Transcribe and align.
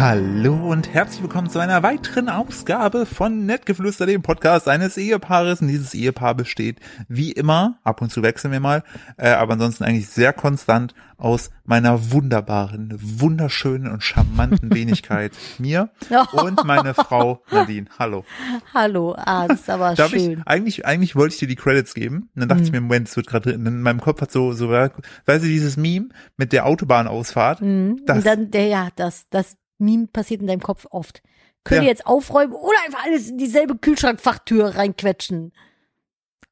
Hallo 0.00 0.54
und 0.54 0.94
herzlich 0.94 1.20
willkommen 1.20 1.50
zu 1.50 1.58
einer 1.58 1.82
weiteren 1.82 2.30
Ausgabe 2.30 3.04
von 3.04 3.44
Nettgeflüster, 3.44 4.06
dem 4.06 4.22
Podcast 4.22 4.66
eines 4.66 4.96
Ehepaares. 4.96 5.60
Und 5.60 5.68
dieses 5.68 5.92
Ehepaar 5.92 6.34
besteht 6.34 6.78
wie 7.08 7.32
immer, 7.32 7.78
ab 7.84 8.00
und 8.00 8.10
zu 8.10 8.22
wechseln 8.22 8.50
wir 8.50 8.60
mal, 8.60 8.82
äh, 9.18 9.28
aber 9.28 9.52
ansonsten 9.52 9.84
eigentlich 9.84 10.08
sehr 10.08 10.32
konstant 10.32 10.94
aus 11.18 11.50
meiner 11.64 12.12
wunderbaren, 12.12 12.98
wunderschönen 12.98 13.92
und 13.92 14.02
charmanten 14.02 14.70
Wenigkeit 14.74 15.32
mir 15.58 15.90
und 16.32 16.64
meine 16.64 16.94
Frau 16.94 17.42
Nadine. 17.50 17.84
Hallo. 17.98 18.24
Hallo, 18.72 19.14
ah, 19.18 19.48
das 19.48 19.60
ist 19.60 19.68
aber 19.68 19.94
Darf 19.96 20.12
schön. 20.12 20.38
ich, 20.38 20.46
eigentlich, 20.46 20.86
eigentlich 20.86 21.14
wollte 21.14 21.34
ich 21.34 21.40
dir 21.40 21.48
die 21.48 21.56
Credits 21.56 21.92
geben. 21.92 22.30
Und 22.34 22.40
dann 22.40 22.48
dachte 22.48 22.62
ich 22.62 22.72
mir, 22.72 22.80
Moment, 22.80 23.08
es 23.08 23.16
wird 23.16 23.26
gerade 23.26 23.50
in 23.50 23.82
meinem 23.82 24.00
Kopf 24.00 24.22
hat 24.22 24.32
so, 24.32 24.54
so, 24.54 24.70
weißt 24.70 24.94
du, 25.26 25.46
dieses 25.46 25.76
Meme 25.76 26.08
mit 26.38 26.54
der 26.54 26.64
Autobahnausfahrt. 26.64 27.60
Mhm. 27.60 28.00
Das, 28.06 28.16
Und 28.16 28.26
dann, 28.26 28.50
der, 28.50 28.66
ja, 28.66 28.88
das, 28.96 29.26
das 29.28 29.58
Meme 29.80 30.06
passiert 30.06 30.40
in 30.40 30.46
deinem 30.46 30.60
Kopf 30.62 30.86
oft. 30.90 31.22
Könnt 31.64 31.78
Ja. 31.78 31.82
ihr 31.84 31.88
jetzt 31.90 32.06
aufräumen 32.06 32.52
oder 32.52 32.76
einfach 32.86 33.04
alles 33.04 33.30
in 33.30 33.38
dieselbe 33.38 33.76
Kühlschrankfachtür 33.76 34.76
reinquetschen? 34.76 35.52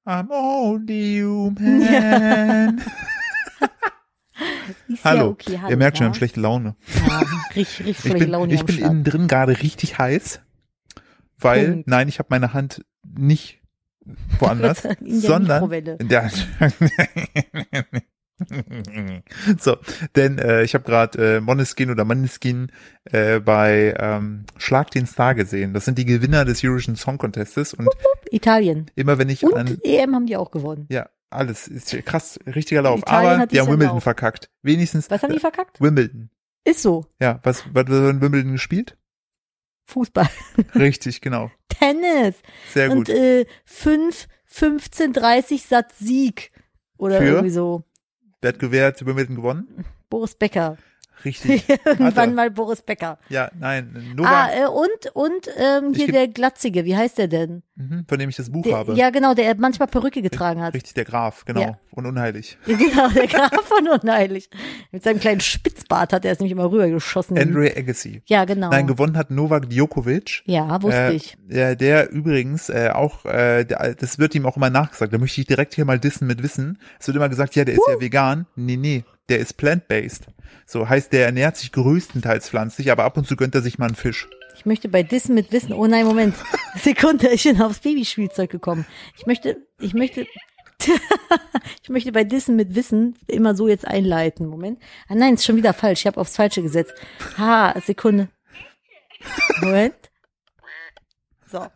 I'm 0.05 0.29
only 0.31 1.21
human. 1.21 1.83
Ja 1.83 2.73
Hallo. 5.05 5.29
okay, 5.31 5.59
hallo. 5.59 5.71
Ihr 5.71 5.77
merkt 5.77 5.99
schon, 5.99 6.05
wir 6.05 6.09
ja? 6.09 6.13
haben 6.13 6.19
schlechte 6.19 6.41
Laune. 6.41 6.77
Ja, 7.09 7.19
richtig, 7.57 7.57
richtig 7.57 7.89
Ich 7.89 7.99
schlechte 8.01 8.19
bin, 8.21 8.31
Laune 8.31 8.55
ich 8.55 8.65
bin 8.65 8.79
innen 8.79 9.03
drin 9.05 9.27
gerade 9.29 9.61
richtig 9.63 9.99
heiß, 9.99 10.41
weil, 11.39 11.73
Punkt. 11.73 11.89
nein, 11.89 12.09
ich 12.09 12.19
habe 12.21 12.29
meine 12.31 12.53
Hand 12.53 12.85
nicht 13.03 13.61
woanders, 14.39 14.85
In 15.01 15.03
der 15.21 15.21
sondern 15.21 15.73
in 15.73 16.09
der 16.09 16.31
so, 19.59 19.77
denn 20.17 20.39
äh, 20.39 20.63
ich 20.63 20.75
habe 20.75 20.85
gerade 20.85 21.37
äh, 21.37 21.41
Moneskin 21.41 21.91
oder 21.91 22.05
Moneskin 22.05 22.71
äh, 23.05 23.41
bei 23.41 23.95
ähm, 23.99 24.45
Schlag 24.57 24.91
den 24.91 25.07
Star 25.07 25.35
gesehen. 25.35 25.75
Das 25.75 25.85
sind 25.85 25.99
die 25.99 26.05
Gewinner 26.05 26.45
des 26.45 26.63
Eurovision 26.63 26.97
Song 26.97 27.19
Contestes 27.19 27.75
und 27.75 27.89
Italien. 28.31 28.91
immer 28.95 29.19
wenn 29.19 29.29
ich 29.29 29.45
Und 29.45 29.55
an 29.55 29.79
EM 29.83 30.15
haben 30.15 30.27
die 30.27 30.37
auch 30.37 30.51
gewonnen. 30.51 30.87
ja 30.89 31.09
alles 31.31 31.69
ist 31.69 31.95
krass 32.07 32.39
richtiger 32.47 32.83
Lauf, 32.83 33.01
Italien 33.01 33.33
aber 33.35 33.47
die 33.47 33.61
haben 33.61 33.69
Wimbledon 33.69 33.97
Lauf. 33.97 34.03
verkackt. 34.03 34.51
Wenigstens 34.63 35.11
Was 35.11 35.23
haben 35.23 35.31
die 35.33 35.37
äh, 35.37 35.41
verkackt? 35.41 35.81
Wimbledon. 35.81 36.31
Ist 36.65 36.83
so. 36.83 37.07
Ja, 37.21 37.41
was 37.43 37.65
was 37.73 37.87
wird 37.89 38.15
in 38.15 38.21
Wimbledon 38.21 38.53
gespielt? 38.53 38.97
Fußball. 39.87 40.29
Richtig, 40.75 41.21
genau. 41.21 41.51
Tennis. 41.69 42.37
Sehr 42.73 42.89
gut. 42.89 43.09
Und 43.09 43.09
äh, 43.09 43.47
5, 43.65 44.29
15, 44.45 45.13
30 45.15 45.63
Satz 45.65 45.99
Sieg. 45.99 46.51
Oder 46.99 47.19
Für? 47.19 47.25
irgendwie 47.25 47.51
so. 47.51 47.85
Wer 48.41 48.53
hat 48.53 48.61
gewährt, 48.61 49.05
Wimbledon 49.05 49.35
gewonnen? 49.35 49.85
Boris 50.11 50.35
Becker. 50.37 50.77
Richtig. 51.25 51.65
Irgendwann 51.85 52.35
mal 52.35 52.51
Boris 52.51 52.83
Becker. 52.83 53.19
Ja, 53.29 53.51
nein, 53.59 53.95
Ah, 53.97 54.15
Novak, 54.15 54.51
äh, 54.57 54.67
und, 54.67 55.15
und 55.15 55.49
ähm, 55.59 55.95
hier 55.95 56.13
der 56.13 56.29
Glatzige, 56.29 56.85
wie 56.85 56.97
heißt 56.97 57.19
der 57.19 57.29
denn? 57.29 57.63
mhm, 57.77 58.05
von 58.09 58.19
dem 58.19 58.29
ich 58.29 58.37
das 58.37 58.51
Buch 58.51 58.63
Der, 58.65 58.77
habe. 58.77 58.95
ja, 58.95 59.11
genau, 59.11 59.35
der 59.35 59.55
manchmal 59.57 59.87
Perücke 59.89 60.21
getragen 60.23 60.61
hat. 60.63 60.75
Richtig, 60.75 60.95
der 60.95 61.05
Graf, 61.05 61.45
genau. 61.45 61.61
Ja. 61.61 61.79
Und 61.93 62.07
unheilig. 62.07 62.59
Genau, 62.67 63.09
der 63.09 63.27
Graf 63.27 63.51
von 63.65 63.89
Unheilig. 63.89 64.51
Mit 64.93 65.03
seinem 65.05 65.21
kleinen 65.21 65.41
Spitzbart 65.41 66.13
hat 66.13 66.25
er 66.25 66.33
es 66.33 66.39
nämlich 66.39 66.53
immer 66.53 66.71
rübergeschossen. 66.71 67.39
Andre 67.39 67.77
Agassi. 67.77 68.23
ja, 68.27 68.45
genau. 68.45 68.71
Nein, 68.71 68.87
gewonnen 68.87 69.17
hat 69.17 69.31
Novak 69.31 69.69
Djokovic. 69.71 70.43
ja, 70.47 70.81
wusste 70.83 70.99
Äh, 70.99 71.13
ich. 71.15 71.37
ja, 71.49 71.75
der 71.75 72.11
übrigens 72.11 72.69
äh, 72.69 72.91
auch, 72.93 73.25
äh, 73.25 73.65
der, 73.65 73.95
das 73.95 74.19
wird 74.19 74.35
ihm 74.35 74.47
auch 74.47 74.57
immer 74.57 74.71
nachgesagt. 74.71 75.13
Da 75.13 75.19
möchte 75.19 75.41
ich 75.41 75.47
direkt 75.47 75.75
hier 75.75 75.85
mal 75.85 75.99
dissen 75.99 76.27
mit 76.27 76.43
Wissen. 76.43 76.79
Es 77.01 77.07
wird 77.07 77.17
immer 77.17 77.29
gesagt, 77.29 77.55
ja, 77.57 77.65
der 77.65 77.75
ist 77.75 77.83
ja 77.89 78.01
vegan. 78.01 78.47
Nee, 78.57 78.77
nee, 78.77 79.05
der 79.29 79.39
ist 79.39 79.57
plant-based. 79.57 80.27
So 80.67 80.89
heißt, 80.89 81.13
der 81.13 81.27
ernährt 81.27 81.57
sich 81.57 81.73
größtenteils 81.73 82.49
pflanzlich, 82.49 82.91
aber 82.91 83.05
ab 83.05 83.17
und 83.17 83.27
zu 83.27 83.37
gönnt 83.37 83.55
er 83.55 83.63
sich 83.63 83.79
mal 83.79 83.87
einen 83.87 83.95
Fisch. 83.95 84.29
Ich 84.57 84.67
möchte 84.67 84.89
bei 84.89 85.03
Dissen 85.03 85.35
mit 85.35 85.53
Wissen, 85.53 85.73
oh 85.73 85.87
nein, 85.87 86.05
Moment. 86.05 86.35
Sekunde, 86.83 87.29
ich 87.29 87.45
bin 87.45 87.63
aufs 87.63 87.79
Babyspielzeug 87.79 88.51
gekommen. 88.51 88.87
Ich 89.17 89.25
möchte, 89.25 89.57
ich 89.79 89.95
möchte, 89.95 90.27
ich 91.83 91.89
möchte 91.89 92.13
bei 92.13 92.25
Dissen 92.25 92.57
mit 92.57 92.75
Wissen 92.75 93.15
immer 93.29 93.55
so 93.55 93.69
jetzt 93.69 93.87
einleiten. 93.87 94.47
Moment. 94.47 94.81
Ah 95.09 95.15
nein, 95.15 95.35
ist 95.35 95.45
schon 95.45 95.57
wieder 95.57 95.75
falsch. 95.75 96.01
Ich 96.01 96.07
habe 96.07 96.21
aufs 96.21 96.37
Falsche 96.37 96.63
gesetzt. 96.63 96.93
Ha, 97.39 97.75
Sekunde. 97.87 98.29
Moment. 99.61 99.95
So. 101.51 101.67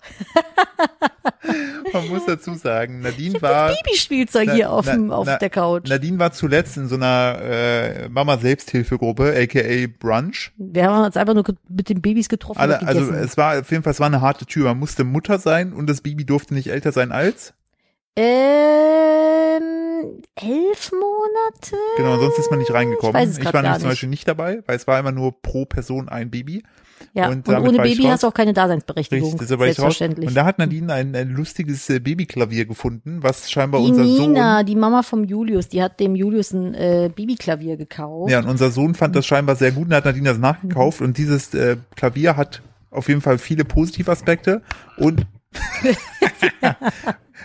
Man 1.92 2.08
muss 2.08 2.24
dazu 2.26 2.54
sagen, 2.54 3.00
Nadine 3.00 3.40
war, 3.42 3.68
Babyspielzeug 3.68 4.50
hier 4.52 4.70
auf, 4.70 4.86
na- 4.86 4.92
dem, 4.92 5.10
auf 5.10 5.26
na- 5.26 5.36
der 5.38 5.50
Couch. 5.50 5.88
Nadine 5.88 6.18
war 6.18 6.32
zuletzt 6.32 6.76
in 6.76 6.88
so 6.88 6.94
einer 6.96 7.38
äh, 7.42 8.08
Mama-Selbsthilfegruppe, 8.08 9.34
aka 9.36 9.86
Brunch. 9.98 10.52
Wir 10.56 10.84
haben 10.84 11.04
uns 11.04 11.16
einfach 11.16 11.34
nur 11.34 11.44
mit 11.68 11.88
den 11.88 12.00
Babys 12.00 12.28
getroffen 12.28 12.60
Alle, 12.60 12.86
also 12.86 13.12
es 13.12 13.36
war 13.36 13.58
auf 13.60 13.70
jeden 13.70 13.82
Fall, 13.82 13.92
es 13.92 14.00
war 14.00 14.06
eine 14.06 14.20
harte 14.20 14.46
Tür. 14.46 14.66
Man 14.66 14.78
musste 14.78 15.04
Mutter 15.04 15.38
sein 15.38 15.72
und 15.72 15.88
das 15.88 16.00
Baby 16.00 16.24
durfte 16.24 16.54
nicht 16.54 16.68
älter 16.68 16.92
sein 16.92 17.12
als. 17.12 17.54
ähm, 18.16 19.62
elf 20.34 20.92
Monate? 20.92 21.76
Genau, 21.96 22.18
sonst 22.18 22.38
ist 22.38 22.50
man 22.50 22.58
nicht 22.58 22.72
reingekommen. 22.72 23.30
Ich 23.30 23.40
grad 23.40 23.54
war 23.54 23.62
nämlich 23.62 23.80
zum. 23.80 23.88
Beispiel 23.90 24.08
nicht 24.08 24.26
dabei, 24.28 24.62
weil 24.66 24.76
es 24.76 24.86
war 24.86 24.98
immer 24.98 25.12
nur 25.12 25.40
pro 25.42 25.64
Person 25.66 26.08
ein 26.08 26.30
Baby. 26.30 26.62
Ja, 27.14 27.28
und 27.28 27.46
und, 27.48 27.56
ohne 27.56 27.78
Baby 27.78 28.04
hast 28.04 28.22
du 28.22 28.28
auch 28.28 28.34
keine 28.34 28.52
Daseinsberechtigung. 28.52 29.30
Richtig. 29.38 29.48
Selbstverständlich. 29.48 30.28
Und 30.28 30.34
da 30.34 30.44
hat 30.44 30.58
Nadine 30.58 30.92
ein, 30.92 31.14
ein 31.14 31.30
lustiges 31.30 31.88
äh, 31.90 31.98
Babyklavier 32.00 32.64
gefunden, 32.66 33.18
was 33.22 33.50
scheinbar 33.50 33.80
die 33.82 33.88
unser 33.90 34.04
Nina, 34.04 34.62
die 34.62 34.76
Mama 34.76 35.02
vom 35.02 35.24
Julius, 35.24 35.68
die 35.68 35.82
hat 35.82 36.00
dem 36.00 36.14
Julius 36.14 36.52
ein 36.52 36.74
äh, 36.74 37.10
Babyklavier 37.14 37.76
gekauft. 37.76 38.22
Sohn. 38.22 38.28
Ja, 38.30 38.38
und 38.40 38.48
unser 38.48 38.70
Sohn 38.70 38.94
fand 38.94 39.16
das 39.16 39.26
scheinbar 39.26 39.56
sehr 39.56 39.72
gut 39.72 39.88
und 39.88 39.94
hat 39.94 40.04
Nadine 40.04 40.28
das 40.28 40.38
nachgekauft. 40.38 41.00
Mhm. 41.00 41.06
Und 41.06 41.18
dieses 41.18 41.52
äh, 41.54 41.76
Klavier 41.96 42.36
hat 42.36 42.62
auf 42.90 43.08
jeden 43.08 43.20
Fall 43.20 43.38
viele 43.38 43.64
Positivaspekte. 43.64 44.62
Und 44.96 45.26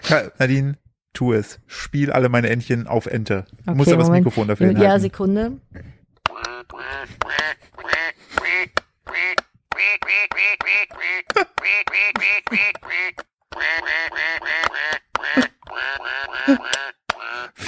Ka- 0.04 0.32
Nadine, 0.40 0.78
tu 1.14 1.34
es. 1.34 1.60
Spiel 1.68 2.12
alle 2.12 2.30
meine 2.30 2.50
Entchen 2.50 2.88
auf 2.88 3.06
Ente. 3.06 3.46
Du 3.66 3.72
musst 3.74 3.88
Okay, 3.88 3.94
aber 3.94 4.00
das 4.02 4.08
Moment. 4.08 4.26
Mikrofon 4.26 4.48
dafür 4.48 4.68
Ja, 4.72 4.78
hinhalten. 4.78 5.02
Sekunde. 5.02 5.52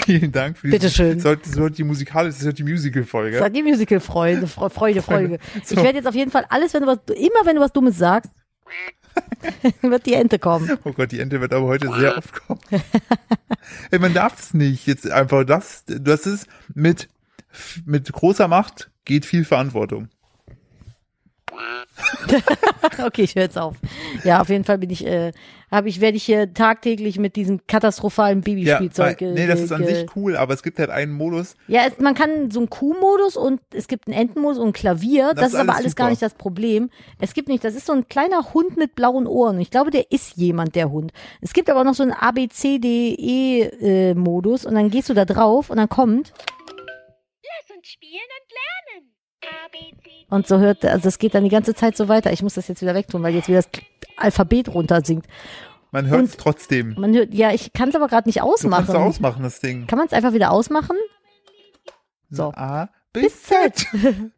Vielen 0.10 0.32
Dank 0.32 0.58
für 0.58 0.68
diese, 0.68 0.80
Bitteschön. 0.80 1.20
Sollte, 1.20 1.50
sollte 1.50 1.76
die 1.78 1.84
musikalische, 1.84 2.40
das 2.40 2.48
ist 2.48 2.58
die 2.58 2.64
Musical-Folge. 2.64 3.38
Sag 3.40 3.54
die 3.54 3.62
Musical-Freude, 3.64 4.48
Fre- 4.48 4.70
Freude, 4.70 5.02
Folge. 5.04 5.38
So. 5.64 5.76
Ich 5.76 5.84
werde 5.84 5.98
jetzt 6.00 6.08
auf 6.08 6.16
jeden 6.16 6.32
Fall 6.32 6.46
alles, 6.50 6.74
wenn 6.74 6.82
du 6.82 6.88
was, 6.88 6.98
immer 7.16 7.46
wenn 7.46 7.56
du 7.56 7.62
was 7.62 7.72
Dummes 7.74 7.98
sagst, 7.98 8.32
wird 9.82 10.06
die 10.06 10.14
Ente 10.14 10.40
kommen. 10.40 10.78
Oh 10.84 10.92
Gott, 10.94 11.12
die 11.12 11.20
Ente 11.20 11.40
wird 11.42 11.54
aber 11.54 11.68
heute 11.68 11.92
sehr 11.96 12.18
oft 12.18 12.34
kommen. 12.34 12.60
Ey, 13.92 14.00
man 14.00 14.14
darf 14.14 14.40
es 14.40 14.54
nicht. 14.54 14.88
Jetzt 14.88 15.10
einfach 15.12 15.44
das, 15.44 15.84
das 15.86 16.26
ist 16.26 16.48
mit, 16.74 17.08
mit 17.86 18.12
großer 18.12 18.48
Macht 18.48 18.90
geht 19.06 19.26
viel 19.26 19.46
Verantwortung. 19.46 20.08
Okay, 23.04 23.24
ich 23.24 23.36
höre 23.36 23.44
jetzt 23.44 23.58
auf. 23.58 23.76
Ja, 24.24 24.42
auf 24.42 24.50
jeden 24.50 24.64
Fall 24.64 24.78
bin 24.78 24.90
ich, 24.90 25.06
äh, 25.06 25.32
habe 25.72 25.90
ich, 25.90 26.02
werde 26.02 26.18
ich 26.18 26.24
hier 26.24 26.54
tagtäglich 26.54 27.20
mit 27.20 27.36
diesem 27.36 27.66
katastrophalen 27.68 28.40
Ja, 28.40 28.46
weil, 28.48 28.56
Babyspielzeug. 28.56 29.22
äh, 29.22 29.32
nee, 29.34 29.48
das 29.48 29.60
ist 29.62 29.72
an 29.72 29.86
sich 29.86 30.06
cool, 30.16 30.36
aber 30.36 30.54
es 30.54 30.64
gibt 30.64 30.80
halt 30.80 30.90
einen 30.90 31.12
Modus. 31.12 31.56
Ja, 31.68 31.82
es, 31.88 32.00
man 32.00 32.16
kann 32.16 32.50
so 32.52 32.60
einen 32.60 32.70
Kuhmodus 32.70 33.38
und 33.38 33.62
es 33.74 33.88
gibt 33.88 34.08
einen 34.08 34.18
Entenmodus 34.18 34.58
und 34.58 34.68
ein 34.70 34.74
Klavier. 34.74 35.34
Das, 35.36 35.48
ist 35.48 35.54
ist 35.54 35.60
aber 35.60 35.74
alles 35.74 35.86
alles 35.86 35.96
gar 35.96 36.06
super. 36.06 36.12
nicht 36.12 36.22
das 36.22 36.34
Problem. 36.34 36.90
Es 37.20 37.34
gibt 37.34 37.48
nicht, 37.50 37.64
das 37.64 37.76
ist 37.76 37.86
so 37.86 37.94
ein 37.94 38.08
kleiner 38.08 38.54
Hund 38.54 38.78
mit 38.78 38.96
blauen 38.96 39.28
Ohren. 39.28 39.60
Ich 39.60 39.72
glaube, 39.72 39.92
der 39.92 40.12
ist 40.12 40.38
jemand, 40.38 40.76
der 40.76 40.90
Hund. 40.92 41.12
Es 41.42 41.54
gibt 41.54 41.70
aber 41.70 41.84
noch 41.84 41.94
so 41.94 42.04
einen 42.04 42.14
ABCDE-Modus 43.30 44.66
und 44.66 44.76
dann 44.76 44.90
gehst 44.90 45.10
du 45.10 45.14
da 45.14 45.26
drauf 45.26 45.70
und 45.70 45.78
dann 45.78 45.90
kommt 45.90 46.34
Lass 47.42 47.76
uns 47.78 47.88
spielen 47.88 48.14
und 48.14 48.52
lernen. 48.52 49.09
Und 50.30 50.48
so 50.48 50.60
hört, 50.60 50.86
also 50.86 51.04
das 51.04 51.18
geht 51.18 51.34
dann 51.34 51.44
die 51.44 51.50
ganze 51.50 51.74
Zeit 51.74 51.98
so 51.98 52.08
weiter. 52.08 52.32
Ich 52.32 52.44
muss 52.44 52.54
das 52.54 52.68
jetzt 52.68 52.82
wieder 52.82 52.94
wegtun, 52.94 53.24
weil 53.24 53.34
jetzt 53.34 53.48
wieder 53.48 53.62
das 53.64 53.70
Alphabet 54.16 54.70
runter 54.70 55.02
singt. 55.04 55.26
Man 55.92 56.06
hört 56.08 56.26
es 56.26 56.38
trotzdem. 56.38 56.94
Man 57.00 57.16
hört, 57.16 57.34
ja, 57.34 57.52
ich 57.52 57.74
kann 57.74 57.90
es 57.90 57.96
aber 57.96 58.08
gerade 58.08 58.28
nicht 58.30 58.38
Du 58.38 58.42
kannst 58.42 58.64
ausmachen. 58.66 58.86
es 58.90 58.96
ausmachen, 58.96 59.42
das 59.44 59.60
Ding. 59.60 59.88
Kann 59.88 59.98
man 59.98 60.06
es 60.08 60.14
einfach 60.14 60.34
wieder 60.34 60.52
ausmachen? 60.52 60.96
So. 62.30 62.52
A, 62.56 62.90
Bis 63.14 63.44
Z. 63.44 63.86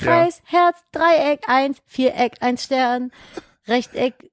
Ja. 0.00 0.06
Kreis, 0.06 0.40
Herz, 0.46 0.78
Dreieck, 0.92 1.40
eins, 1.46 1.76
Viereck, 1.84 2.38
ein 2.40 2.56
Stern, 2.56 3.10
Rechteck, 3.68 4.29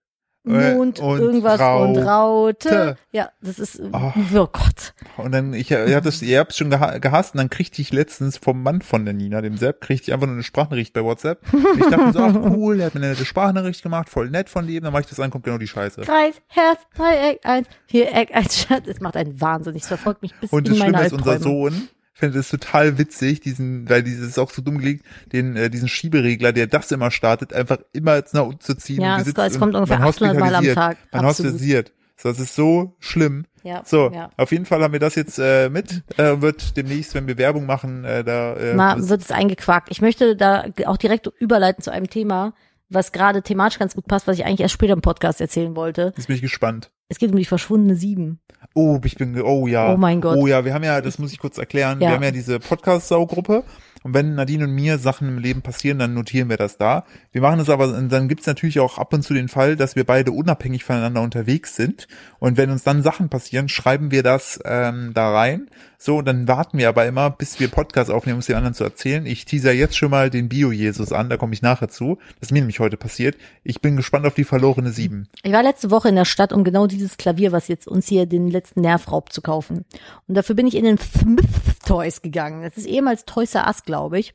Mond, 0.47 0.99
und 0.99 1.19
irgendwas 1.19 1.59
und 1.59 1.97
Raute. 1.97 2.05
Raute. 2.05 2.95
Ja, 3.11 3.29
das 3.41 3.59
ist, 3.59 3.79
Oh. 3.91 4.11
oh 4.15 4.47
Gott. 4.51 4.93
Und 5.17 5.31
dann, 5.31 5.53
ich, 5.53 5.71
ihr 5.71 5.95
habt 5.95 6.05
das, 6.05 6.21
ihr 6.21 6.39
habt 6.39 6.51
es 6.51 6.57
schon 6.57 6.69
geha 6.69 6.97
gehasst 6.99 7.33
und 7.33 7.39
dann 7.39 7.49
kriegte 7.49 7.81
ich 7.81 7.91
letztens 7.91 8.37
vom 8.37 8.61
Mann 8.63 8.81
von 8.81 9.05
der 9.05 9.13
Nina, 9.13 9.41
dem 9.41 9.57
Sepp, 9.57 9.81
kriegte 9.81 10.09
ich 10.09 10.13
einfach 10.13 10.27
nur 10.27 10.35
eine 10.35 10.43
Sprachnachricht 10.43 10.93
bei 10.93 11.03
WhatsApp. 11.03 11.41
Und 11.51 11.79
ich 11.79 11.85
dachte 11.87 12.05
mir 12.05 12.13
so, 12.13 12.19
ach 12.19 12.35
cool, 12.55 12.77
der 12.77 12.87
hat 12.87 12.95
mir 12.95 13.01
eine 13.01 13.09
nette 13.11 13.25
Sprachnachricht 13.25 13.83
gemacht, 13.83 14.09
voll 14.09 14.29
nett 14.29 14.49
von 14.49 14.67
dem, 14.67 14.83
dann 14.83 14.93
mache 14.93 15.03
ich 15.03 15.07
das 15.09 15.19
an, 15.19 15.29
kommt 15.29 15.43
genau 15.45 15.57
die 15.57 15.67
Scheiße. 15.67 16.01
Kreis, 16.01 16.35
Herz, 16.47 16.79
Dreieck, 16.95 17.39
eins, 17.43 17.67
Viereck, 17.87 18.33
ein 18.33 18.49
Stern. 18.49 18.83
Das 18.87 18.99
macht 19.01 19.17
einen 19.17 19.39
Wahnsinn. 19.41 19.75
Es 19.75 19.87
verfolgt 19.87 20.21
mich 20.21 20.33
bis 20.39 20.51
Und 20.51 20.67
in 20.67 20.73
das 20.73 20.79
meine 20.79 20.97
Schlimme 20.97 21.05
ist, 21.07 21.13
unser. 21.13 21.39
Sohn 21.39 21.89
finde 22.17 22.37
das 22.37 22.49
total 22.49 22.97
witzig, 22.97 23.41
diesen, 23.41 23.89
weil 23.89 24.03
dieses 24.03 24.29
ist 24.29 24.39
auch 24.39 24.49
so 24.51 24.61
dumm 24.61 24.79
gelegt, 24.79 25.05
den, 25.33 25.55
äh, 25.55 25.69
diesen 25.69 25.87
Schieberegler, 25.87 26.51
der 26.53 26.67
das 26.67 26.91
immer 26.91 27.11
startet, 27.11 27.53
einfach 27.53 27.77
immer 27.93 28.15
jetzt 28.15 28.33
nach 28.33 28.43
unten 28.45 28.59
zu 28.61 28.75
ziehen. 28.75 29.01
Ja, 29.01 29.19
es- 29.19 29.27
es 29.27 29.59
kommt 29.59 29.75
ungefähr 29.75 29.99
man 29.99 30.07
800 30.09 30.39
Mal 30.39 30.55
am. 30.55 30.65
Tag. 30.65 30.97
Man 31.11 31.25
Absolut. 31.25 31.53
hospitalisiert. 31.53 31.93
So, 32.19 32.29
Das 32.29 32.39
ist 32.39 32.55
so 32.55 32.95
schlimm. 32.99 33.45
Ja, 33.63 33.83
So, 33.85 34.09
ja. 34.11 34.31
auf 34.37 34.51
jeden 34.51 34.65
Fall 34.65 34.81
haben 34.81 34.93
wir 34.93 34.99
das 34.99 35.13
jetzt 35.15 35.37
äh, 35.37 35.69
mit, 35.69 36.03
äh, 36.17 36.41
wird 36.41 36.75
demnächst, 36.77 37.13
wenn 37.13 37.27
wir 37.27 37.37
Werbung 37.37 37.65
machen, 37.67 38.05
äh, 38.05 38.23
da 38.23 38.55
äh, 38.55 38.75
das- 38.75 39.09
wird 39.09 39.21
es 39.21 39.31
eingequakt. 39.31 39.89
Ich 39.91 40.01
möchte 40.01 40.35
da 40.35 40.65
auch 40.85 40.97
direkt 40.97 41.27
überleiten 41.39 41.83
zu 41.83 41.91
einem 41.91 42.09
Thema, 42.09 42.53
was 42.89 43.11
gerade 43.11 43.43
thematisch 43.43 43.77
ganz 43.77 43.93
gut 43.93 44.07
passt, 44.07 44.25
was 44.25 44.37
ich 44.39 44.45
eigentlich 44.45 44.61
erst 44.61 44.73
später 44.73 44.93
im 44.93 45.01
Podcast 45.01 45.41
erzählen 45.41 45.75
wollte. 45.75 46.13
jetzt 46.17 46.25
bin 46.27 46.35
ich 46.37 46.41
gespannt. 46.41 46.89
Es 47.09 47.19
geht 47.19 47.31
um 47.31 47.37
die 47.37 47.45
verschwundene 47.45 47.95
Sieben. 47.95 48.39
Oh, 48.73 48.99
ich 49.03 49.15
bin, 49.15 49.39
oh 49.41 49.65
ja. 49.67 49.93
Oh 49.93 49.97
mein 49.97 50.19
Gott. 50.21 50.37
Oh 50.37 50.45
ja, 50.47 50.65
wir 50.65 50.73
haben 50.73 50.83
ja, 50.83 50.99
das 51.01 51.19
muss 51.19 51.31
ich 51.31 51.39
kurz 51.39 51.57
erklären, 51.57 52.01
Ja. 52.01 52.09
wir 52.09 52.15
haben 52.15 52.23
ja 52.23 52.31
diese 52.31 52.59
Podcast-Saugruppe 52.59 53.63
und 54.03 54.13
wenn 54.13 54.35
Nadine 54.35 54.65
und 54.65 54.71
mir 54.71 54.97
Sachen 54.97 55.27
im 55.27 55.39
Leben 55.39 55.61
passieren, 55.61 55.99
dann 55.99 56.13
notieren 56.13 56.49
wir 56.49 56.57
das 56.57 56.77
da. 56.77 57.05
Wir 57.31 57.41
machen 57.41 57.59
es 57.59 57.69
aber, 57.69 57.87
dann 57.87 58.27
gibt's 58.27 58.47
natürlich 58.47 58.79
auch 58.79 58.97
ab 58.97 59.13
und 59.13 59.23
zu 59.23 59.33
den 59.33 59.47
Fall, 59.47 59.75
dass 59.75 59.95
wir 59.95 60.03
beide 60.03 60.31
unabhängig 60.31 60.83
voneinander 60.83 61.21
unterwegs 61.21 61.75
sind 61.75 62.07
und 62.39 62.57
wenn 62.57 62.69
uns 62.69 62.83
dann 62.83 63.01
Sachen 63.01 63.29
passieren, 63.29 63.69
schreiben 63.69 64.11
wir 64.11 64.23
das 64.23 64.59
ähm, 64.65 65.11
da 65.13 65.31
rein. 65.31 65.67
So, 65.99 66.17
und 66.17 66.25
dann 66.25 66.47
warten 66.47 66.77
wir 66.77 66.89
aber 66.89 67.07
immer, 67.07 67.31
bis 67.31 67.59
wir 67.59 67.69
Podcast 67.69 68.11
aufnehmen, 68.11 68.35
um 68.35 68.39
es 68.39 68.45
den 68.45 68.55
anderen 68.55 68.75
zu 68.75 68.83
erzählen. 68.83 69.25
Ich 69.25 69.45
teaser 69.45 69.71
jetzt 69.71 69.97
schon 69.97 70.11
mal 70.11 70.29
den 70.29 70.47
Bio-Jesus 70.47 71.11
an, 71.11 71.27
da 71.27 71.37
komme 71.37 71.53
ich 71.53 71.63
nachher 71.63 71.89
zu. 71.89 72.19
Das 72.39 72.49
ist 72.49 72.51
mir 72.51 72.59
nämlich 72.59 72.79
heute 72.79 72.97
passiert. 72.97 73.35
Ich 73.63 73.81
bin 73.81 73.95
gespannt 73.95 74.27
auf 74.27 74.35
die 74.35 74.43
verlorene 74.43 74.91
Sieben. 74.91 75.27
Ich 75.41 75.51
war 75.51 75.63
letzte 75.63 75.89
Woche 75.89 76.09
in 76.09 76.15
der 76.15 76.25
Stadt, 76.25 76.53
um 76.53 76.63
genau 76.63 76.85
dieses 76.85 77.17
Klavier, 77.17 77.51
was 77.51 77.67
jetzt 77.67 77.87
uns 77.87 78.07
hier 78.07 78.27
den 78.27 78.47
letzten 78.47 78.81
Nerv 78.81 79.11
raubt, 79.11 79.33
zu 79.33 79.41
kaufen. 79.41 79.85
Und 80.27 80.35
dafür 80.35 80.55
bin 80.55 80.67
ich 80.67 80.75
in 80.75 80.85
den 80.85 80.99
Smith 80.99 81.45
Toys 81.85 82.21
gegangen. 82.21 82.61
Das 82.61 82.77
ist 82.77 82.85
ehemals 82.85 83.25
Toys 83.25 83.55
Us, 83.55 83.83
glaube 83.87 84.19
ich. 84.19 84.33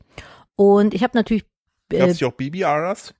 Und 0.55 0.93
ich 0.93 1.01
habe 1.03 1.17
natürlich 1.17 1.45
äh, 1.91 2.13
hier 2.13 2.27
auch 2.27 2.33
Baby-Aras? 2.33 3.13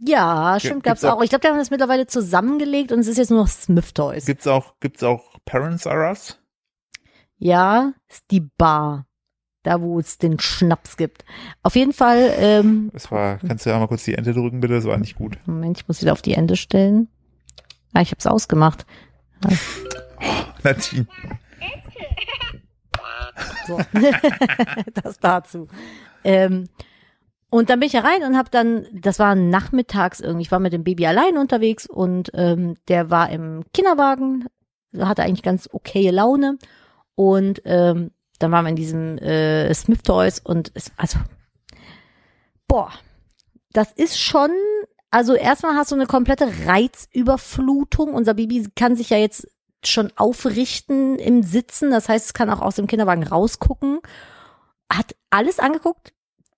ja, 0.00 0.56
stimmt, 0.58 0.84
gibt's 0.84 1.02
gab's 1.02 1.04
auch- 1.04 1.18
auch. 1.18 1.22
Ich 1.22 1.28
glaube, 1.30 1.40
die 1.42 1.48
haben 1.48 1.58
das 1.58 1.70
mittlerweile 1.70 2.06
zusammengelegt 2.06 2.92
und 2.92 3.00
es 3.00 3.06
ist 3.08 3.18
jetzt 3.18 3.30
nur 3.30 3.40
noch 3.40 3.48
Smith 3.48 3.92
Toys. 3.94 4.24
Gibt's 4.26 4.46
auch, 4.46 4.74
gibt's 4.80 5.02
auch 5.02 5.38
Parents-Aras? 5.44 6.38
Ja, 7.38 7.92
ist 8.08 8.24
die 8.30 8.40
Bar. 8.40 9.06
Da, 9.62 9.80
wo 9.80 9.98
es 9.98 10.18
den 10.18 10.38
Schnaps 10.38 10.96
gibt. 10.96 11.24
Auf 11.64 11.74
jeden 11.74 11.92
Fall, 11.92 12.32
ähm, 12.38 12.88
Das 12.92 13.10
war, 13.10 13.38
kannst 13.38 13.66
du 13.66 13.70
ja 13.70 13.78
mal 13.80 13.88
kurz 13.88 14.04
die 14.04 14.14
Ente 14.14 14.32
drücken, 14.32 14.60
bitte? 14.60 14.74
Das 14.74 14.84
war 14.84 14.96
nicht 14.96 15.16
gut. 15.16 15.38
Moment, 15.46 15.78
ich 15.78 15.88
muss 15.88 16.00
wieder 16.00 16.12
auf 16.12 16.22
die 16.22 16.34
Ende 16.34 16.54
stellen. 16.56 17.08
Ah, 17.92 18.00
ich 18.00 18.12
hab's 18.12 18.26
ausgemacht. 18.28 18.86
Nadine. 20.62 21.06
So. 23.66 23.78
das 25.02 25.18
dazu. 25.18 25.68
Ähm, 26.24 26.68
und 27.48 27.70
dann 27.70 27.80
bin 27.80 27.86
ich 27.86 27.94
herein 27.94 28.24
und 28.24 28.36
habe 28.36 28.50
dann, 28.50 28.86
das 28.92 29.18
war 29.18 29.34
nachmittags 29.34 30.20
irgendwie, 30.20 30.42
ich 30.42 30.52
war 30.52 30.58
mit 30.58 30.72
dem 30.72 30.84
Baby 30.84 31.06
allein 31.06 31.38
unterwegs 31.38 31.86
und 31.86 32.30
ähm, 32.34 32.76
der 32.88 33.10
war 33.10 33.30
im 33.30 33.64
Kinderwagen, 33.72 34.46
hatte 34.98 35.22
eigentlich 35.22 35.42
ganz 35.42 35.68
okaye 35.72 36.10
Laune 36.10 36.58
und 37.14 37.62
ähm, 37.64 38.10
dann 38.38 38.52
waren 38.52 38.64
wir 38.64 38.70
in 38.70 38.76
diesem 38.76 39.18
äh, 39.18 39.72
Smith 39.72 40.02
Toys 40.02 40.40
und 40.40 40.72
es, 40.74 40.92
also, 40.96 41.18
boah, 42.68 42.90
das 43.72 43.92
ist 43.92 44.18
schon, 44.18 44.50
also 45.10 45.34
erstmal 45.34 45.76
hast 45.76 45.92
du 45.92 45.94
eine 45.94 46.06
komplette 46.06 46.48
Reizüberflutung. 46.66 48.12
Unser 48.12 48.34
Baby 48.34 48.68
kann 48.74 48.96
sich 48.96 49.10
ja 49.10 49.18
jetzt 49.18 49.46
schon 49.84 50.12
aufrichten 50.16 51.18
im 51.18 51.42
Sitzen. 51.42 51.90
Das 51.90 52.08
heißt, 52.08 52.26
es 52.26 52.34
kann 52.34 52.50
auch 52.50 52.60
aus 52.60 52.76
dem 52.76 52.86
Kinderwagen 52.86 53.24
rausgucken. 53.24 54.00
Hat 54.92 55.16
alles 55.30 55.58
angeguckt. 55.58 56.12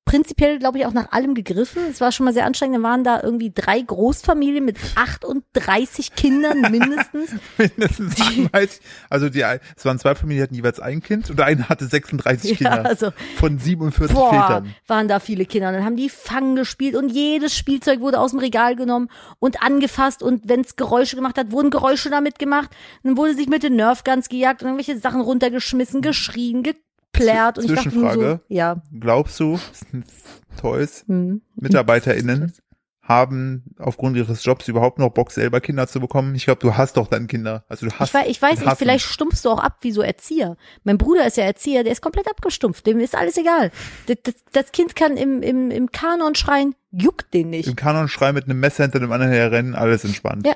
Prinzipiell, 0.08 0.58
glaube 0.58 0.78
ich, 0.78 0.86
auch 0.86 0.94
nach 0.94 1.12
allem 1.12 1.34
gegriffen. 1.34 1.82
Es 1.90 2.00
war 2.00 2.12
schon 2.12 2.24
mal 2.24 2.32
sehr 2.32 2.46
anstrengend. 2.46 2.76
Dann 2.76 2.82
waren 2.82 3.04
da 3.04 3.20
irgendwie 3.22 3.52
drei 3.54 3.78
Großfamilien 3.80 4.64
mit 4.64 4.78
38 4.94 6.14
Kindern 6.14 6.62
mindestens. 6.70 7.30
Mindestens 7.58 8.18
38. 8.20 8.80
Also 9.10 9.28
die, 9.28 9.42
es 9.76 9.84
waren 9.84 9.98
zwei 9.98 10.14
Familien, 10.14 10.38
die 10.38 10.42
hatten 10.44 10.54
jeweils 10.54 10.80
ein 10.80 11.02
Kind 11.02 11.28
und 11.28 11.40
eine 11.40 11.68
hatte 11.68 11.86
36 11.86 12.52
Ja, 12.52 12.56
Kinder. 12.56 12.86
also 12.88 13.10
Von 13.36 13.58
47 13.58 14.16
Boah, 14.16 14.30
Vätern. 14.30 14.74
waren 14.86 15.08
da 15.08 15.20
viele 15.20 15.44
Kinder. 15.44 15.68
Und 15.68 15.74
dann 15.74 15.84
haben 15.84 15.96
die 15.96 16.08
Fangen 16.08 16.56
gespielt 16.56 16.94
und 16.96 17.10
jedes 17.10 17.54
Spielzeug 17.54 18.00
wurde 18.00 18.18
aus 18.18 18.30
dem 18.30 18.40
Regal 18.40 18.76
genommen 18.76 19.10
und 19.38 19.62
angefasst 19.62 20.22
und 20.22 20.48
wenn 20.48 20.60
es 20.62 20.76
Geräusche 20.76 21.16
gemacht 21.16 21.36
hat, 21.36 21.52
wurden 21.52 21.70
Geräusche 21.70 22.08
damit 22.10 22.38
gemacht. 22.38 22.70
Dann 23.02 23.16
wurde 23.16 23.34
sich 23.34 23.48
mit 23.48 23.62
den 23.62 23.76
Nerfguns 23.76 24.28
gejagt 24.28 24.62
und 24.62 24.68
irgendwelche 24.68 24.98
Sachen 24.98 25.20
runtergeschmissen, 25.20 26.00
geschrien, 26.00 26.62
geplärt. 27.12 27.58
Und 27.58 27.64
ich 27.64 27.70
dachte 27.74 27.90
so, 27.90 28.00
Zwischenfrage. 28.00 28.40
ja. 28.48 28.82
Glaubst 28.98 29.38
du, 29.40 29.58
Toys, 30.60 31.04
Hm. 31.08 31.42
MitarbeiterInnen 31.56 32.52
haben 33.02 33.64
aufgrund 33.78 34.18
ihres 34.18 34.44
Jobs 34.44 34.68
überhaupt 34.68 34.98
noch 34.98 35.08
Bock, 35.08 35.30
selber 35.32 35.60
Kinder 35.62 35.88
zu 35.88 35.98
bekommen? 35.98 36.34
Ich 36.34 36.44
glaube, 36.44 36.60
du 36.60 36.76
hast 36.76 36.98
doch 36.98 37.06
dann 37.08 37.26
Kinder. 37.26 37.64
Also 37.68 37.86
du 37.86 37.92
hast. 37.98 38.08
Ich, 38.10 38.14
wei- 38.14 38.28
ich 38.28 38.42
weiß 38.42 38.60
nicht, 38.60 38.76
vielleicht 38.76 39.06
stumpfst 39.06 39.44
du 39.44 39.50
auch 39.50 39.60
ab 39.60 39.78
wie 39.80 39.92
so 39.92 40.02
Erzieher. 40.02 40.56
Mein 40.84 40.98
Bruder 40.98 41.26
ist 41.26 41.38
ja 41.38 41.44
Erzieher, 41.44 41.84
der 41.84 41.92
ist 41.92 42.02
komplett 42.02 42.28
abgestumpft, 42.28 42.86
dem 42.86 43.00
ist 43.00 43.16
alles 43.16 43.38
egal. 43.38 43.70
Das, 44.06 44.16
das, 44.24 44.34
das 44.52 44.72
Kind 44.72 44.94
kann 44.94 45.16
im, 45.16 45.42
im, 45.42 45.70
im 45.70 45.90
Kanon 45.90 46.34
schreien, 46.34 46.74
juckt 46.90 47.32
den 47.32 47.48
nicht. 47.48 47.66
Im 47.68 47.76
Kanon 47.76 48.08
schreien 48.08 48.34
mit 48.34 48.44
einem 48.44 48.60
Messer 48.60 48.84
hinter 48.84 49.00
dem 49.00 49.10
anderen 49.10 49.32
herrennen, 49.32 49.74
alles 49.74 50.04
entspannt. 50.04 50.46
Ja. 50.46 50.54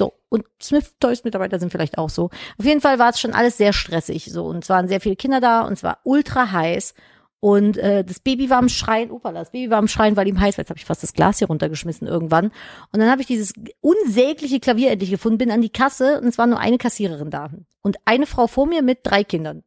So. 0.00 0.14
Und 0.30 0.46
Smith 0.62 0.94
Toys 0.98 1.24
Mitarbeiter 1.24 1.58
sind 1.58 1.70
vielleicht 1.70 1.98
auch 1.98 2.08
so. 2.08 2.30
Auf 2.58 2.64
jeden 2.64 2.80
Fall 2.80 2.98
war 2.98 3.10
es 3.10 3.20
schon 3.20 3.34
alles 3.34 3.58
sehr 3.58 3.74
stressig. 3.74 4.32
So. 4.32 4.46
Und 4.46 4.64
es 4.64 4.70
waren 4.70 4.88
sehr 4.88 4.98
viele 4.98 5.14
Kinder 5.14 5.42
da 5.42 5.60
und 5.60 5.74
es 5.74 5.82
war 5.82 5.98
ultra 6.04 6.50
heiß. 6.52 6.94
Und 7.38 7.76
äh, 7.76 8.02
das 8.02 8.18
Baby 8.20 8.48
war 8.48 8.56
am 8.56 8.70
Schreien, 8.70 9.10
opala, 9.10 9.40
das 9.40 9.50
Baby 9.50 9.70
war 9.70 9.76
am 9.76 9.88
Schreien, 9.88 10.16
weil 10.16 10.26
ihm 10.26 10.40
heiß 10.40 10.56
war. 10.56 10.62
Jetzt 10.62 10.70
habe 10.70 10.78
ich 10.78 10.86
fast 10.86 11.02
das 11.02 11.12
Glas 11.12 11.38
hier 11.38 11.48
runtergeschmissen 11.48 12.08
irgendwann. 12.08 12.46
Und 12.46 13.00
dann 13.00 13.10
habe 13.10 13.20
ich 13.20 13.26
dieses 13.26 13.52
unsägliche 13.82 14.58
Klavier 14.58 14.90
endlich 14.90 15.10
gefunden, 15.10 15.36
bin 15.36 15.50
an 15.50 15.60
die 15.60 15.68
Kasse 15.68 16.18
und 16.22 16.28
es 16.28 16.38
war 16.38 16.46
nur 16.46 16.58
eine 16.58 16.78
Kassiererin 16.78 17.28
da. 17.28 17.50
Und 17.82 17.98
eine 18.06 18.24
Frau 18.24 18.46
vor 18.46 18.66
mir 18.66 18.80
mit 18.80 19.00
drei 19.02 19.22
Kindern. 19.22 19.64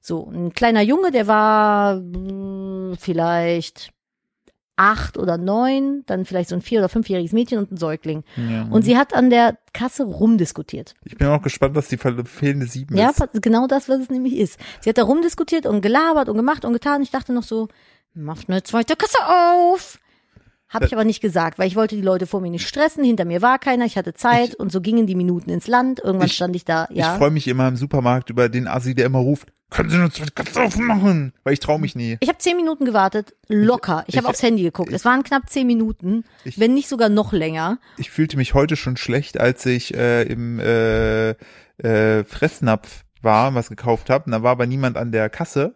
So, 0.00 0.28
ein 0.28 0.52
kleiner 0.52 0.82
Junge, 0.82 1.12
der 1.12 1.28
war 1.28 2.00
mh, 2.00 2.96
vielleicht 2.98 3.90
acht 4.76 5.16
oder 5.18 5.38
neun, 5.38 6.02
dann 6.06 6.24
vielleicht 6.26 6.50
so 6.50 6.54
ein 6.54 6.60
vier- 6.62 6.80
oder 6.80 6.88
fünfjähriges 6.88 7.32
Mädchen 7.32 7.58
und 7.58 7.72
ein 7.72 7.76
Säugling. 7.78 8.24
Ja. 8.36 8.66
Und 8.70 8.82
sie 8.84 8.96
hat 8.98 9.14
an 9.14 9.30
der 9.30 9.56
Kasse 9.72 10.04
rumdiskutiert. 10.04 10.94
ich 11.04 11.16
bin 11.16 11.26
auch 11.28 11.40
gespannt, 11.42 11.74
was 11.74 11.88
die 11.88 11.96
fehlende 11.96 12.66
Sieben 12.66 12.96
Ja, 12.96 13.10
ist. 13.10 13.22
genau 13.42 13.66
das, 13.66 13.88
was 13.88 14.00
es 14.00 14.10
nämlich 14.10 14.36
ist. 14.36 14.58
Sie 14.80 14.90
hat 14.90 14.98
da 14.98 15.04
rumdiskutiert 15.04 15.64
und 15.66 15.80
gelabert 15.80 16.28
und 16.28 16.36
gemacht 16.36 16.64
und 16.64 16.72
getan. 16.74 17.00
Ich 17.02 17.10
dachte 17.10 17.32
noch 17.32 17.42
so, 17.42 17.68
macht 18.14 18.48
eine 18.48 18.62
zweite 18.62 18.96
Kasse 18.96 19.18
auf. 19.26 19.98
Habe 20.68 20.84
ich 20.86 20.92
aber 20.92 21.04
nicht 21.04 21.20
gesagt, 21.20 21.58
weil 21.60 21.68
ich 21.68 21.76
wollte 21.76 21.94
die 21.94 22.02
Leute 22.02 22.26
vor 22.26 22.40
mir 22.40 22.50
nicht 22.50 22.66
stressen. 22.66 23.04
Hinter 23.04 23.24
mir 23.24 23.40
war 23.40 23.58
keiner, 23.60 23.84
ich 23.84 23.96
hatte 23.96 24.14
Zeit 24.14 24.56
und 24.56 24.72
so 24.72 24.80
gingen 24.80 25.06
die 25.06 25.14
Minuten 25.14 25.48
ins 25.48 25.68
Land. 25.68 26.00
Irgendwann 26.02 26.26
Ich- 26.26 26.34
stand 26.34 26.56
ich 26.56 26.64
da, 26.64 26.88
Ich 26.90 26.96
ja. 26.98 27.14
freue 27.16 27.30
mich 27.30 27.46
immer 27.46 27.68
im 27.68 27.76
Supermarkt 27.76 28.30
über 28.30 28.48
den 28.48 28.66
Assi, 28.66 28.94
der 28.96 29.06
immer 29.06 29.20
ruft, 29.20 29.48
können 29.70 29.90
Sie 29.90 29.96
eine 29.96 30.10
zweite 30.10 30.30
Katze 30.32 30.62
aufmachen? 30.62 31.32
Weil 31.44 31.52
ich 31.54 31.60
traue 31.60 31.80
mich 31.80 31.94
nie. 31.96 32.16
Ich 32.20 32.28
habe 32.28 32.38
zehn 32.38 32.56
Minuten 32.56 32.84
gewartet, 32.84 33.34
locker. 33.48 34.04
Ich, 34.06 34.14
ich- 34.14 34.18
habe 34.18 34.28
aufs 34.28 34.42
Handy 34.42 34.62
geguckt. 34.62 34.92
es 34.92 35.04
waren 35.04 35.22
knapp 35.24 35.48
zehn 35.50 35.66
Minuten, 35.66 36.24
Ich- 36.44 36.58
wenn 36.58 36.74
nicht 36.74 36.88
sogar 36.88 37.08
noch 37.08 37.32
länger. 37.32 37.78
Ich 37.98 38.10
fühlte 38.10 38.36
mich 38.36 38.54
heute 38.54 38.76
schon 38.76 38.96
schlecht, 38.96 39.38
als 39.40 39.66
ich 39.66 39.94
äh, 39.94 40.22
im 40.22 40.60
äh, 40.60 41.30
äh, 41.78 42.24
Fressnapf 42.24 43.04
war, 43.22 43.54
was 43.54 43.68
gekauft 43.68 44.08
habe. 44.10 44.26
Und 44.26 44.32
da 44.32 44.42
war 44.42 44.52
aber 44.52 44.66
niemand 44.66 44.96
an 44.96 45.10
der 45.12 45.28
Kasse. 45.30 45.74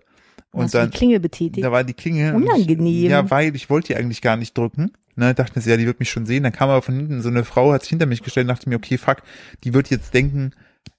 Und 0.52 0.64
Hast 0.64 0.74
dann, 0.74 0.90
die 0.90 0.96
Klingel 0.96 1.20
betätigt? 1.20 1.64
da 1.64 1.70
war 1.70 1.84
die 1.84 1.94
Klingel. 1.94 2.34
Unangenehm. 2.34 3.04
Ich, 3.04 3.10
ja, 3.10 3.28
weil 3.30 3.54
ich 3.54 3.70
wollte 3.70 3.88
die 3.88 3.96
eigentlich 3.96 4.20
gar 4.22 4.36
nicht 4.36 4.56
drücken. 4.56 4.92
Ne, 5.16 5.34
dachte 5.34 5.58
mir, 5.58 5.64
ja, 5.66 5.76
die 5.76 5.86
wird 5.86 6.00
mich 6.00 6.10
schon 6.10 6.26
sehen. 6.26 6.42
Dann 6.44 6.52
kam 6.52 6.70
aber 6.70 6.82
von 6.82 6.94
hinten 6.94 7.20
so 7.22 7.28
eine 7.28 7.44
Frau, 7.44 7.72
hat 7.72 7.82
sich 7.82 7.90
hinter 7.90 8.06
mich 8.06 8.22
gestellt 8.22 8.44
und 8.44 8.54
dachte 8.56 8.68
mir, 8.68 8.76
okay, 8.76 8.96
fuck, 8.98 9.18
die 9.64 9.74
wird 9.74 9.90
jetzt 9.90 10.14
denken, 10.14 10.52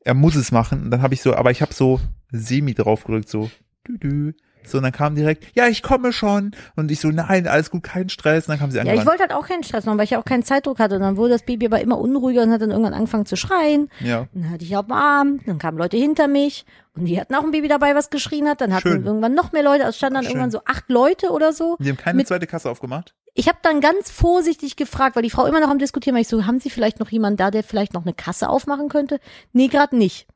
er 0.03 0.13
muss 0.13 0.35
es 0.35 0.51
machen. 0.51 0.83
Und 0.83 0.91
dann 0.91 1.01
habe 1.01 1.13
ich 1.13 1.21
so, 1.21 1.33
aber 1.35 1.51
ich 1.51 1.61
habe 1.61 1.73
so 1.73 1.99
semi 2.31 2.73
drauf 2.73 3.03
gedrückt, 3.03 3.29
so, 3.29 3.49
dü 3.87 3.97
-dü. 3.97 4.33
So, 4.63 4.77
und 4.77 4.83
dann 4.83 4.91
kam 4.91 5.15
direkt, 5.15 5.47
ja, 5.55 5.65
ich 5.67 5.81
komme 5.81 6.13
schon. 6.13 6.51
Und 6.75 6.91
ich 6.91 6.99
so, 6.99 7.07
nein, 7.07 7.47
alles 7.47 7.71
gut, 7.71 7.81
kein 7.81 8.09
Stress. 8.09 8.45
Und 8.45 8.49
dann 8.51 8.59
kam 8.59 8.69
sie 8.69 8.77
Ja, 8.77 8.83
ich 8.83 8.89
angerannt. 8.91 9.09
wollte 9.09 9.21
halt 9.23 9.33
auch 9.33 9.47
keinen 9.47 9.63
Stress 9.63 9.85
machen, 9.87 9.97
weil 9.97 10.03
ich 10.03 10.11
ja 10.11 10.19
auch 10.19 10.23
keinen 10.23 10.43
Zeitdruck 10.43 10.77
hatte. 10.77 10.97
Und 10.97 11.01
dann 11.01 11.17
wurde 11.17 11.31
das 11.31 11.41
Baby 11.41 11.65
aber 11.65 11.81
immer 11.81 11.97
unruhiger 11.97 12.43
und 12.43 12.51
hat 12.51 12.61
dann 12.61 12.69
irgendwann 12.69 12.93
angefangen 12.93 13.25
zu 13.25 13.35
schreien. 13.35 13.89
Ja. 14.01 14.27
Dann 14.35 14.51
hatte 14.51 14.63
ich 14.63 14.77
auf 14.77 14.85
dem 14.85 14.91
Arm, 14.91 15.39
dann 15.47 15.57
kamen 15.57 15.79
Leute 15.79 15.97
hinter 15.97 16.27
mich 16.27 16.65
und 16.95 17.05
die 17.05 17.19
hatten 17.19 17.33
auch 17.33 17.43
ein 17.43 17.49
Baby 17.49 17.69
dabei, 17.69 17.95
was 17.95 18.11
geschrien 18.11 18.47
hat. 18.47 18.61
Dann 18.61 18.71
hatten 18.71 18.87
Schön. 18.87 19.03
irgendwann 19.03 19.33
noch 19.33 19.51
mehr 19.51 19.63
Leute, 19.63 19.79
also 19.83 19.89
es 19.89 19.97
standen 19.97 20.13
dann 20.13 20.23
Schön. 20.25 20.33
irgendwann 20.33 20.51
so 20.51 20.61
acht 20.65 20.87
Leute 20.89 21.31
oder 21.31 21.53
so. 21.53 21.75
Die 21.79 21.89
haben 21.89 21.97
keine 21.97 22.17
Mit- 22.17 22.27
zweite 22.27 22.45
Kasse 22.45 22.69
aufgemacht. 22.69 23.15
Ich 23.33 23.47
habe 23.47 23.57
dann 23.63 23.81
ganz 23.81 24.11
vorsichtig 24.11 24.75
gefragt, 24.75 25.15
weil 25.15 25.23
die 25.23 25.31
Frau 25.31 25.47
immer 25.47 25.59
noch 25.59 25.69
am 25.69 25.79
Diskutieren 25.79 26.13
war. 26.13 26.21
Ich 26.21 26.27
so, 26.27 26.45
haben 26.45 26.59
Sie 26.59 26.69
vielleicht 26.69 26.99
noch 26.99 27.09
jemanden 27.09 27.37
da, 27.37 27.49
der 27.49 27.63
vielleicht 27.63 27.95
noch 27.95 28.03
eine 28.03 28.13
Kasse 28.13 28.47
aufmachen 28.47 28.89
könnte? 28.89 29.19
Nee, 29.53 29.69
gerade 29.69 29.97
nicht. 29.97 30.27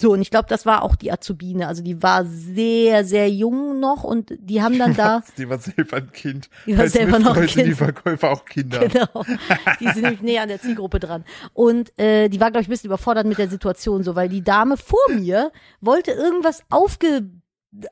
So, 0.00 0.12
und 0.12 0.22
ich 0.22 0.30
glaube, 0.30 0.48
das 0.48 0.64
war 0.64 0.82
auch 0.82 0.96
die 0.96 1.12
Azubine. 1.12 1.68
Also 1.68 1.82
die 1.82 2.02
war 2.02 2.24
sehr, 2.24 3.04
sehr 3.04 3.28
jung 3.28 3.80
noch 3.80 4.02
und 4.02 4.32
die 4.40 4.62
haben 4.62 4.78
dann 4.78 4.96
da, 4.96 5.22
Die 5.36 5.46
war 5.46 5.58
selber 5.58 5.98
ein 5.98 6.10
Kind. 6.10 6.48
Die 6.64 6.78
war 6.78 6.88
selber 6.88 7.18
noch 7.18 7.36
ein 7.36 7.48
sind 7.48 7.58
Die 7.58 7.64
Kind. 7.64 7.76
Verkäufer 7.76 8.30
auch 8.30 8.46
Kinder. 8.46 8.88
genau, 8.88 9.24
die 9.80 9.88
sind 9.88 10.00
nämlich 10.00 10.22
näher 10.22 10.42
an 10.42 10.48
der 10.48 10.58
Zielgruppe 10.58 11.00
dran. 11.00 11.26
Und 11.52 11.98
äh, 11.98 12.30
die 12.30 12.40
war, 12.40 12.50
glaube 12.50 12.62
ich, 12.62 12.68
ein 12.68 12.70
bisschen 12.70 12.86
überfordert 12.86 13.26
mit 13.26 13.36
der 13.36 13.50
Situation 13.50 14.02
so, 14.02 14.16
weil 14.16 14.30
die 14.30 14.42
Dame 14.42 14.78
vor 14.78 14.98
mir 15.10 15.52
wollte 15.82 16.12
irgendwas 16.12 16.62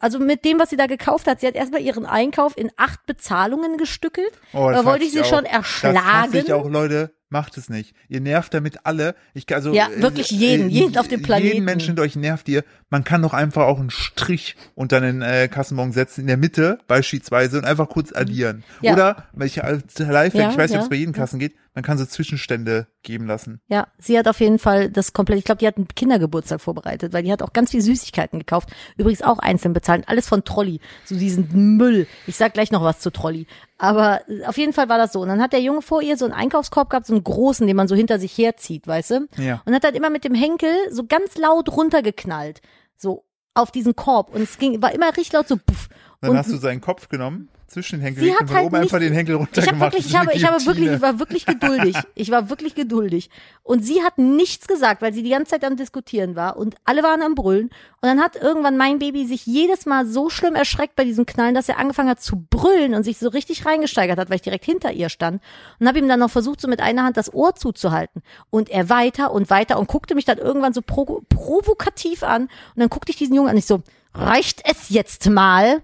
also 0.01 0.19
mit 0.19 0.45
dem, 0.45 0.59
was 0.59 0.71
sie 0.71 0.77
da 0.77 0.87
gekauft 0.87 1.27
hat, 1.27 1.41
sie 1.41 1.47
hat 1.47 1.55
erstmal 1.55 1.81
ihren 1.81 2.07
Einkauf 2.07 2.57
in 2.57 2.71
acht 2.77 3.07
Bezahlungen 3.07 3.77
gestückelt. 3.79 4.33
Oh, 4.53 4.69
da 4.69 4.77
das 4.77 4.85
wollte 4.85 5.05
ich 5.05 5.13
sie 5.13 5.21
auch. 5.23 5.25
schon 5.25 5.45
Das 5.45 5.53
erschlagen. 5.53 6.35
ich 6.35 6.53
auch, 6.53 6.69
Leute. 6.69 7.13
Macht 7.31 7.59
es 7.59 7.69
nicht. 7.69 7.95
Ihr 8.09 8.23
nervt 8.23 8.55
damit 8.55 8.87
alle. 8.87 9.15
Ich, 9.35 9.55
also, 9.55 9.75
Ja, 9.75 9.89
wirklich 9.97 10.31
jeden, 10.31 10.71
jeden 10.71 10.97
auf 10.97 11.09
dem 11.09 11.21
Planeten. 11.21 11.53
Jeden 11.53 11.65
Menschen 11.67 11.95
durch 11.95 12.17
nervt 12.17 12.49
ihr. 12.49 12.65
Man 12.89 13.05
kann 13.05 13.21
doch 13.21 13.35
einfach 13.35 13.65
auch 13.67 13.79
einen 13.79 13.91
Strich 13.91 14.57
unter 14.75 15.03
den 15.03 15.21
äh, 15.21 15.47
Kassenbon 15.49 15.93
setzen, 15.93 16.23
in 16.23 16.27
der 16.27 16.39
Mitte 16.39 16.79
beispielsweise 16.89 17.59
und 17.59 17.67
einfach 17.67 17.91
kurz 17.91 18.15
addieren. 18.15 18.65
Ja. 18.81 18.95
Oder, 18.95 19.29
welche 19.35 19.63
als 19.63 19.99
Lifehack, 19.99 20.35
Ja, 20.35 20.51
ich 20.53 20.57
weiß 20.57 20.71
nicht, 20.71 20.77
ja, 20.77 20.79
ob 20.79 20.85
es 20.85 20.89
bei 20.89 20.97
jedem 20.97 21.13
Kassen 21.13 21.39
geht, 21.39 21.55
man 21.79 21.85
kann 21.85 21.97
so 21.97 22.05
Zwischenstände 22.05 22.89
geben 23.05 23.29
lassen. 23.29 23.61
Ja, 23.69 23.87
sie 23.99 24.19
hat 24.19 24.27
auf 24.27 24.41
jeden 24.41 24.59
Fall 24.59 24.91
das 24.91 25.13
komplett, 25.13 25.39
ich 25.39 25.45
glaube, 25.45 25.61
die 25.61 25.67
hat 25.69 25.77
einen 25.77 25.87
Kindergeburtstag 25.87 26.61
vorbereitet, 26.61 27.13
weil 27.13 27.23
die 27.23 27.31
hat 27.31 27.41
auch 27.41 27.53
ganz 27.53 27.71
viel 27.71 27.83
Süßigkeiten 27.83 28.41
gekauft. 28.41 28.71
Übrigens 28.97 29.23
auch 29.23 29.39
einzeln 29.39 29.75
bezahlt, 29.75 30.09
alles 30.09 30.27
von 30.27 30.43
Trolli, 30.43 30.81
so 31.05 31.15
diesen 31.15 31.77
Müll. 31.77 32.09
Ich 32.27 32.35
sag 32.35 32.53
gleich 32.53 32.73
noch 32.73 32.83
was 32.83 32.99
zu 32.99 33.13
Trolli. 33.13 33.47
Aber 33.79 34.29
äh, 34.29 34.45
auf 34.47 34.59
jeden 34.59 34.73
Fall 34.73 34.89
war 34.89 34.99
das 34.99 35.13
so. 35.13 35.21
Und 35.21 35.29
dann 35.29 35.41
hat 35.41 35.53
der 35.53 35.61
Junge 35.63 35.81
vor 35.81 36.03
ihr 36.03 36.17
so 36.17 36.25
einen 36.25 36.35
Einkaufskorb 36.35 36.91
gehabt, 36.91 37.07
so 37.07 37.15
einen 37.15 37.23
großen, 37.23 37.65
den 37.65 37.77
man 37.77 37.87
so 37.87 37.95
hinter 37.95 38.19
sich 38.19 38.37
herzieht, 38.37 38.89
weißt 38.89 39.11
du? 39.13 39.29
Ja. 39.37 39.63
Und 39.65 39.73
hat 39.73 39.85
dann 39.85 39.95
immer 39.95 40.11
mit 40.11 40.25
dem 40.25 40.35
Henkel 40.35 40.75
so 40.91 41.07
ganz 41.07 41.39
laut 41.39 41.71
runtergeknallt. 41.77 42.61
So 42.97 43.25
auf 43.55 43.71
diesen 43.71 43.95
Korb. 43.95 44.35
Und 44.35 44.43
es 44.43 44.59
ging, 44.59 44.83
war 44.83 44.93
immer 44.93 45.07
richtig 45.11 45.33
laut 45.33 45.47
so 45.47 45.59
puff. 45.65 45.89
Dann 46.21 46.31
und 46.31 46.37
hast 46.37 46.51
du 46.51 46.57
seinen 46.57 46.81
Kopf 46.81 47.09
genommen, 47.09 47.49
zwischen 47.69 47.99
den 47.99 48.03
Henkel 48.03 48.25
Sie 48.25 48.35
hat 48.35 48.51
halt 48.51 48.67
oben 48.67 48.77
einfach 48.77 48.99
den 48.99 49.13
Henkel 49.13 49.35
ich 49.35 49.41
runtergemacht. 49.41 49.81
habe 49.81 49.93
wirklich, 49.93 50.07
ich 50.07 50.17
habe, 50.17 50.33
ich 50.33 50.45
habe 50.45 50.67
wirklich, 50.67 50.91
ich 50.91 51.01
war 51.03 51.19
wirklich 51.19 51.47
geduldig. 51.47 51.97
Ich 52.15 52.31
war 52.31 52.51
wirklich 52.51 52.75
geduldig. 52.75 53.31
Und 53.63 53.85
sie 53.85 54.03
hat 54.03 54.17
nichts 54.17 54.67
gesagt, 54.67 55.03
weil 55.03 55.13
sie 55.13 55.23
die 55.23 55.31
ganze 55.31 55.51
Zeit 55.51 55.65
am 55.65 55.77
Diskutieren 55.77 56.35
war 56.35 56.57
und 56.57 56.77
alle 56.87 57.03
waren 57.03 57.21
am 57.21 57.35
Brüllen. 57.35 57.67
Und 57.67 58.09
dann 58.09 58.21
hat 58.21 58.37
irgendwann 58.37 58.79
mein 58.79 58.99
Baby 58.99 59.27
sich 59.27 59.45
jedes 59.47 59.85
Mal 59.85 60.07
so 60.07 60.31
schlimm 60.31 60.55
erschreckt 60.55 60.97
bei 60.97 61.05
diesem 61.05 61.27
Knallen, 61.27 61.55
dass 61.55 61.69
er 61.69 61.79
angefangen 61.79 62.09
hat 62.09 62.23
zu 62.23 62.47
brüllen 62.49 62.95
und 62.95 63.05
sich 63.05 63.19
so 63.19 63.29
richtig 63.29 63.67
reingesteigert 63.67 64.19
hat, 64.19 64.31
weil 64.31 64.37
ich 64.37 64.43
direkt 64.43 64.65
hinter 64.65 64.93
ihr 64.93 65.11
stand. 65.11 65.43
Und 65.79 65.87
habe 65.87 65.99
ihm 65.99 66.09
dann 66.09 66.21
noch 66.21 66.31
versucht, 66.31 66.63
so 66.63 66.69
mit 66.69 66.81
einer 66.81 67.05
Hand 67.05 67.19
das 67.19 67.33
Ohr 67.33 67.55
zuzuhalten. 67.55 68.23
Und 68.49 68.71
er 68.71 68.89
weiter 68.89 69.31
und 69.31 69.51
weiter 69.51 69.79
und 69.79 69.89
guckte 69.89 70.15
mich 70.15 70.25
dann 70.25 70.39
irgendwann 70.39 70.73
so 70.73 70.81
pro 70.81 71.23
provokativ 71.29 72.23
an. 72.23 72.43
Und 72.43 72.51
dann 72.77 72.89
guckte 72.89 73.11
ich 73.11 73.19
diesen 73.19 73.35
Jungen 73.35 73.51
an, 73.51 73.57
ich 73.59 73.67
so, 73.67 73.83
reicht 74.15 74.63
es 74.65 74.89
jetzt 74.89 75.29
mal? 75.29 75.83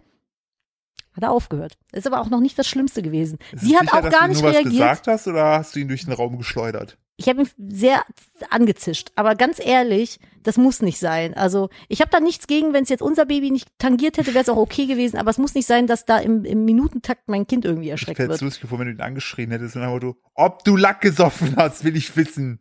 Hat 1.16 1.22
er 1.22 1.30
aufgehört. 1.30 1.76
Ist 1.92 2.06
aber 2.06 2.20
auch 2.20 2.28
noch 2.28 2.40
nicht 2.40 2.58
das 2.58 2.66
Schlimmste 2.66 3.00
gewesen. 3.02 3.38
Ist 3.52 3.64
Sie 3.64 3.76
hat 3.76 3.84
sicher, 3.84 3.98
auch 3.98 4.10
gar 4.10 4.22
du 4.22 4.28
nicht 4.28 4.42
nur 4.42 4.50
was 4.50 4.56
reagiert. 4.56 4.72
gesagt 4.72 5.06
hast 5.06 5.26
oder 5.28 5.44
hast 5.58 5.74
du 5.76 5.80
ihn 5.80 5.88
durch 5.88 6.04
den 6.04 6.12
Raum 6.12 6.36
geschleudert? 6.38 6.98
Ich 7.16 7.28
habe 7.28 7.42
ihn 7.42 7.48
sehr 7.70 8.02
angezischt. 8.50 9.12
Aber 9.14 9.36
ganz 9.36 9.60
ehrlich, 9.64 10.18
das 10.42 10.56
muss 10.56 10.82
nicht 10.82 10.98
sein. 10.98 11.34
Also 11.34 11.70
ich 11.88 12.00
habe 12.00 12.10
da 12.10 12.18
nichts 12.18 12.48
gegen, 12.48 12.72
wenn 12.72 12.82
es 12.82 12.88
jetzt 12.88 13.02
unser 13.02 13.24
Baby 13.26 13.52
nicht 13.52 13.68
tangiert 13.78 14.16
hätte, 14.18 14.34
wäre 14.34 14.42
es 14.42 14.48
auch 14.48 14.56
okay 14.56 14.86
gewesen. 14.86 15.16
Aber 15.18 15.30
es 15.30 15.38
muss 15.38 15.54
nicht 15.54 15.66
sein, 15.68 15.86
dass 15.86 16.04
da 16.04 16.18
im, 16.18 16.44
im 16.44 16.64
Minutentakt 16.64 17.28
mein 17.28 17.46
Kind 17.46 17.64
irgendwie 17.64 17.86
Ich 17.86 17.92
erschreckt 17.92 18.18
hätte 18.18 18.32
es 18.32 18.40
wird. 18.40 18.48
lustig 18.48 18.62
gefunden, 18.62 18.86
wenn 18.86 18.96
du 18.96 19.02
ihn 19.02 19.06
angeschrien 19.06 19.52
hättest 19.52 19.76
und 19.76 19.82
dann 19.82 20.00
du, 20.00 20.16
ob 20.34 20.64
du 20.64 20.76
Lack 20.76 21.00
gesoffen 21.00 21.54
hast, 21.56 21.84
will 21.84 21.94
ich 21.96 22.16
wissen. 22.16 22.58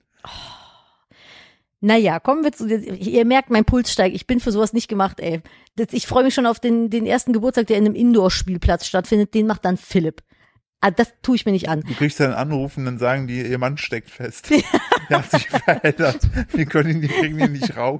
Naja, 1.85 2.21
kommen 2.21 2.45
wir 2.45 2.53
zu, 2.53 2.65
ihr 2.65 3.25
merkt, 3.25 3.49
mein 3.49 3.65
Puls 3.65 3.91
steigt. 3.91 4.15
Ich 4.15 4.25
bin 4.25 4.39
für 4.39 4.53
sowas 4.53 4.71
nicht 4.71 4.87
gemacht, 4.87 5.19
ey. 5.19 5.41
Ich 5.91 6.07
freue 6.07 6.23
mich 6.23 6.33
schon 6.33 6.45
auf 6.45 6.61
den, 6.61 6.89
den 6.89 7.05
ersten 7.05 7.33
Geburtstag, 7.33 7.67
der 7.67 7.77
in 7.77 7.85
einem 7.85 7.95
Indoor-Spielplatz 7.95 8.85
stattfindet. 8.85 9.33
Den 9.33 9.47
macht 9.47 9.65
dann 9.65 9.75
Philipp. 9.75 10.23
Ah, 10.79 10.91
das 10.91 11.11
tue 11.21 11.35
ich 11.35 11.45
mir 11.45 11.51
nicht 11.51 11.67
an. 11.67 11.81
Du 11.81 11.93
kriegst 11.93 12.21
dann 12.21 12.27
einen 12.27 12.51
Anruf 12.51 12.77
und 12.77 12.85
dann 12.85 12.99
sagen 12.99 13.27
die, 13.27 13.41
ihr 13.41 13.57
Mann 13.57 13.77
steckt 13.77 14.09
fest. 14.09 14.49
er 15.09 15.17
hat 15.17 15.29
sich 15.29 15.49
verändert. 15.49 16.19
Wir 16.53 16.65
können 16.67 16.89
ihn, 16.89 17.01
wir 17.01 17.09
kriegen 17.09 17.37
ihn 17.37 17.51
nicht 17.51 17.75
raus. 17.75 17.99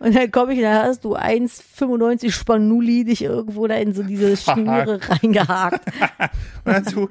Und 0.00 0.16
dann 0.16 0.32
komme 0.32 0.54
ich, 0.54 0.60
da 0.60 0.82
hast 0.82 1.04
du 1.04 1.16
1,95 1.16 2.32
Spanuli 2.32 3.04
dich 3.04 3.22
irgendwo 3.22 3.64
da 3.68 3.76
in 3.76 3.94
so 3.94 4.02
diese 4.02 4.36
Schnüre 4.36 4.98
reingehakt. 5.08 5.86
Und 6.64 6.72
dann 6.72 6.84
so, 6.84 7.10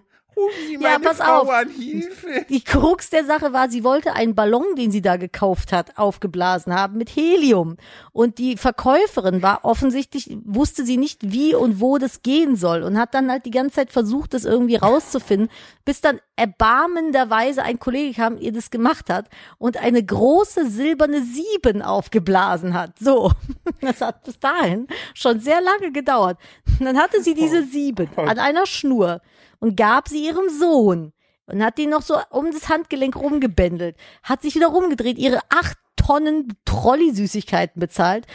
Sie 0.68 0.78
Ja, 0.80 0.98
pass 1.00 1.18
Frau 1.18 1.42
auf. 1.42 1.50
an, 1.50 1.70
Hilfe. 1.70 2.46
Die 2.50 2.64
Krux 2.64 3.10
der 3.10 3.26
Sache 3.26 3.54
war, 3.54 3.70
sie 3.70 3.84
wollte 3.84 4.14
einen 4.14 4.34
Ballon, 4.34 4.76
den 4.76 4.92
sie 4.92 5.02
da 5.02 5.18
gekauft 5.18 5.72
hat, 5.72 5.98
aufgeblasen 5.98 6.74
haben 6.74 6.98
mit 6.98 7.10
Helium. 7.10 7.78
Und 8.14 8.38
die 8.38 8.58
Verkäuferin 8.58 9.42
war 9.42 9.66
offensichtlich, 9.66 10.36
wusste 10.44 10.86
sie 10.86 10.98
nicht, 10.98 11.32
wie 11.32 11.54
und 11.54 11.80
wo 11.82 11.98
das 11.98 12.22
gehen 12.22 12.56
soll 12.56 12.84
und 12.84 12.98
hat 12.98 13.14
dann 13.14 13.30
halt 13.30 13.46
die 13.46 13.52
ganze 13.52 13.76
Zeit 13.76 13.92
versucht, 13.92 14.34
das 14.34 14.46
irgendwie 14.46 14.78
rauszufinden, 14.78 15.50
bis 15.86 16.02
dann 16.02 16.20
erbarmenderweise 16.36 17.64
ein 17.64 17.80
Kollege 17.80 18.16
kam, 18.16 18.38
ihr 18.38 18.52
das 18.52 18.72
gemacht 18.72 19.10
hat 19.10 19.30
und 19.58 19.78
eine 19.78 20.04
große 20.04 20.70
silberne 20.70 21.24
Sieben 21.24 21.82
aufgeblasen 21.82 22.74
hat. 22.74 22.98
So. 23.00 23.32
Das 23.82 24.00
hat 24.00 24.24
bis 24.24 24.40
dahin 24.40 24.86
schon 25.16 25.40
sehr 25.40 25.60
lange 25.60 25.92
gedauert. 25.92 26.38
Und 26.80 26.86
dann 26.86 27.00
hatte 27.00 27.24
sie 27.24 27.34
diese 27.34 27.64
Sieben 27.64 28.10
an 28.16 28.38
einer 28.38 28.68
Schnur 28.68 29.22
und 29.62 29.78
gab 29.78 30.10
sie 30.10 30.26
ihrem 30.26 30.50
Sohn 30.50 31.14
und 31.46 31.64
hat 31.64 31.80
ihn 31.80 31.90
noch 31.90 32.02
so 32.02 32.18
um 32.30 32.52
das 32.52 32.68
Handgelenk 32.68 33.16
rumgebändelt, 33.16 33.96
hat 34.24 34.42
sich 34.42 34.56
wieder 34.56 34.68
rumgedreht, 34.68 35.18
ihre 35.18 35.40
acht 35.50 35.78
Tonnen 35.96 36.54
Trolley-Süßigkeiten 36.66 37.80
bezahlt. 37.80 38.26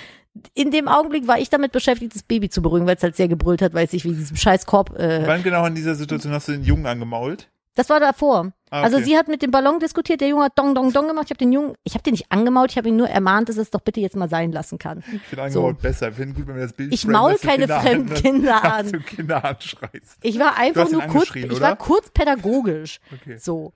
In 0.54 0.70
dem 0.70 0.86
Augenblick 0.88 1.26
war 1.26 1.38
ich 1.38 1.50
damit 1.50 1.72
beschäftigt, 1.72 2.14
das 2.14 2.22
Baby 2.22 2.48
zu 2.48 2.62
beruhigen, 2.62 2.86
weil 2.86 2.96
es 2.96 3.02
halt 3.02 3.16
sehr 3.16 3.28
gebrüllt 3.28 3.62
hat, 3.62 3.74
weil 3.74 3.86
es 3.86 3.90
sich 3.90 4.04
wegen 4.04 4.16
diesem 4.16 4.36
scheiß 4.36 4.66
Korb, 4.66 4.96
äh, 4.98 5.26
Wann 5.26 5.42
genau 5.42 5.66
in 5.66 5.74
dieser 5.74 5.94
Situation 5.94 6.32
hast 6.32 6.48
du 6.48 6.52
den 6.52 6.62
Jungen 6.62 6.86
angemault? 6.86 7.50
Das 7.76 7.88
war 7.88 8.00
davor. 8.00 8.52
Ah, 8.70 8.82
Also 8.82 8.96
okay. 8.96 9.04
sie 9.06 9.16
hat 9.16 9.28
mit 9.28 9.42
dem 9.42 9.52
Ballon 9.52 9.78
diskutiert, 9.78 10.20
der 10.20 10.26
Junge 10.28 10.46
hat 10.46 10.58
Dong 10.58 10.74
Dong 10.74 10.92
Dong 10.92 11.06
gemacht, 11.06 11.26
ich 11.26 11.30
habe 11.30 11.38
den 11.38 11.52
Jungen, 11.52 11.74
ich 11.84 11.94
habe 11.94 12.02
den 12.02 12.12
nicht 12.14 12.26
angemault, 12.32 12.72
ich 12.72 12.76
habe 12.76 12.88
ihn 12.88 12.96
nur 12.96 13.08
ermahnt, 13.08 13.48
dass 13.48 13.56
er 13.56 13.62
es 13.62 13.70
doch 13.70 13.80
bitte 13.80 14.00
jetzt 14.00 14.16
mal 14.16 14.28
sein 14.28 14.50
lassen 14.50 14.78
kann. 14.78 15.04
Ich 15.12 15.22
finde 15.22 15.44
angemault 15.44 15.80
besser. 15.80 16.08
Ich 16.08 16.16
finde 16.16 16.34
gut, 16.34 16.48
wenn 16.48 16.56
wir 16.56 16.62
das 16.64 16.72
Bild 16.72 16.92
Ich 16.92 17.06
maul 17.06 17.36
keine 17.36 17.68
fremden 17.68 18.08
an- 18.12 18.14
Kinder 18.20 18.64
an. 18.74 18.90
du 18.90 18.98
Kinder 19.00 19.44
anschreist. 19.44 20.18
Ich 20.22 20.38
war 20.40 20.58
einfach 20.58 20.90
nur 20.90 21.02
kurz, 21.02 21.14
angeschrien, 21.14 21.44
ich 21.46 21.52
oder? 21.52 21.60
war 21.60 21.76
kurz 21.76 22.10
pädagogisch. 22.10 22.98
Okay. 23.22 23.36
So. 23.38 23.72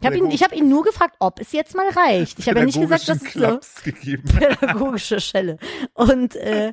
Ich 0.00 0.06
habe 0.06 0.16
ihn, 0.16 0.30
ich 0.30 0.42
hab 0.42 0.52
ihn 0.56 0.68
nur 0.70 0.82
gefragt, 0.84 1.16
ob 1.20 1.38
es 1.38 1.52
jetzt 1.52 1.76
mal 1.76 1.88
reicht. 1.90 2.38
Ich 2.38 2.48
habe 2.48 2.60
ja 2.60 2.64
nicht 2.64 2.80
gesagt, 2.80 3.08
dass 3.08 3.22
es 3.22 3.32
so 3.34 3.58
gegeben. 3.84 4.24
pädagogische 4.38 5.20
Schelle. 5.20 5.58
Und 5.92 6.34
äh, 6.36 6.72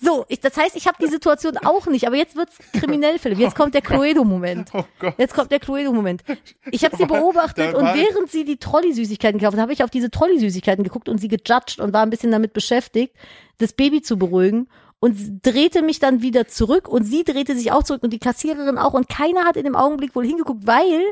so, 0.00 0.24
ich, 0.28 0.40
das 0.40 0.56
heißt, 0.56 0.76
ich 0.76 0.86
habe 0.86 0.96
die 1.00 1.08
Situation 1.08 1.56
auch 1.58 1.86
nicht, 1.86 2.06
aber 2.06 2.16
jetzt 2.16 2.34
wird's 2.34 2.56
kriminell, 2.72 3.18
Philipp. 3.18 3.38
Jetzt 3.38 3.54
kommt 3.54 3.74
der 3.74 3.82
Cluedo-Moment. 3.82 4.70
Oh. 4.72 4.84
Jetzt 5.18 5.34
kommt 5.34 5.52
der 5.52 5.60
Cluedo-Moment. 5.60 6.22
Ich 6.70 6.84
habe 6.84 6.96
sie 6.96 7.06
beobachtet 7.06 7.74
und 7.74 7.84
während 7.84 8.30
sie 8.30 8.44
die 8.44 8.56
Trolley-Süßigkeiten 8.56 9.38
gekauft 9.38 9.56
hat, 9.56 9.62
habe 9.62 9.72
ich 9.72 9.84
auf 9.84 9.90
diese 9.90 10.10
Trolley-Süßigkeiten 10.10 10.82
geguckt 10.84 11.08
und 11.08 11.18
sie 11.18 11.28
gejudged 11.28 11.80
und 11.80 11.92
war 11.92 12.02
ein 12.02 12.10
bisschen 12.10 12.30
damit 12.32 12.52
beschäftigt, 12.52 13.14
das 13.58 13.72
Baby 13.72 14.02
zu 14.02 14.18
beruhigen 14.18 14.68
und 15.00 15.42
drehte 15.42 15.82
mich 15.82 15.98
dann 15.98 16.22
wieder 16.22 16.46
zurück 16.46 16.88
und 16.88 17.04
sie 17.04 17.24
drehte 17.24 17.54
sich 17.54 17.72
auch 17.72 17.82
zurück 17.82 18.02
und 18.02 18.12
die 18.12 18.18
Kassiererin 18.18 18.78
auch 18.78 18.94
und 18.94 19.08
keiner 19.08 19.44
hat 19.44 19.56
in 19.56 19.64
dem 19.64 19.76
Augenblick 19.76 20.14
wohl 20.14 20.26
hingeguckt, 20.26 20.66
weil 20.66 21.02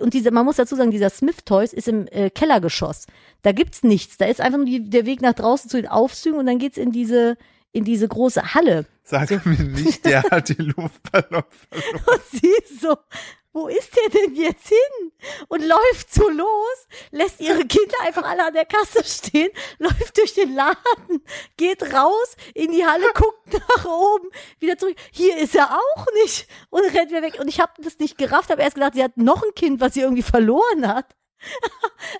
und 0.00 0.12
diese, 0.12 0.30
man 0.32 0.44
muss 0.44 0.56
dazu 0.56 0.74
sagen, 0.76 0.90
dieser 0.90 1.10
Smith 1.10 1.44
Toys 1.44 1.72
ist 1.72 1.88
im 1.88 2.08
äh, 2.08 2.30
Kellergeschoss. 2.30 3.06
Da 3.42 3.52
gibt's 3.52 3.84
nichts. 3.84 4.16
Da 4.16 4.26
ist 4.26 4.40
einfach 4.40 4.58
nur 4.58 4.66
die, 4.66 4.90
der 4.90 5.06
Weg 5.06 5.22
nach 5.22 5.34
draußen 5.34 5.70
zu 5.70 5.76
den 5.76 5.88
Aufzügen 5.88 6.38
und 6.38 6.46
dann 6.46 6.58
geht's 6.58 6.76
in 6.76 6.90
diese 6.90 7.36
in 7.72 7.84
diese 7.84 8.08
große 8.08 8.54
Halle. 8.54 8.86
Sag 9.02 9.30
mir 9.46 9.58
nicht, 9.62 10.04
der 10.04 10.22
hat 10.24 10.50
den 10.50 10.74
Luftballon 10.76 11.44
verloren. 11.70 12.04
Und 12.06 12.22
sie 12.30 12.48
ist 12.48 12.80
so, 12.80 12.96
wo 13.52 13.68
ist 13.68 13.90
der 13.96 14.20
denn 14.20 14.34
jetzt 14.34 14.68
hin? 14.68 15.12
Und 15.48 15.66
läuft 15.66 16.12
so 16.12 16.28
los, 16.28 16.86
lässt 17.10 17.40
ihre 17.40 17.64
Kinder 17.64 17.96
einfach 18.06 18.24
alle 18.24 18.46
an 18.46 18.54
der 18.54 18.66
Kasse 18.66 19.02
stehen, 19.04 19.50
läuft 19.78 20.16
durch 20.16 20.34
den 20.34 20.54
Laden, 20.54 21.24
geht 21.56 21.82
raus 21.92 22.36
in 22.54 22.70
die 22.70 22.84
Halle, 22.84 23.06
guckt 23.14 23.52
nach 23.52 23.84
oben, 23.84 24.28
wieder 24.60 24.76
zurück. 24.76 24.96
Hier 25.10 25.38
ist 25.38 25.54
er 25.54 25.70
auch 25.72 26.06
nicht 26.22 26.46
und 26.70 26.84
rennt 26.94 27.10
wieder 27.10 27.22
weg. 27.22 27.38
Und 27.40 27.48
ich 27.48 27.60
habe 27.60 27.72
das 27.82 27.98
nicht 27.98 28.18
gerafft, 28.18 28.50
habe 28.50 28.62
erst 28.62 28.74
gedacht, 28.74 28.94
sie 28.94 29.02
hat 29.02 29.16
noch 29.16 29.42
ein 29.42 29.54
Kind, 29.54 29.80
was 29.80 29.94
sie 29.94 30.00
irgendwie 30.00 30.22
verloren 30.22 30.86
hat. 30.86 31.16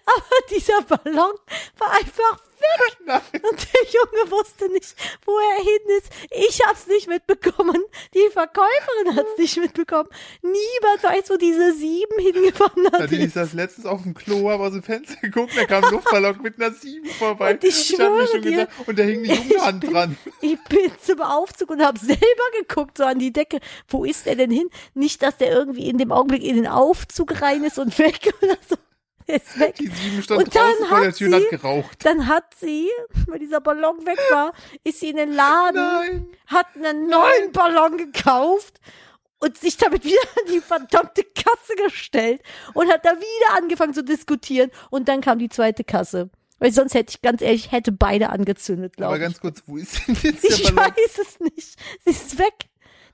Aber 0.06 0.36
dieser 0.50 0.82
Ballon 0.82 1.32
war 1.78 1.90
einfach 1.92 2.32
weg. 2.58 2.96
Nein. 3.06 3.20
Und 3.42 3.68
der 3.72 3.84
Junge 3.90 4.30
wusste 4.32 4.68
nicht, 4.70 4.94
wo 5.24 5.32
er 5.38 5.62
hin 5.62 5.98
ist. 5.98 6.10
Ich 6.30 6.60
hab's 6.66 6.86
nicht 6.88 7.08
mitbekommen. 7.08 7.82
Die 8.14 8.28
Verkäuferin 8.32 9.16
hat's 9.16 9.38
nicht 9.38 9.56
mitbekommen. 9.58 10.08
Niemand 10.42 11.02
weiß, 11.02 11.30
wo 11.30 11.36
diese 11.36 11.72
sieben 11.74 12.18
hingewandert 12.18 12.98
Ja, 12.98 13.06
die 13.06 13.16
ist. 13.18 13.26
ist 13.28 13.36
das 13.36 13.52
letztens 13.52 13.86
auf 13.86 14.02
dem 14.02 14.14
Klo, 14.14 14.50
habe 14.50 14.64
aus 14.64 14.72
dem 14.72 14.82
Fenster 14.82 15.14
geguckt, 15.20 15.52
da 15.56 15.64
kam 15.66 15.84
ein 15.84 15.92
Luftballon 15.92 16.42
mit 16.42 16.60
einer 16.60 16.72
Sieben 16.74 17.06
vorbei. 17.06 17.52
Und 17.54 17.64
ich 17.64 17.92
hab 17.92 17.98
mir 17.98 18.06
schwöre 18.06 18.26
schon 18.26 18.42
dir, 18.42 18.50
gedacht, 18.50 18.68
und 18.86 18.98
da 18.98 19.02
hing 19.04 19.22
die 19.22 19.32
junge 19.32 19.60
Hand 19.64 19.80
bin- 19.80 19.92
dran. 19.92 20.18
Ich 20.40 20.58
bin 20.64 20.90
zum 21.00 21.20
Aufzug 21.22 21.70
und 21.70 21.82
habe 21.82 21.98
selber 21.98 22.20
geguckt, 22.58 22.98
so 22.98 23.04
an 23.04 23.18
die 23.18 23.32
Decke. 23.32 23.60
Wo 23.88 24.04
ist 24.04 24.26
der 24.26 24.34
denn 24.36 24.50
hin? 24.50 24.68
Nicht, 24.94 25.22
dass 25.22 25.36
der 25.36 25.50
irgendwie 25.52 25.88
in 25.88 25.96
dem 25.98 26.10
Augenblick 26.12 26.42
in 26.42 26.56
den 26.56 26.66
Aufzug 26.66 27.40
rein 27.40 27.62
ist 27.64 27.78
und 27.78 27.98
weg 27.98 28.34
oder 28.42 28.56
so. 28.68 28.76
Ist 29.36 29.58
weg. 29.60 29.74
Die 29.76 29.86
Sieben 29.88 30.22
stand 30.22 30.42
Und 30.42 30.54
dann 30.56 30.70
draußen 30.72 30.86
vor 30.86 30.98
der 31.00 31.08
hat 31.08 31.16
Tür 31.16 31.28
und 31.28 31.34
hat 31.34 31.42
sie- 31.42 31.48
geraucht. 31.50 32.04
Dann 32.04 32.26
hat 32.28 32.54
sie, 32.58 32.88
weil 33.26 33.38
dieser 33.38 33.60
Ballon 33.60 34.04
weg 34.06 34.18
war, 34.30 34.52
ist 34.84 35.00
sie 35.00 35.10
in 35.10 35.16
den 35.16 35.32
Laden, 35.32 35.74
Nein. 35.76 36.26
hat 36.46 36.66
einen 36.74 37.08
neuen 37.08 37.52
Ballon 37.52 37.96
gekauft 37.98 38.80
und 39.38 39.56
sich 39.58 39.76
damit 39.76 40.04
wieder 40.04 40.20
an 40.36 40.52
die 40.52 40.60
verdammte 40.60 41.22
Kasse 41.24 41.74
gestellt 41.84 42.42
und 42.74 42.90
hat 42.90 43.04
da 43.04 43.10
wieder 43.16 43.56
angefangen 43.58 43.92
zu 43.94 44.02
diskutieren 44.02 44.70
und 44.90 45.08
dann 45.08 45.20
kam 45.20 45.38
die 45.38 45.48
zweite 45.50 45.84
Kasse. 45.84 46.30
Weil 46.60 46.72
sonst 46.72 46.94
hätte 46.94 47.10
ich, 47.14 47.22
ganz 47.22 47.40
ehrlich, 47.40 47.70
hätte 47.70 47.92
beide 47.92 48.30
angezündet, 48.30 48.94
Aber 48.96 49.02
glaube 49.02 49.16
ich. 49.16 49.22
ganz 49.22 49.40
kurz, 49.40 49.62
wo 49.66 49.76
ist 49.76 50.08
denn 50.08 50.16
jetzt 50.22 50.44
Ich 50.44 50.62
der 50.64 50.72
Ballon? 50.72 50.90
weiß 50.96 51.18
es 51.18 51.38
nicht. 51.38 51.78
Sie 52.04 52.10
ist 52.10 52.38
weg. 52.38 52.54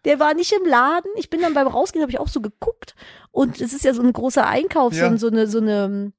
Der 0.04 0.18
war 0.20 0.34
nicht 0.34 0.52
im 0.52 0.66
Laden. 0.66 1.10
Ich 1.16 1.30
bin 1.30 1.40
dann 1.40 1.54
beim 1.54 1.66
Rausgehen, 1.66 2.02
habe 2.02 2.12
ich 2.12 2.20
auch 2.20 2.28
so 2.28 2.40
geguckt. 2.40 2.94
Und 3.30 3.60
es 3.60 3.72
ist 3.72 3.84
ja 3.84 3.94
so 3.94 4.02
ein 4.02 4.12
großer 4.12 4.46
Einkauf, 4.46 4.92
Ja. 4.94 5.10
so, 5.10 5.16
so 5.16 5.26
eine, 5.28 5.46
so 5.46 5.58
eine 5.58 6.12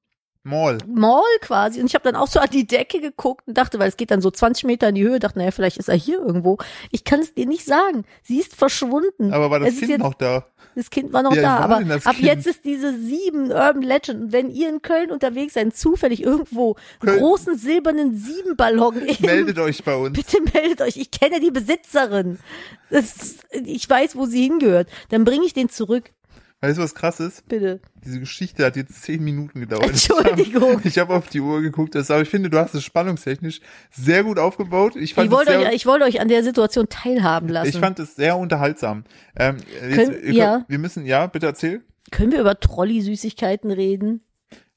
Mall. 0.45 0.77
Mall 0.87 1.21
quasi. 1.41 1.79
Und 1.81 1.87
ich 1.87 1.95
habe 1.95 2.03
dann 2.03 2.15
auch 2.15 2.27
so 2.27 2.39
an 2.39 2.49
die 2.51 2.67
Decke 2.67 3.01
geguckt 3.01 3.47
und 3.47 3.57
dachte, 3.57 3.79
weil 3.79 3.89
es 3.89 3.97
geht 3.97 4.11
dann 4.11 4.21
so 4.21 4.29
20 4.31 4.63
Meter 4.65 4.89
in 4.89 4.95
die 4.95 5.03
Höhe, 5.03 5.19
dachte, 5.19 5.39
naja, 5.39 5.51
vielleicht 5.51 5.77
ist 5.77 5.89
er 5.89 5.95
hier 5.95 6.19
irgendwo. 6.19 6.57
Ich 6.91 7.03
kann 7.03 7.19
es 7.19 7.33
dir 7.33 7.47
nicht 7.47 7.65
sagen. 7.65 8.05
Sie 8.23 8.39
ist 8.39 8.55
verschwunden. 8.55 9.33
Aber 9.33 9.49
war 9.49 9.59
das 9.59 9.69
Es 9.69 9.73
ist 9.75 9.79
Kind 9.81 9.89
jetzt- 9.91 9.99
noch 10.01 10.13
da? 10.13 10.45
Das 10.77 10.89
Kind 10.89 11.13
war 11.13 11.23
noch 11.23 11.31
alt 11.31 11.41
da, 11.41 11.69
war 11.69 11.77
aber 11.79 11.93
ab 12.03 12.15
Kind? 12.15 12.19
jetzt 12.27 12.47
ist 12.47 12.65
diese 12.65 12.93
sieben 12.99 13.45
Urban 13.49 13.81
Legend. 13.81 14.21
Und 14.23 14.31
wenn 14.33 14.49
ihr 14.51 14.67
in 14.67 14.81
Köln 14.81 15.09
unterwegs 15.09 15.53
seid, 15.53 15.73
zufällig 15.75 16.21
irgendwo 16.21 16.75
einen 16.99 17.11
Köln- 17.11 17.19
großen 17.19 17.57
silbernen 17.57 18.13
Siebenballon 18.17 18.95
Meldet 19.21 19.57
euch 19.57 19.85
bei 19.85 19.95
uns. 19.95 20.11
Bitte 20.17 20.37
meldet 20.53 20.81
euch, 20.81 20.97
ich 20.97 21.11
kenne 21.11 21.39
die 21.39 21.49
Besitzerin. 21.51 22.39
Das, 22.89 23.37
ich 23.51 23.89
weiß, 23.89 24.17
wo 24.17 24.25
sie 24.25 24.43
hingehört. 24.43 24.89
Dann 25.09 25.23
bringe 25.23 25.45
ich 25.45 25.53
den 25.53 25.69
zurück, 25.69 26.11
Weißt 26.61 26.77
du, 26.79 26.81
was 26.83 26.95
krass 26.95 27.19
ist? 27.19 27.47
bitte. 27.47 27.79
Diese 28.03 28.19
Geschichte 28.19 28.65
hat 28.65 28.75
jetzt 28.75 29.03
zehn 29.03 29.23
Minuten 29.23 29.59
gedauert. 29.59 29.87
Entschuldigung. 29.89 30.81
Ich 30.83 30.97
habe 30.97 31.13
hab 31.13 31.19
auf 31.23 31.29
die 31.29 31.41
Uhr 31.41 31.61
geguckt, 31.61 31.95
aber 31.95 32.21
ich 32.21 32.29
finde, 32.29 32.49
du 32.49 32.57
hast 32.57 32.73
es 32.73 32.83
spannungstechnisch 32.83 33.59
sehr 33.91 34.23
gut 34.23 34.39
aufgebaut. 34.39 34.95
Ich 34.95 35.13
fand 35.13 35.27
Ich 35.27 35.31
wollte, 35.31 35.51
sehr, 35.51 35.59
euch, 35.69 35.75
ich 35.75 35.85
wollte 35.85 36.05
euch 36.05 36.19
an 36.21 36.27
der 36.27 36.43
Situation 36.43 36.87
teilhaben 36.89 37.49
lassen. 37.49 37.69
ich 37.69 37.77
fand 37.77 37.99
es 37.99 38.15
sehr 38.15 38.37
unterhaltsam. 38.37 39.03
Ähm, 39.35 39.57
jetzt, 39.89 39.95
Können- 39.95 40.33
ja. 40.33 40.65
Wir 40.67 40.79
müssen, 40.79 41.05
ja, 41.05 41.27
bitte 41.27 41.45
erzähl. 41.45 41.83
Können 42.11 42.31
wir 42.31 42.39
über 42.39 42.59
Trolley-Süßigkeiten 42.59 43.69
reden? 43.71 44.21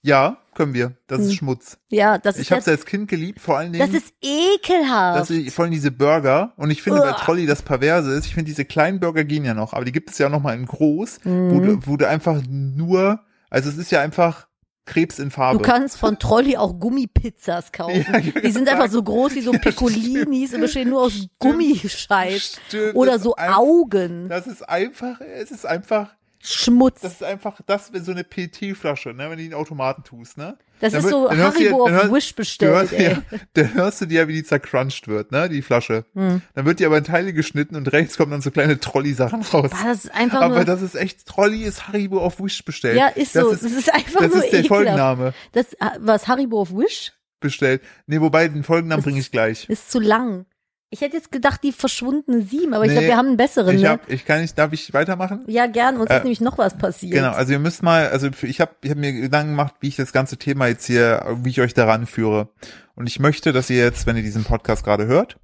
Ja, 0.03 0.39
können 0.59 0.75
wir. 0.75 0.93
Das 1.07 1.21
ist 1.21 1.29
Hm. 1.31 1.37
Schmutz. 1.37 1.79
Ja, 1.89 2.19
das 2.19 2.37
ist 2.37 2.43
Ich 2.43 2.51
habe 2.51 2.61
es 2.61 2.69
als 2.69 2.85
Kind 2.85 3.09
geliebt, 3.09 3.41
vor 3.41 3.57
allen 3.57 3.73
Dingen. 3.73 3.91
das 3.91 3.99
ist 4.03 4.13
ekelhaft. 4.21 5.21
dass 5.21 5.31
ich, 5.31 5.51
vor 5.55 5.65
allem 5.65 5.73
diese 5.73 5.91
Burger 5.91 6.53
und 6.57 6.71
ich 6.71 6.83
finde 6.83 7.01
bei 7.01 7.11
Uah. 7.11 7.17
Trolli 7.17 7.47
das 7.47 7.63
Perverse 7.63 8.11
ist, 8.13 8.27
ich 8.27 8.35
finde 8.35 8.51
diese 8.51 8.65
kleinen 8.67 9.01
Burger 9.01 9.25
gehen 9.25 9.45
ja 9.47 9.55
noch, 9.55 9.73
aber 9.73 9.85
die 9.87 9.93
gibt 9.93 10.11
es 10.11 10.19
ja 10.19 10.29
noch 10.29 10.43
mal 10.43 10.55
in 10.55 10.67
groß, 10.67 11.21
wo, 11.25 11.29
Mhm. 11.31 11.63
du, 11.81 11.87
wo 11.87 11.97
du 11.97 12.07
einfach 12.07 12.43
nur, 12.51 13.21
also 13.49 13.71
es 13.71 13.79
ist 13.79 13.91
ja 13.91 14.01
einfach 14.03 14.47
Krebs 14.85 15.19
in 15.19 15.31
Farbe. 15.31 15.59
Du 15.59 15.65
kannst 15.65 15.99
von 15.99 16.19
Trolley 16.19 16.57
auch 16.57 16.79
Gummipizzas 16.81 17.73
kaufen. 17.73 18.07
Ja, 18.11 18.41
die 18.41 18.51
sind 18.51 18.67
sag- 18.67 18.75
einfach 18.81 18.91
so 18.91 19.03
groß 19.03 19.35
wie 19.35 19.43
so 19.43 19.53
Piccolinis 19.53 20.55
und 20.55 20.63
bestehen 20.63 20.89
nur 20.89 21.03
aus 21.03 21.27
Gummischeiß. 21.39 22.61
Stimmt, 22.69 22.95
Oder 22.97 23.19
so 23.19 23.35
ein- 23.37 23.53
Augen. 23.53 24.29
Das 24.29 24.47
ist 24.47 24.67
einfach, 24.69 25.21
es 25.21 25.51
ist 25.51 25.67
einfach, 25.67 26.11
Schmutz. 26.41 27.01
das 27.01 27.15
ist 27.15 27.23
einfach, 27.25 27.61
das 27.67 27.93
wäre 27.93 28.03
so 28.05 28.13
eine 28.13 28.25
PT-Flasche, 28.25 29.11
ne, 29.15 29.29
wenn 29.31 29.39
du 29.39 29.45
in 29.45 29.51
den 29.51 29.55
Automaten 29.55 30.05
tust, 30.05 30.39
ne? 30.39 30.57
Das 30.81 30.93
Dann 30.93 31.03
ist 31.05 31.11
so 31.11 31.29
hörst 31.29 31.57
Haribo 31.59 31.89
dann 31.89 31.99
auf 32.09 32.13
Wish 32.13 32.35
bestellt, 32.37 32.73
hörst, 32.73 32.93
ey. 32.93 33.11
ja, 33.13 33.23
dann 33.55 33.75
hörst 33.75 34.01
du 34.01 34.07
dir 34.07 34.21
ja, 34.23 34.29
wie 34.29 34.35
die 34.35 34.45
zercrunched 34.45 35.09
wird, 35.09 35.33
ne, 35.33 35.49
die 35.49 35.63
Flasche. 35.63 36.05
Hm. 36.15 36.41
Dann 36.55 36.65
wird 36.67 36.79
die 36.79 36.87
aber 36.87 36.99
in 36.99 37.05
Teile 37.05 37.33
geschnitten 37.33 37.75
und 37.75 37.91
rechts 37.93 38.17
kommen 38.17 38.31
dann 38.31 38.41
so 38.43 38.51
kleine 38.53 38.79
Trolley-Sachen 38.79 39.43
raus. 39.43 39.71
Das 39.73 40.05
ist 40.05 40.15
einfach 40.15 40.41
Aber 40.43 40.55
nur, 40.57 40.65
das 40.65 40.83
ist 40.83 40.95
echt, 40.95 41.27
Trolli 41.27 41.65
ist 41.65 41.89
Haribo 41.89 42.21
auf 42.21 42.41
Wish 42.41 42.65
bestellt. 42.65 42.97
ja, 42.97 43.09
ist 43.09 43.35
das 43.35 43.43
so. 43.45 43.51
Ist, 43.51 43.65
das 43.65 43.73
ist 43.73 43.93
einfach 43.93 44.21
das 44.21 44.33
nur 44.33 44.45
ist 44.45 44.53
der 44.53 44.61
ekelhaft. 44.61 44.69
Folgenname 44.69 45.35
Das, 45.53 45.67
was 45.99 46.29
Haribo 46.29 46.61
auf 46.61 46.71
Wish? 46.73 47.13
bestellt. 47.41 47.83
Nee, 48.07 48.21
wobei 48.21 48.47
den 48.49 48.63
Folgennamen 48.65 48.99
Das- 49.01 49.05
bringe 49.05 49.21
ich 49.21 49.31
gleich. 49.33 49.69
Ist 49.69 49.91
zu 49.91 49.99
lang. 50.01 50.47
Ich 50.91 51.03
hätte 51.03 51.17
jetzt 51.17 51.31
gedacht, 51.31 51.63
die 51.63 51.73
verschwundene 51.73 52.41
Sieben, 52.43 52.73
aber 52.73 52.85
ich 52.85 52.89
Nee, 52.91 52.95
glaube, 52.95 53.09
wir 53.09 53.17
haben 53.19 53.27
einen 53.29 53.37
besseren, 53.37 53.77
Ich 53.77 53.83
ne? 53.83 53.91
hab, 53.91 54.11
ich 54.11 54.25
kann 54.25 54.41
nicht, 54.41 54.57
darf 54.57 54.73
ich 54.73 54.93
weitermachen? 54.95 55.45
ja, 55.47 55.67
gern. 55.67 55.99
Uns 55.99 56.11
Äh, 56.11 56.17
ist 56.17 56.23
nämlich 56.25 56.41
noch 56.41 56.57
was 56.57 56.79
passiert. 56.79 57.13
Genau, 57.13 57.33
also 57.33 57.53
ihr 57.53 57.59
müsst 57.59 57.83
mal, 57.83 58.09
also 58.09 58.29
ich 58.43 58.61
habe 58.61 58.73
ich 58.83 58.91
hab 58.91 58.97
mir 58.97 59.13
Gedanken 59.13 59.51
gemacht, 59.51 59.75
wie 59.81 59.89
ich 59.89 59.97
das 59.97 60.13
ganze 60.13 60.39
Thema 60.39 60.67
jetzt 60.67 60.87
hier, 60.87 61.25
wie 61.43 61.51
ich 61.51 61.61
euch 61.61 61.75
daran 61.75 62.07
führe. 62.07 62.49
Und 62.95 63.07
ich 63.07 63.19
möchte, 63.21 63.53
dass 63.53 63.69
ihr 63.69 63.77
jetzt, 63.85 64.07
wenn 64.07 64.17
ihr 64.17 64.23
diesen 64.23 64.45
Podcast 64.45 64.83
gerade 64.83 65.07
hört 65.07 65.37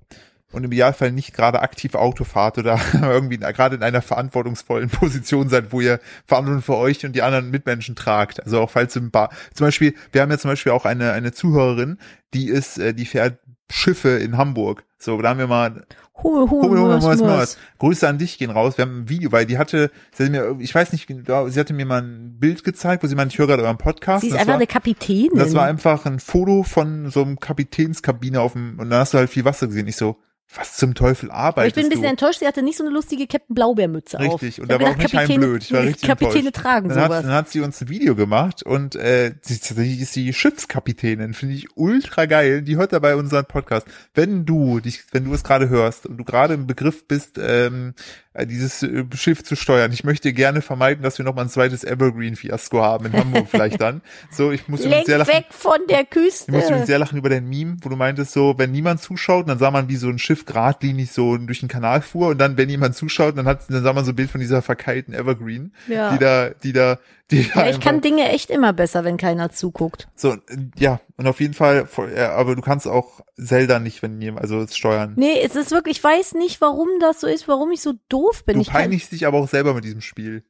und 0.51 0.65
im 0.65 0.73
Idealfall 0.73 1.13
nicht 1.13 1.35
gerade 1.35 1.61
aktiv 1.61 1.95
Auto 1.95 2.25
fahrt 2.25 2.57
oder 2.59 2.81
irgendwie 3.03 3.37
gerade 3.39 3.77
in 3.77 3.83
einer 3.83 4.01
verantwortungsvollen 4.03 4.88
Position 4.88 5.49
seid, 5.51 5.73
wo 5.73 5.81
ihr 5.83 6.01
Verantwortung 6.27 6.62
für 6.62 6.77
euch 6.77 7.05
und 7.05 7.12
die 7.14 7.23
anderen 7.23 7.51
Mitmenschen 7.51 7.97
tragt. 7.97 8.42
Also 8.42 8.61
auch 8.61 8.71
falls 8.71 8.97
im 8.97 9.11
Bar, 9.11 9.31
zum 9.53 9.66
Beispiel, 9.66 9.95
wir 10.12 10.23
haben 10.23 10.31
ja 10.31 10.38
zum 10.38 10.51
Beispiel 10.51 10.73
auch 10.73 10.87
eine, 10.87 11.12
eine 11.12 11.33
Zuhörerin, 11.33 11.99
die 12.33 12.49
ist, 12.49 12.79
äh, 12.79 12.95
die 12.95 13.05
fährt 13.05 13.38
Schiffe 13.75 14.11
in 14.11 14.37
Hamburg. 14.37 14.85
So, 14.99 15.21
da 15.21 15.31
haben 15.31 15.41
wir 15.41 15.49
mal 15.49 15.85
Hummel, 16.23 16.49
Hummel, 16.49 16.81
Mörs, 16.81 17.05
Mörs, 17.05 17.21
Mörs. 17.21 17.21
Mörs. 17.21 17.59
Grüße 17.79 18.09
an 18.09 18.19
dich 18.19 18.39
gehen 18.39 18.51
raus. 18.51 18.79
Wir 18.79 18.83
haben 18.83 19.01
ein 19.01 19.09
Video, 19.09 19.33
weil 19.33 19.47
die 19.47 19.59
hatte, 19.59 19.91
sie 20.13 20.23
hatte 20.23 20.31
mir, 20.31 20.57
ich 20.61 20.73
weiß 20.73 20.93
nicht, 20.93 21.09
sie 21.09 21.61
hatte 21.61 21.75
mir 21.75 21.85
mal 21.85 22.03
ein 22.03 22.39
Bild 22.39 22.63
gezeigt, 22.63 23.03
wo 23.03 23.09
sie 23.09 23.17
meinte, 23.17 23.33
ich 23.35 23.39
höre 23.39 23.49
gerade 23.49 23.65
euren 23.65 23.77
Podcast. 23.77 24.21
Sie 24.21 24.29
ist 24.29 24.35
das 24.35 24.43
einfach 24.43 24.53
war, 24.53 24.59
eine 24.59 24.69
Kapitänin. 24.69 25.37
das 25.37 25.55
war 25.55 25.67
einfach 25.67 26.07
ein 26.07 26.21
Foto 26.21 26.63
von 26.63 27.11
so 27.11 27.23
einem 27.23 27.41
Kapitänskabine 27.41 28.41
auf 28.41 28.53
dem, 28.53 28.79
und 28.79 28.91
dann 28.91 29.01
hast 29.01 29.13
du 29.13 29.19
halt 29.19 29.29
viel 29.29 29.45
Wasser 29.45 29.67
gesehen. 29.67 29.89
Ich 29.89 29.97
so, 29.97 30.17
was 30.57 30.77
zum 30.77 30.95
Teufel 30.95 31.31
arbeitest 31.31 31.69
ich 31.69 31.75
bin 31.75 31.85
ein 31.87 31.88
bisschen 31.90 32.03
du? 32.05 32.09
enttäuscht, 32.11 32.38
sie 32.40 32.47
hatte 32.47 32.62
nicht 32.62 32.79
so 32.79 32.85
eine 32.85 32.93
lustige 32.93 33.27
Captain 33.27 33.55
Blaubeermütze 33.55 34.19
auf. 34.21 34.43
Richtig, 34.43 34.61
und 34.61 34.71
da 34.71 34.81
war 34.81 34.90
auch 34.90 34.97
nicht 34.97 35.12
Kapitäne- 35.12 35.38
blöd. 35.47 35.62
Ich 35.64 35.73
war 35.73 35.83
richtig 35.83 36.09
Kapitäne 36.09 36.47
enttäuscht. 36.49 36.55
tragen 36.64 36.88
dann 36.88 36.99
hat, 36.99 37.07
sowas. 37.07 37.23
dann 37.23 37.33
hat 37.33 37.49
sie 37.51 37.61
uns 37.61 37.81
ein 37.81 37.88
Video 37.88 38.14
gemacht 38.14 38.62
und 38.62 38.95
äh, 38.97 39.33
sie, 39.43 40.01
ist 40.01 40.17
die 40.17 40.33
Schiffskapitänin, 40.33 41.35
finde 41.35 41.55
ich 41.57 41.67
ultra 41.77 42.27
geil. 42.27 42.62
Die 42.62 42.77
hört 42.77 42.93
dabei 42.93 43.17
unseren 43.17 43.45
Podcast. 43.47 43.87
Wenn 44.14 44.45
du 44.47 44.81
dich, 44.81 45.05
wenn 45.12 45.25
du 45.25 45.35
es 45.35 45.45
gerade 45.45 45.69
hörst 45.69 46.07
und 46.07 46.17
du 46.17 46.25
gerade 46.25 46.55
im 46.55 46.67
Begriff 46.67 47.07
bist, 47.07 47.38
ähm, 47.40 47.95
äh, 48.33 48.47
dieses 48.47 48.83
äh, 48.83 49.05
Schiff 49.14 49.45
zu 49.45 49.57
steuern, 49.57 49.93
ich 49.93 50.05
möchte 50.05 50.33
gerne 50.33 50.62
vermeiden, 50.62 51.03
dass 51.03 51.19
wir 51.19 51.25
noch 51.25 51.35
mal 51.35 51.43
ein 51.43 51.49
zweites 51.49 51.85
Evergreen-Fiasko 51.85 52.83
haben 52.83 53.07
in 53.07 53.12
Hamburg 53.12 53.47
vielleicht 53.51 53.81
dann. 53.81 54.01
So, 54.31 54.51
ich 54.53 54.67
muss 54.69 54.85
Lenk 54.85 55.07
sehr 55.07 55.19
lachen. 55.19 55.33
weg 55.33 55.47
von 55.51 55.79
der 55.88 56.05
Küste. 56.05 56.51
Ich 56.57 56.71
muss 56.71 56.87
sehr 56.87 56.99
lachen 56.99 57.19
über 57.19 57.29
dein 57.29 57.49
Meme, 57.49 57.77
wo 57.83 57.88
du 57.88 57.97
meintest 57.97 58.33
so, 58.33 58.55
wenn 58.59 58.73
niemand 58.73 59.01
zuschaut, 59.01 59.49
dann 59.49 59.59
sah 59.59 59.71
man, 59.71 59.88
wie 59.88 59.97
so 59.97 60.09
ein 60.09 60.19
Schiff 60.19 60.43
geradlinig 60.46 61.12
so 61.12 61.37
durch 61.37 61.61
den 61.61 61.68
Kanal 61.68 62.02
fuhr 62.02 62.28
und 62.28 62.38
dann, 62.38 62.57
wenn 62.57 62.68
jemand 62.68 62.94
zuschaut, 62.96 63.37
dann 63.38 63.46
hat, 63.46 63.62
dann 63.68 63.83
sah 63.83 63.92
man 63.92 64.04
so 64.04 64.12
ein 64.12 64.16
Bild 64.16 64.30
von 64.30 64.40
dieser 64.40 64.62
verkeilten 64.62 65.14
Evergreen, 65.14 65.72
Ja. 65.88 66.12
die 66.12 66.18
da, 66.18 66.50
die 66.50 66.72
da, 66.72 66.98
die 67.30 67.48
da 67.48 67.64
ja, 67.64 67.70
ich 67.70 67.80
kann 67.80 68.00
Dinge 68.00 68.28
echt 68.30 68.50
immer 68.50 68.72
besser, 68.72 69.04
wenn 69.04 69.16
keiner 69.16 69.50
zuguckt. 69.50 70.09
so, 70.14 70.37
ja, 70.78 71.00
und 71.16 71.26
auf 71.26 71.40
jeden 71.40 71.54
Fall, 71.54 71.88
aber 72.18 72.54
du 72.57 72.62
kannst 72.62 72.87
auch 72.87 73.20
Zelda 73.37 73.78
nicht, 73.78 74.02
wenn 74.02 74.20
jemand, 74.20 74.42
also 74.42 74.66
steuern. 74.66 75.14
Nee, 75.16 75.40
es 75.42 75.57
ist 75.57 75.70
wirklich, 75.70 75.98
ich 75.98 76.04
weiß 76.04 76.35
nicht, 76.35 76.61
warum 76.61 76.88
das 77.00 77.20
so 77.20 77.26
ist, 77.26 77.48
warum 77.48 77.70
ich 77.72 77.80
so 77.80 77.94
doof 78.09 78.44
bin. 78.44 78.57
Du 78.57 78.61
ich, 78.62 78.68
kann, 78.68 78.83
peinigst 78.83 79.12
dich 79.12 79.26
aber 79.26 79.38
auch 79.38 79.48
selber 79.48 79.74
mit 79.74 79.85
diesem 79.85 80.00
Spiel. 80.00 80.44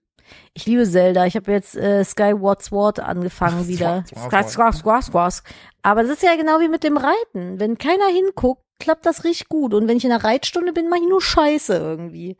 ich 0.54 0.64
liebe 0.66 0.84
Zelda. 0.88 1.26
Ich 1.26 1.36
habe 1.36 1.52
jetzt 1.52 1.76
äh, 1.76 2.02
Skyward 2.04 2.62
Sword 2.62 2.98
angefangen 3.00 3.68
wieder. 3.68 4.04
Sword. 4.08 4.50
Sword, 4.50 4.74
Sword, 4.74 5.04
Sword. 5.04 5.42
Aber 5.82 6.02
das 6.02 6.12
ist 6.12 6.22
ja 6.22 6.34
genau 6.36 6.60
wie 6.60 6.68
mit 6.68 6.82
dem 6.82 6.96
Reiten. 6.96 7.60
Wenn 7.60 7.76
keiner 7.76 8.06
hinguckt, 8.06 8.63
klappt 8.78 9.06
das 9.06 9.24
richtig 9.24 9.48
gut. 9.48 9.74
Und 9.74 9.88
wenn 9.88 9.96
ich 9.96 10.04
in 10.04 10.12
einer 10.12 10.24
Reitstunde 10.24 10.72
bin, 10.72 10.88
mache 10.88 11.00
ich 11.00 11.08
nur 11.08 11.22
Scheiße 11.22 11.74
irgendwie. 11.74 12.36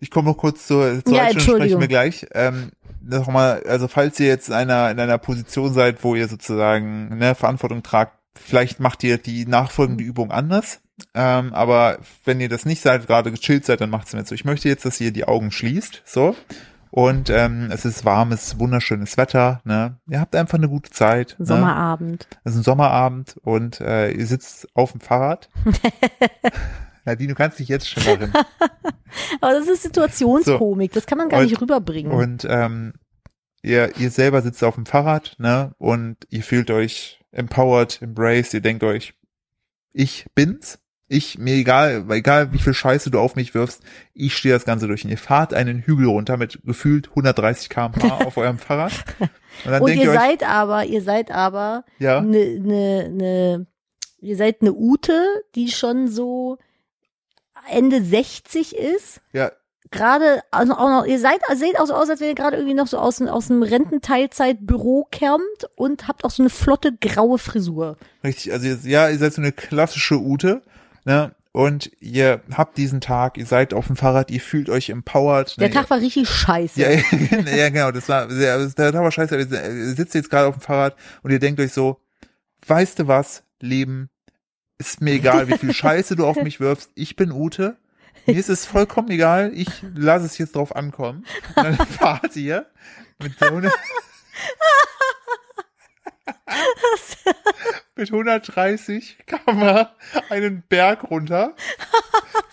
Ich 0.00 0.10
komme 0.10 0.28
noch 0.30 0.36
kurz 0.36 0.66
zur, 0.66 1.04
zur 1.04 1.14
Ja, 1.14 1.24
Reitstunde, 1.24 1.62
sprechen 1.62 1.80
wir 1.80 1.88
gleich. 1.88 2.26
Ähm, 2.32 2.70
noch 3.02 3.28
mal, 3.28 3.62
also 3.66 3.88
falls 3.88 4.20
ihr 4.20 4.26
jetzt 4.26 4.48
in 4.48 4.54
einer, 4.54 4.90
in 4.90 5.00
einer 5.00 5.18
Position 5.18 5.72
seid, 5.72 6.04
wo 6.04 6.14
ihr 6.14 6.28
sozusagen 6.28 7.16
ne, 7.18 7.34
Verantwortung 7.34 7.82
tragt, 7.82 8.18
vielleicht 8.34 8.80
macht 8.80 9.02
ihr 9.02 9.18
die 9.18 9.46
nachfolgende 9.46 10.04
Übung 10.04 10.30
anders. 10.30 10.80
Ähm, 11.14 11.52
aber 11.52 11.98
wenn 12.24 12.40
ihr 12.40 12.48
das 12.48 12.64
nicht 12.64 12.82
seid, 12.82 13.06
gerade 13.06 13.30
gechillt 13.30 13.64
seid, 13.64 13.80
dann 13.80 13.90
macht's 13.90 14.12
mir 14.12 14.24
so. 14.24 14.34
Ich 14.34 14.44
möchte 14.44 14.68
jetzt, 14.68 14.84
dass 14.84 15.00
ihr 15.00 15.12
die 15.12 15.24
Augen 15.24 15.50
schließt, 15.50 16.02
so. 16.04 16.34
Und 16.90 17.28
ähm, 17.30 17.70
es 17.70 17.84
ist 17.84 18.04
warmes, 18.04 18.58
wunderschönes 18.58 19.16
Wetter. 19.16 19.60
Ne? 19.64 19.98
Ihr 20.08 20.20
habt 20.20 20.34
einfach 20.34 20.58
eine 20.58 20.68
gute 20.68 20.90
Zeit. 20.90 21.36
Ne? 21.38 21.46
Sommerabend. 21.46 22.26
Es 22.44 22.52
ist 22.52 22.60
ein 22.60 22.64
Sommerabend 22.64 23.36
und 23.42 23.80
äh, 23.80 24.10
ihr 24.10 24.26
sitzt 24.26 24.68
auf 24.74 24.92
dem 24.92 25.00
Fahrrad. 25.00 25.48
Nadine, 27.04 27.28
du 27.30 27.34
kannst 27.34 27.58
dich 27.58 27.68
jetzt 27.68 27.88
schon 27.88 28.04
darin. 28.04 28.32
Aber 29.40 29.52
das 29.52 29.68
ist 29.68 29.82
Situationskomik. 29.82 30.92
Das 30.92 31.06
kann 31.06 31.18
man 31.18 31.28
gar 31.28 31.40
Und- 31.40 31.46
nicht 31.46 31.60
rüberbringen. 31.60 32.12
Und 32.12 32.46
ähm, 32.48 32.94
ihr, 33.62 33.96
ihr 33.98 34.10
selber 34.10 34.42
sitzt 34.42 34.62
auf 34.64 34.74
dem 34.74 34.86
Fahrrad, 34.86 35.34
ne? 35.38 35.74
Und 35.78 36.18
ihr 36.30 36.42
fühlt 36.42 36.70
euch 36.70 37.20
empowered, 37.32 38.00
embraced, 38.02 38.54
ihr 38.54 38.60
denkt 38.60 38.84
euch, 38.84 39.14
ich 39.92 40.26
bin's. 40.34 40.78
Ich, 41.10 41.38
mir 41.38 41.54
egal, 41.54 42.04
egal 42.10 42.52
wie 42.52 42.58
viel 42.58 42.74
Scheiße 42.74 43.10
du 43.10 43.18
auf 43.18 43.34
mich 43.34 43.54
wirfst, 43.54 43.82
ich 44.12 44.36
stehe 44.36 44.52
das 44.54 44.66
Ganze 44.66 44.86
durch. 44.86 45.04
Und 45.04 45.10
ihr 45.10 45.16
fahrt 45.18 45.54
einen 45.54 45.80
Hügel 45.80 46.06
runter 46.06 46.36
mit 46.36 46.60
gefühlt 46.64 47.08
130 47.08 47.70
km/h 47.70 48.18
auf 48.26 48.36
eurem 48.36 48.58
Fahrrad. 48.58 48.92
Und 49.64 49.80
Und 49.80 49.88
ihr 49.90 50.02
ihr 50.04 50.10
euch, 50.10 50.18
seid 50.18 50.42
aber, 50.48 50.84
ihr 50.84 51.00
seid 51.02 51.30
aber 51.30 51.84
ja, 51.98 52.20
ne, 52.20 52.58
ne, 52.60 53.08
ne, 53.08 53.66
ihr 54.20 54.36
seid 54.36 54.60
eine 54.60 54.74
Ute, 54.74 55.22
die 55.54 55.70
schon 55.70 56.08
so 56.08 56.58
Ende 57.70 58.02
60 58.02 58.76
ist. 58.76 59.20
ja, 59.32 59.50
Gerade, 59.90 60.42
also 60.50 60.74
auch 60.74 60.90
noch, 60.90 61.06
ihr 61.06 61.18
seid, 61.18 61.38
seht 61.54 61.80
auch 61.80 61.86
so 61.86 61.94
aus, 61.94 62.10
als 62.10 62.20
wenn 62.20 62.28
ihr 62.28 62.34
gerade 62.34 62.58
irgendwie 62.58 62.74
noch 62.74 62.86
so 62.88 62.98
aus, 62.98 63.16
dem- 63.16 63.28
aus 63.28 63.50
einem 63.50 63.62
Rententeilzeitbüro 63.62 65.08
kämmt 65.10 65.40
und 65.76 66.06
habt 66.08 66.24
auch 66.26 66.30
so 66.30 66.42
eine 66.42 66.50
flotte 66.50 66.94
graue 67.00 67.38
Frisur. 67.38 67.96
richtig, 68.22 68.52
also 68.52 68.66
ihr, 68.66 68.78
ja, 68.84 69.08
ihr 69.08 69.16
seid 69.16 69.32
so 69.32 69.40
eine 69.40 69.52
klassische 69.52 70.16
Ute, 70.18 70.60
ne? 71.08 71.34
Und 71.50 71.90
ihr 71.98 72.42
habt 72.54 72.76
diesen 72.76 73.00
Tag, 73.00 73.36
ihr 73.38 73.46
seid 73.46 73.74
auf 73.74 73.86
dem 73.88 73.96
Fahrrad, 73.96 74.30
ihr 74.30 74.40
fühlt 74.40 74.68
euch 74.68 74.90
empowered. 74.90 75.58
Der 75.58 75.68
ne? 75.68 75.74
Tag 75.74 75.90
war 75.90 75.98
richtig 75.98 76.28
scheiße. 76.28 76.80
Ja, 76.80 76.90
ja, 77.56 77.68
genau, 77.70 77.90
das 77.90 78.08
war 78.08 78.30
sehr, 78.30 78.58
der 78.58 78.92
Tag 78.92 79.02
war 79.02 79.10
scheiße, 79.10 79.34
aber 79.34 79.42
ihr 79.42 79.94
sitzt 79.94 80.14
jetzt 80.14 80.30
gerade 80.30 80.46
auf 80.46 80.56
dem 80.56 80.60
Fahrrad 80.60 80.94
und 81.22 81.32
ihr 81.32 81.40
denkt 81.40 81.58
euch 81.58 81.72
so, 81.72 82.00
weißt 82.66 83.00
du 83.00 83.08
was, 83.08 83.42
Leben, 83.60 84.10
ist 84.76 85.00
mir 85.00 85.14
egal, 85.14 85.48
wie 85.48 85.58
viel 85.58 85.72
Scheiße 85.74 86.14
du 86.14 86.26
auf 86.26 86.36
mich 86.36 86.60
wirfst. 86.60 86.92
Ich 86.94 87.16
bin 87.16 87.32
Ute. 87.32 87.76
Mir 88.26 88.36
ist 88.36 88.50
es 88.50 88.66
vollkommen 88.66 89.10
egal. 89.10 89.50
Ich 89.54 89.68
lasse 89.94 90.26
es 90.26 90.38
jetzt 90.38 90.54
drauf 90.54 90.76
ankommen. 90.76 91.24
Und 91.56 91.64
dann 91.64 91.76
fahrt 91.86 92.36
ihr 92.36 92.66
mit 93.20 93.36
so 93.38 93.46
einer 93.46 93.72
mit 97.96 98.10
130 98.10 99.18
Kamera 99.26 99.94
einen 100.28 100.62
Berg 100.68 101.04
runter. 101.10 101.54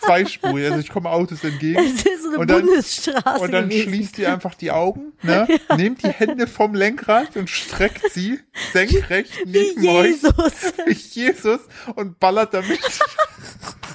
Zweispurig, 0.00 0.66
also 0.66 0.78
ich 0.80 0.88
komme 0.90 1.10
Autos 1.10 1.42
entgegen. 1.44 1.78
Es 1.78 2.04
ist 2.04 2.22
so 2.22 2.28
eine 2.30 2.38
Und 2.38 2.50
dann- 2.50 2.64
Bundesstraße 2.66 3.40
Und 3.42 3.52
dann 3.52 3.68
gewesen. 3.68 3.88
schließt 3.88 4.18
ihr 4.18 4.32
einfach 4.32 4.54
die 4.54 4.70
Augen, 4.70 5.12
ne? 5.22 5.46
nehmt 5.76 6.02
die 6.02 6.08
Hände 6.10 6.46
vom 6.46 6.74
Lenkrad 6.74 7.36
und 7.36 7.48
streckt 7.50 8.12
sie 8.12 8.40
senkrecht 8.72 9.32
Wie 9.44 9.74
neben 9.76 9.88
euch 9.88 10.06
Jesus. 10.22 11.14
Jesus 11.14 11.60
und 11.94 12.18
ballert 12.20 12.54
damit 12.54 12.80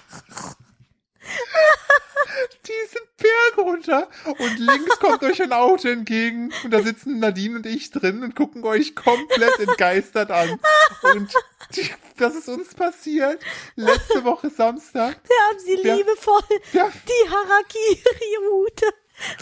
diesen 2.65 3.01
Berg 3.17 3.57
runter 3.65 4.07
und 4.25 4.59
links 4.59 4.99
kommt 4.99 5.23
euch 5.23 5.41
ein 5.41 5.53
Auto 5.53 5.87
entgegen 5.87 6.51
und 6.63 6.71
da 6.71 6.81
sitzen 6.81 7.19
Nadine 7.19 7.57
und 7.57 7.65
ich 7.65 7.91
drin 7.91 8.23
und 8.23 8.35
gucken 8.35 8.63
euch 8.63 8.95
komplett 8.95 9.59
entgeistert 9.59 10.31
an. 10.31 10.59
Und 11.13 11.33
die, 11.75 11.89
das 12.17 12.35
ist 12.35 12.49
uns 12.49 12.73
passiert 12.73 13.41
letzte 13.75 14.23
Woche 14.23 14.49
Samstag. 14.49 15.17
Wir 15.27 15.37
haben 15.49 15.59
sie 15.59 15.75
liebevoll 15.75 16.41
Ja. 16.73 16.91
die 17.07 17.29
Harakiri-Route 17.29 18.85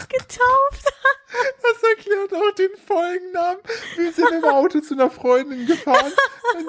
getauft. 0.10 0.94
Das 1.62 1.84
erklärt 1.84 2.34
auch 2.34 2.56
den 2.56 2.72
Folgennamen. 2.88 3.62
Wir 3.96 4.12
sind 4.12 4.32
im 4.32 4.44
Auto 4.46 4.80
zu 4.80 4.96
einer 4.96 5.12
Freundin 5.12 5.68
gefahren 5.68 6.12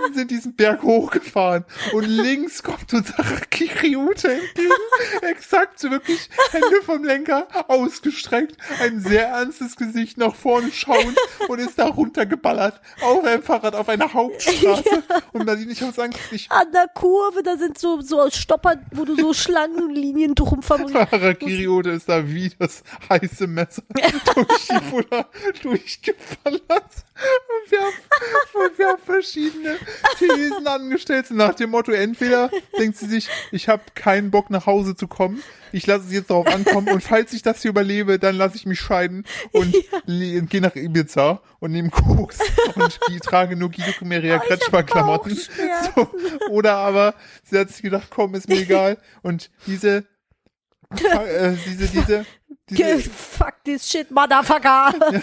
und 0.05 0.15
sind 0.15 0.31
diesen 0.31 0.55
Berg 0.55 0.83
hochgefahren. 0.83 1.65
Und 1.93 2.05
links 2.05 2.63
kommt 2.63 2.93
unser 2.93 3.23
Kiriute 3.51 4.35
entgegen. 4.35 4.71
Exakt 5.23 5.83
wirklich 5.83 6.29
Hände 6.51 6.83
vom 6.85 7.05
Lenker 7.05 7.49
ausgestreckt. 7.69 8.57
Ein 8.81 9.01
sehr 9.01 9.29
ernstes 9.29 9.77
Gesicht 9.77 10.19
nach 10.19 10.35
vorne 10.35 10.71
schauen 10.73 11.17
und 11.49 11.59
ist 11.59 11.79
da 11.79 11.87
runtergeballert. 11.87 12.81
Auf 13.01 13.25
einem 13.25 13.43
Fahrrad 13.43 13.75
auf 13.75 13.89
einer 13.89 14.13
Hauptstraße. 14.13 15.03
Und 15.33 15.47
Nadine, 15.47 15.73
ich 15.73 15.79
sagen, 15.79 16.15
ich 16.31 16.51
An 16.51 16.71
der 16.73 16.89
Kurve, 16.89 17.43
da 17.43 17.57
sind 17.57 17.79
so, 17.79 18.01
so 18.03 18.29
Stopper, 18.31 18.75
wo 18.93 19.05
du 19.05 19.17
so 19.17 19.33
Schlangenlinien 19.33 20.35
drum 20.35 20.63
fabrikierst. 20.63 21.13
Harakiri-Ode 21.13 21.91
ist 21.93 22.09
da 22.09 22.29
wie 22.29 22.51
das 22.59 22.83
heiße 23.09 23.47
Messer 23.47 23.83
durch 24.35 24.69
die 24.69 24.91
Butter 24.91 25.29
durchgeballert. 25.63 26.61
Und 26.65 27.71
wir, 27.71 27.81
haben, 27.81 27.95
und 28.55 28.79
wir 28.79 28.87
haben 28.89 29.03
verschiedene 29.05 29.77
Thesen 30.19 30.67
angestellt. 30.67 31.27
So 31.27 31.35
nach 31.35 31.55
dem 31.55 31.71
Motto, 31.71 31.93
entweder 31.93 32.51
denkt 32.79 32.97
sie 32.99 33.07
sich, 33.07 33.29
ich 33.53 33.69
habe 33.69 33.83
keinen 33.95 34.31
Bock 34.31 34.51
nach 34.51 34.67
Hause 34.67 34.95
zu 34.97 35.07
kommen, 35.09 35.43
ich 35.73 35.87
lasse 35.87 36.07
es 36.07 36.13
jetzt 36.13 36.31
darauf 36.31 36.47
ankommen 36.47 36.89
und 36.89 37.03
falls 37.03 37.33
ich 37.33 37.43
das 37.43 37.63
hier 37.63 37.71
überlebe, 37.71 38.19
dann 38.19 38.37
lasse 38.37 38.57
ich 38.57 38.67
mich 38.67 38.81
scheiden 38.81 39.25
und 39.53 39.75
le- 40.07 40.43
gehe 40.43 40.61
nach 40.61 40.75
Ibiza 40.75 41.43
und 41.61 41.73
nehme 41.73 41.91
Koks 41.91 42.39
und 42.75 42.99
die 43.11 43.21
trage 43.21 43.55
nur 43.55 43.71
Guido 43.71 44.05
Meria 44.05 44.35
Oh, 44.35 44.37
ich 44.37 44.41
hab 44.41 44.59
Kretschmer 44.59 44.83
Klamotten. 44.83 45.35
Bauchschmerzen. 45.35 45.93
So, 45.95 46.11
oder 46.51 46.75
aber 46.77 47.15
sie 47.45 47.59
hat 47.59 47.69
sich 47.71 47.83
gedacht, 47.83 48.09
komm, 48.11 48.35
ist 48.35 48.49
mir 48.49 48.57
egal. 48.61 48.99
Und 49.23 49.51
diese 49.67 50.07
äh, 51.05 51.53
diese, 51.67 51.87
diese, 51.87 52.27
diese, 52.71 53.11
Fuck 53.11 53.55
this 53.65 53.89
shit, 53.89 54.11
motherfucker. 54.11 54.93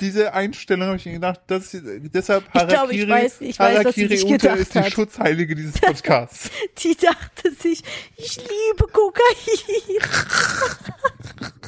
diese 0.00 0.32
Einstellung 0.34 0.88
habe 0.88 0.96
ich 0.98 1.06
mir 1.06 1.12
gedacht, 1.14 1.40
das 1.46 1.72
ist, 1.74 1.82
deshalb 2.14 2.44
Ich 2.52 2.60
Harakiri, 2.60 2.96
ich 3.02 3.08
weiß- 3.08 3.34
ich 3.40 3.58
weiß, 3.58 3.84
was 3.84 3.94
sie 3.94 4.04
Harakiri 4.08 4.34
Ute 4.34 4.48
ist 4.48 4.74
die 4.74 4.78
hat. 4.80 4.92
Schutzheilige 4.92 5.54
dieses 5.54 5.80
Podcasts. 5.80 6.50
Die 6.82 6.96
dachte 6.96 7.52
sich, 7.52 7.82
ich 8.16 8.36
liebe 8.36 8.86
Kokain. 8.92 9.24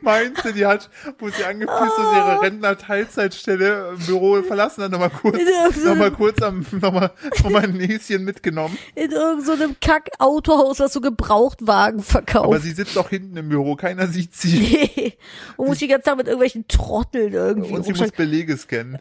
Meinst 0.00 0.44
du, 0.44 0.52
die 0.52 0.66
hat, 0.66 0.90
wo 1.18 1.28
sie 1.28 1.44
angepisst 1.44 1.80
dass 1.80 2.10
sie 2.10 2.16
ihre 2.16 2.40
Rentner-Teilzeitstelle 2.42 3.94
im 3.96 4.06
Büro 4.06 4.42
verlassen 4.42 4.84
hat, 4.84 4.90
nochmal 4.90 5.10
kurz, 5.10 5.38
nochmal 5.84 6.10
kurz 6.10 6.42
am, 6.42 6.64
nochmal, 6.80 7.10
nochmal 7.42 7.64
ein 7.64 7.72
Näschen 7.72 8.24
mitgenommen. 8.24 8.76
In 8.94 9.10
irgendeinem 9.10 9.70
so 9.70 9.74
Kack-Autohaus, 9.80 10.80
was 10.80 10.92
so 10.92 11.00
Gebrauchtwagen 11.00 12.00
Aber 12.00 12.06
verkauft. 12.08 12.62
sie 12.62 12.72
sitzt 12.72 12.96
auch 12.98 13.08
hinten 13.10 13.36
im 13.36 13.48
Büro, 13.48 13.76
keiner 13.76 14.06
sieht 14.06 14.34
sie. 14.34 14.54
Nee. 14.94 15.14
Und 15.56 15.68
muss 15.68 15.78
die 15.78 15.88
ganze 15.88 16.04
Zeit 16.04 16.16
mit 16.16 16.26
irgendwelchen 16.26 16.66
Trotteln 16.68 17.32
irgendwie 17.32 17.72
Und 17.72 17.84
sie 17.84 17.92
muss. 17.92 18.10
Belege 18.12 18.56
scannen. 18.56 18.98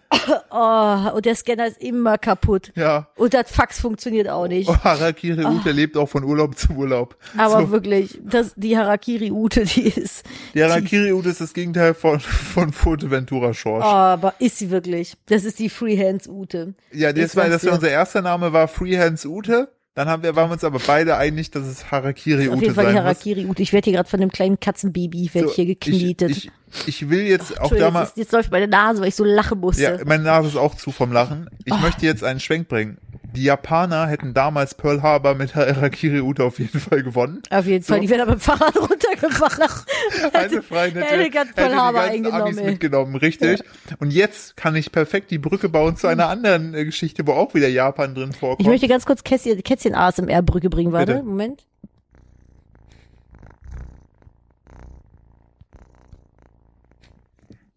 Oh, 0.51 1.11
und 1.15 1.25
der 1.25 1.35
Scanner 1.35 1.67
ist 1.67 1.81
immer 1.81 2.17
kaputt. 2.17 2.71
Ja. 2.75 3.07
Und 3.15 3.33
das 3.33 3.51
Fax 3.51 3.79
funktioniert 3.79 4.29
auch 4.29 4.47
nicht. 4.47 4.69
Oh, 4.69 4.75
Harakiri 4.75 5.45
Ute 5.45 5.71
lebt 5.71 5.97
auch 5.97 6.09
von 6.09 6.23
Urlaub 6.23 6.57
zu 6.57 6.73
Urlaub. 6.73 7.17
Aber 7.37 7.61
so. 7.61 7.71
wirklich, 7.71 8.19
das, 8.23 8.53
die 8.55 8.77
Harakiri-Ute, 8.77 9.65
die 9.65 9.87
ist. 9.87 10.23
Die 10.53 10.63
Harakiri-Ute 10.63 11.29
ist 11.29 11.41
das 11.41 11.53
Gegenteil 11.53 11.93
von, 11.93 12.19
von 12.19 12.71
Fuerteventura 12.71 13.53
Schorsch. 13.53 13.83
Oh, 13.85 13.87
aber 13.87 14.35
ist 14.39 14.59
sie 14.59 14.69
wirklich. 14.69 15.15
Das 15.25 15.45
ist 15.45 15.59
die 15.59 15.69
Freehands-Ute. 15.69 16.75
ja, 16.91 17.11
das 17.13 17.35
war, 17.35 17.49
das 17.49 17.65
war 17.65 17.73
unser 17.73 17.89
erster 17.89 18.21
Name, 18.21 18.53
war 18.53 18.67
Freehands 18.67 19.25
Ute. 19.25 19.69
Dann 19.95 20.07
haben 20.07 20.23
wir, 20.23 20.35
waren 20.35 20.49
wir 20.49 20.53
uns 20.53 20.63
aber 20.63 20.79
beide 20.79 21.17
einig, 21.17 21.51
dass 21.51 21.67
es 21.67 21.91
Harakiri 21.91 22.47
Auf 22.47 22.55
Ute 22.55 22.63
jeden 22.63 22.75
Fall 22.75 22.85
die 22.85 22.93
sein 22.93 23.03
muss. 23.03 23.03
Harakiri-Ute. 23.03 23.61
Ich 23.61 23.73
werde 23.73 23.85
hier 23.85 23.93
gerade 23.93 24.09
von 24.09 24.19
einem 24.21 24.31
kleinen 24.31 24.59
Katzenbaby, 24.59 25.29
werde 25.33 25.49
So, 25.49 25.53
hier 25.53 25.67
geknietet. 25.67 26.31
Ich, 26.31 26.51
ich, 26.87 26.87
ich 26.87 27.09
will 27.11 27.21
jetzt 27.21 27.59
auch 27.61 27.75
da 27.75 27.91
mal, 27.91 28.03
jetzt, 28.03 28.17
jetzt 28.17 28.31
läuft 28.31 28.51
meine 28.51 28.67
Nase, 28.67 29.01
weil 29.01 29.09
ich 29.09 29.15
so 29.15 29.23
lachen 29.23 29.59
musste. 29.59 29.83
ja, 29.83 29.99
meine 30.05 30.23
Nase 30.23 30.47
ist 30.47 30.55
auch 30.55 30.73
zu 30.73 30.91
vom 30.91 31.11
Lachen. 31.11 31.47
Ich 31.65 31.79
möchte 31.79 32.07
jetzt 32.07 32.23
einen 32.23 32.39
Schwenk 32.39 32.69
bringen. 32.69 32.97
Die 33.35 33.43
Japaner 33.43 34.07
hätten 34.07 34.33
damals 34.33 34.75
Pearl 34.75 35.01
Harbor 35.01 35.33
mit 35.33 35.55
Harakiri 35.55 36.21
Ute 36.21 36.43
auf 36.43 36.59
jeden 36.59 36.79
Fall 36.79 37.01
gewonnen. 37.01 37.41
Auf 37.49 37.65
jeden 37.65 37.83
Fall, 37.83 37.97
So. 37.97 38.01
die 38.01 38.09
werden 38.09 38.21
aber 38.21 38.31
mit 38.33 38.41
dem 38.41 38.43
Fahrrad 38.43 38.75
runtergefahren. 38.77 39.69
Eine 40.33 40.61
Freundin 40.61 41.01
hätte, 41.01 41.17
hätte 41.17 41.29
ganz 41.31 41.53
Pearl 41.53 41.75
Harbor 41.75 42.01
eingenommen, 42.01 42.41
Amis 42.43 42.57
ey. 42.57 42.65
mitgenommen, 42.71 43.15
richtig. 43.15 43.63
Und 43.99 44.13
jetzt 44.13 44.55
kann 44.55 44.75
ich 44.75 44.91
perfekt 44.91 45.31
die 45.31 45.39
Brücke 45.39 45.67
bauen 45.69 45.95
zu 45.97 46.07
einer 46.07 46.27
anderen 46.29 46.75
äh, 46.75 46.85
Geschichte, 46.85 47.25
wo 47.25 47.31
auch 47.31 47.53
wieder 47.55 47.67
Japan 47.67 48.13
drin 48.13 48.33
vorkommt. 48.33 48.61
Ich 48.61 48.67
möchte 48.67 48.87
ganz 48.87 49.05
kurz 49.05 49.23
Kätzchen, 49.23 49.63
Kätzchen 49.63 49.95
ASMR-Brücke 49.95 50.69
bringen, 50.69 50.91
warte, 50.91 51.13
Bitte. 51.13 51.25
Moment. 51.25 51.65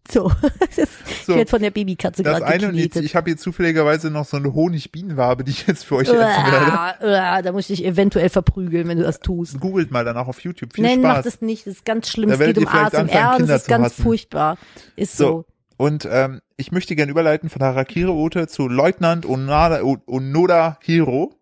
So, 0.09 0.31
das, 0.75 0.89
So. 1.25 1.33
ich 1.33 1.37
werde 1.37 1.49
von 1.49 1.61
der 1.61 1.71
Babykatze 1.71 2.23
gerade 2.23 2.45
eine 2.45 2.69
und 2.69 2.75
jetzt, 2.75 2.83
geknetet. 2.93 3.05
ich 3.05 3.15
habe 3.15 3.29
hier 3.29 3.37
zufälligerweise 3.37 4.09
noch 4.09 4.25
so 4.25 4.37
eine 4.37 4.53
Honigbienenwabe, 4.53 5.43
die 5.43 5.51
ich 5.51 5.67
jetzt 5.67 5.85
für 5.85 5.95
euch 5.97 6.07
essen 6.07 6.17
werde. 6.17 6.71
Uah, 7.01 7.41
da 7.41 7.51
muss 7.51 7.69
ich 7.69 7.77
dich 7.79 7.85
eventuell 7.85 8.29
verprügeln, 8.29 8.87
wenn 8.87 8.97
du 8.97 9.03
das 9.03 9.19
tust. 9.19 9.59
Googelt 9.59 9.91
mal 9.91 10.05
danach 10.05 10.27
auf 10.27 10.39
YouTube. 10.41 10.73
Viel 10.73 10.83
Nein, 10.83 10.99
Spaß. 10.99 11.25
das 11.25 11.41
nicht, 11.41 11.67
das 11.67 11.75
ist 11.75 11.85
ganz 11.85 12.09
schlimm. 12.09 12.29
Da 12.29 12.35
Es 12.35 12.39
geht 12.45 12.57
um 12.57 12.67
ASMR 12.67 13.35
und 13.37 13.49
es 13.49 13.61
ist 13.63 13.67
ganz 13.67 13.85
hassen. 13.85 14.03
furchtbar. 14.03 14.57
Ist 14.95 15.17
so. 15.17 15.25
So. 15.25 15.45
Und 15.79 16.07
ähm, 16.11 16.41
ich 16.55 16.71
möchte 16.71 16.95
gerne 16.95 17.11
überleiten 17.11 17.49
von 17.49 17.61
Harakiri 17.61 18.09
Ute 18.09 18.47
zu 18.47 18.67
Leutnant 18.67 19.25
Onoda, 19.27 19.81
Onoda 20.07 20.79
Hiro. 20.81 21.35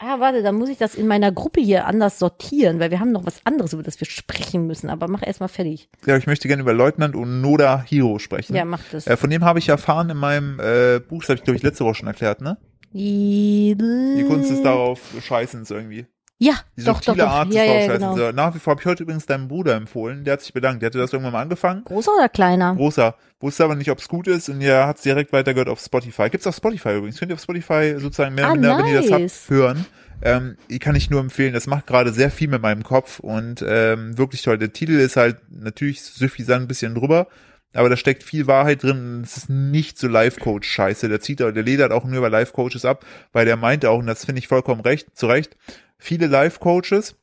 Ah, 0.00 0.20
warte, 0.20 0.42
dann 0.44 0.54
muss 0.54 0.68
ich 0.68 0.78
das 0.78 0.94
in 0.94 1.08
meiner 1.08 1.32
Gruppe 1.32 1.60
hier 1.60 1.86
anders 1.86 2.20
sortieren, 2.20 2.78
weil 2.78 2.92
wir 2.92 3.00
haben 3.00 3.10
noch 3.10 3.26
was 3.26 3.44
anderes, 3.44 3.72
über 3.72 3.82
das 3.82 3.98
wir 4.00 4.06
sprechen 4.06 4.66
müssen. 4.68 4.90
Aber 4.90 5.08
mach 5.08 5.26
erst 5.26 5.40
mal 5.40 5.48
fertig. 5.48 5.88
Ja, 6.06 6.16
ich 6.16 6.28
möchte 6.28 6.46
gerne 6.46 6.62
über 6.62 6.72
Leutnant 6.72 7.16
Onoda 7.16 7.82
Hiro 7.82 8.20
sprechen. 8.20 8.54
Ja, 8.54 8.64
mach 8.64 8.82
das. 8.92 9.08
Äh, 9.08 9.16
von 9.16 9.28
dem 9.28 9.44
habe 9.44 9.58
ich 9.58 9.68
erfahren 9.68 10.08
in 10.10 10.16
meinem 10.16 10.60
äh, 10.60 11.00
Buch, 11.00 11.22
das 11.22 11.30
habe 11.30 11.38
ich 11.38 11.44
glaube 11.44 11.56
ich 11.56 11.62
letzte 11.64 11.84
Woche 11.84 11.96
schon 11.96 12.06
erklärt, 12.08 12.40
ne? 12.40 12.58
Die, 12.92 13.76
Die 13.76 14.24
Kunst 14.24 14.50
ist 14.50 14.62
darauf 14.64 15.00
Scheißens 15.20 15.70
irgendwie. 15.70 16.06
Ja, 16.40 16.54
Die 16.76 16.84
doch, 16.84 17.00
doch, 17.00 17.16
doch. 17.16 17.26
Art 17.28 17.52
Ja, 17.52 17.64
ja, 17.64 17.92
genau. 17.92 18.16
So, 18.16 18.30
Nach 18.30 18.54
wie 18.54 18.60
vor 18.60 18.70
habe 18.72 18.80
ich 18.80 18.86
heute 18.86 19.02
übrigens 19.02 19.26
deinem 19.26 19.48
Bruder 19.48 19.74
empfohlen, 19.74 20.22
der 20.24 20.34
hat 20.34 20.40
sich 20.42 20.52
bedankt. 20.52 20.82
Der 20.82 20.86
hatte 20.88 20.98
das 20.98 21.12
irgendwann 21.12 21.32
mal 21.32 21.42
angefangen. 21.42 21.82
Großer 21.84 22.12
oder 22.16 22.28
kleiner? 22.28 22.76
Großer. 22.76 23.16
Wusste 23.40 23.64
aber 23.64 23.74
nicht, 23.74 23.90
ob 23.90 23.98
es 23.98 24.08
gut 24.08 24.28
ist 24.28 24.48
und 24.48 24.60
er 24.60 24.86
hat 24.86 24.96
es 24.98 25.02
direkt 25.02 25.32
weitergehört 25.32 25.68
auf 25.68 25.80
Spotify. 25.80 26.30
Gibt's 26.30 26.46
auf 26.46 26.54
Spotify 26.54 26.96
übrigens. 26.96 27.18
Könnt 27.18 27.30
ihr 27.32 27.34
auf 27.34 27.42
Spotify 27.42 27.94
sozusagen 27.98 28.34
mehr 28.36 28.46
Ah, 28.46 28.52
oder 28.52 28.60
minder, 28.60 28.78
wenn 28.78 28.86
ihr 28.86 29.00
das 29.00 29.10
nice. 29.10 29.40
habt, 29.42 29.50
hören. 29.50 29.86
Ähm, 30.22 30.56
die 30.70 30.78
kann 30.80 30.94
ich 30.96 31.10
nur 31.10 31.20
empfehlen. 31.20 31.54
Das 31.54 31.66
macht 31.66 31.86
gerade 31.86 32.12
sehr 32.12 32.30
viel 32.30 32.48
mit 32.48 32.62
meinem 32.62 32.82
Kopf 32.84 33.18
und 33.20 33.64
ähm, 33.66 34.16
wirklich 34.18 34.42
toll. 34.42 34.58
Der 34.58 34.72
Titel 34.72 34.92
ist 34.98 35.16
halt 35.16 35.38
natürlich 35.50 36.02
suffisant 36.02 36.62
ein 36.64 36.68
bisschen 36.68 36.94
drüber, 36.94 37.28
aber 37.72 37.88
da 37.88 37.96
steckt 37.96 38.24
viel 38.24 38.46
Wahrheit 38.48 38.82
drin. 38.82 39.20
Es 39.24 39.36
ist 39.36 39.48
nicht 39.50 39.98
so 39.98 40.08
Life-Coach-Scheiße. 40.08 41.08
Der 41.08 41.20
zieht, 41.20 41.38
der 41.40 41.52
ledert 41.52 41.92
auch 41.92 42.04
nur 42.04 42.18
über 42.18 42.30
Life-Coaches 42.30 42.84
ab, 42.84 43.04
weil 43.32 43.44
der 43.44 43.56
meinte 43.56 43.90
auch, 43.90 43.98
und 43.98 44.06
das 44.06 44.24
finde 44.24 44.40
ich 44.40 44.48
vollkommen 44.48 44.80
recht, 44.80 45.16
zu 45.16 45.26
Recht, 45.28 45.56
viele 45.98 46.26
Life-Coaches 46.26 47.16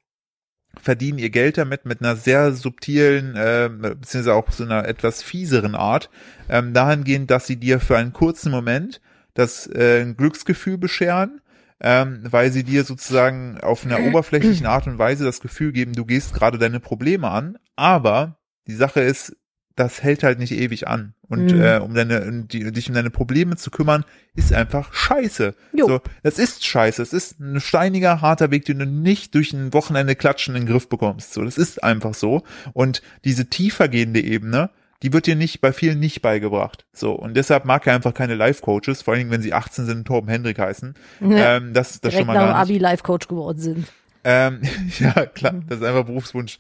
verdienen 0.81 1.19
ihr 1.19 1.29
Geld 1.29 1.57
damit 1.57 1.85
mit 1.85 2.01
einer 2.01 2.15
sehr 2.15 2.53
subtilen, 2.53 3.35
äh, 3.35 3.69
beziehungsweise 3.69 4.33
auch 4.33 4.51
so 4.51 4.63
einer 4.63 4.87
etwas 4.87 5.23
fieseren 5.23 5.75
Art, 5.75 6.09
ähm, 6.49 6.73
dahingehend, 6.73 7.31
dass 7.31 7.47
sie 7.47 7.57
dir 7.57 7.79
für 7.79 7.97
einen 7.97 8.13
kurzen 8.13 8.51
Moment 8.51 9.01
das 9.33 9.67
äh, 9.67 10.01
ein 10.01 10.17
Glücksgefühl 10.17 10.77
bescheren, 10.77 11.41
ähm, 11.79 12.23
weil 12.29 12.51
sie 12.51 12.63
dir 12.63 12.83
sozusagen 12.83 13.59
auf 13.61 13.85
einer 13.85 13.99
oberflächlichen 14.07 14.65
Art 14.65 14.87
und 14.87 14.97
Weise 14.97 15.23
das 15.23 15.39
Gefühl 15.39 15.71
geben, 15.71 15.93
du 15.93 16.05
gehst 16.05 16.33
gerade 16.33 16.57
deine 16.57 16.79
Probleme 16.79 17.29
an, 17.29 17.57
aber 17.75 18.37
die 18.67 18.75
Sache 18.75 19.01
ist, 19.01 19.35
das 19.75 20.01
hält 20.03 20.23
halt 20.23 20.39
nicht 20.39 20.53
ewig 20.53 20.87
an. 20.87 21.13
Und 21.27 21.51
Mhm. 21.51 21.61
äh, 21.61 21.77
um 21.79 21.93
deine, 21.93 22.21
um 22.25 22.47
die, 22.47 22.71
dich 22.71 22.87
um 22.87 22.95
deine 22.95 23.09
Probleme 23.09 23.55
zu 23.57 23.71
kümmern, 23.71 24.05
ist 24.35 24.53
einfach 24.53 24.93
scheiße. 24.93 25.55
Jo. 25.73 25.87
So, 25.87 26.01
das 26.23 26.39
ist 26.39 26.65
scheiße. 26.65 27.01
Es 27.01 27.13
ist 27.13 27.39
ein 27.39 27.59
steiniger, 27.59 28.21
harter 28.21 28.51
Weg, 28.51 28.65
den 28.65 28.79
du 28.79 28.85
nicht 28.85 29.35
durch 29.35 29.51
ein 29.53 29.73
Wochenende 29.73 30.15
klatschen 30.15 30.55
in 30.55 30.63
den 30.63 30.71
Griff 30.71 30.87
bekommst. 30.87 31.33
So, 31.33 31.43
das 31.43 31.57
ist 31.57 31.83
einfach 31.83 32.13
so. 32.13 32.43
Und 32.73 33.01
diese 33.25 33.47
tiefergehende 33.49 34.21
Ebene, 34.21 34.69
die 35.03 35.11
wird 35.11 35.25
dir 35.27 35.35
nicht 35.35 35.59
bei 35.61 35.73
vielen 35.73 35.99
nicht 35.99 36.21
beigebracht. 36.21 36.85
So, 36.93 37.11
und 37.11 37.35
deshalb 37.35 37.65
mag 37.65 37.85
er 37.85 37.95
einfach 37.95 38.13
keine 38.13 38.35
Life-Coaches, 38.35 39.01
vor 39.01 39.13
allen 39.13 39.19
Dingen, 39.21 39.31
wenn 39.31 39.41
sie 39.41 39.53
18 39.53 39.85
sind 39.85 39.97
und 39.99 40.05
Torben 40.05 40.29
Hendrik 40.29 40.57
heißen. 40.57 40.93
Ja. 41.21 41.57
Ähm, 41.57 41.73
das, 41.73 41.99
das 41.99 42.11
Direkt 42.11 42.17
schon 42.19 42.27
mal 42.27 42.33
nach 42.35 42.53
dem. 42.53 42.55
Abi 42.55 42.77
Life 42.77 43.03
Coach 43.03 43.27
geworden 43.27 43.59
sind. 43.59 43.87
Ähm, 44.23 44.61
ja, 44.99 45.25
klar, 45.27 45.55
das 45.67 45.79
ist 45.79 45.85
einfach 45.85 46.05
Berufswunsch. 46.05 46.57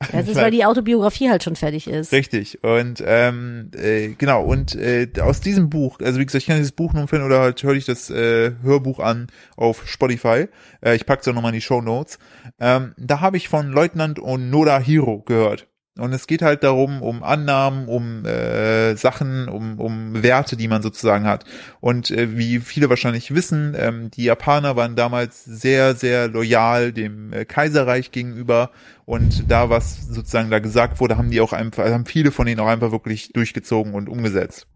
Das 0.12 0.28
ist, 0.28 0.36
weil 0.36 0.52
die 0.52 0.64
Autobiografie 0.64 1.28
halt 1.28 1.42
schon 1.42 1.56
fertig 1.56 1.88
ist. 1.88 2.12
Richtig. 2.12 2.62
Und 2.62 3.02
ähm, 3.04 3.70
äh, 3.74 4.10
genau, 4.10 4.44
und 4.44 4.76
äh, 4.76 5.08
aus 5.20 5.40
diesem 5.40 5.70
Buch, 5.70 5.98
also 6.00 6.20
wie 6.20 6.24
gesagt, 6.24 6.42
ich 6.42 6.46
kann 6.46 6.56
dieses 6.56 6.72
Buch 6.72 6.92
nur 6.92 7.02
empfehlen 7.02 7.24
oder 7.24 7.40
halt 7.40 7.62
höre 7.62 7.74
ich 7.74 7.84
das 7.84 8.08
äh, 8.08 8.52
Hörbuch 8.62 9.00
an 9.00 9.26
auf 9.56 9.88
Spotify. 9.88 10.46
Äh, 10.80 10.94
ich 10.94 11.04
pack's 11.04 11.26
auch 11.26 11.34
nochmal 11.34 11.50
in 11.50 11.56
die 11.56 11.62
Show 11.62 11.80
Notes. 11.80 12.18
Ähm, 12.60 12.94
da 12.96 13.20
habe 13.20 13.36
ich 13.36 13.48
von 13.48 13.70
Leutnant 13.72 14.22
Onoda 14.22 14.78
Hiro 14.78 15.22
gehört. 15.22 15.66
Und 15.98 16.12
es 16.12 16.26
geht 16.26 16.42
halt 16.42 16.62
darum, 16.62 17.02
um 17.02 17.22
Annahmen, 17.22 17.88
um 17.88 18.24
äh, 18.24 18.94
Sachen, 18.94 19.48
um, 19.48 19.80
um 19.80 20.22
Werte, 20.22 20.56
die 20.56 20.68
man 20.68 20.80
sozusagen 20.80 21.26
hat. 21.26 21.44
Und 21.80 22.10
äh, 22.10 22.36
wie 22.36 22.60
viele 22.60 22.88
wahrscheinlich 22.88 23.34
wissen, 23.34 23.74
ähm, 23.76 24.10
die 24.10 24.24
Japaner 24.24 24.76
waren 24.76 24.94
damals 24.94 25.44
sehr, 25.44 25.94
sehr 25.94 26.28
loyal 26.28 26.92
dem 26.92 27.32
äh, 27.32 27.44
Kaiserreich 27.44 28.12
gegenüber. 28.12 28.70
Und 29.06 29.50
da, 29.50 29.70
was 29.70 30.08
sozusagen 30.08 30.50
da 30.50 30.60
gesagt 30.60 31.00
wurde, 31.00 31.18
haben 31.18 31.30
die 31.30 31.40
auch 31.40 31.52
einfach, 31.52 31.90
haben 31.90 32.06
viele 32.06 32.30
von 32.30 32.46
denen 32.46 32.60
auch 32.60 32.68
einfach 32.68 32.92
wirklich 32.92 33.32
durchgezogen 33.32 33.94
und 33.94 34.08
umgesetzt. 34.08 34.68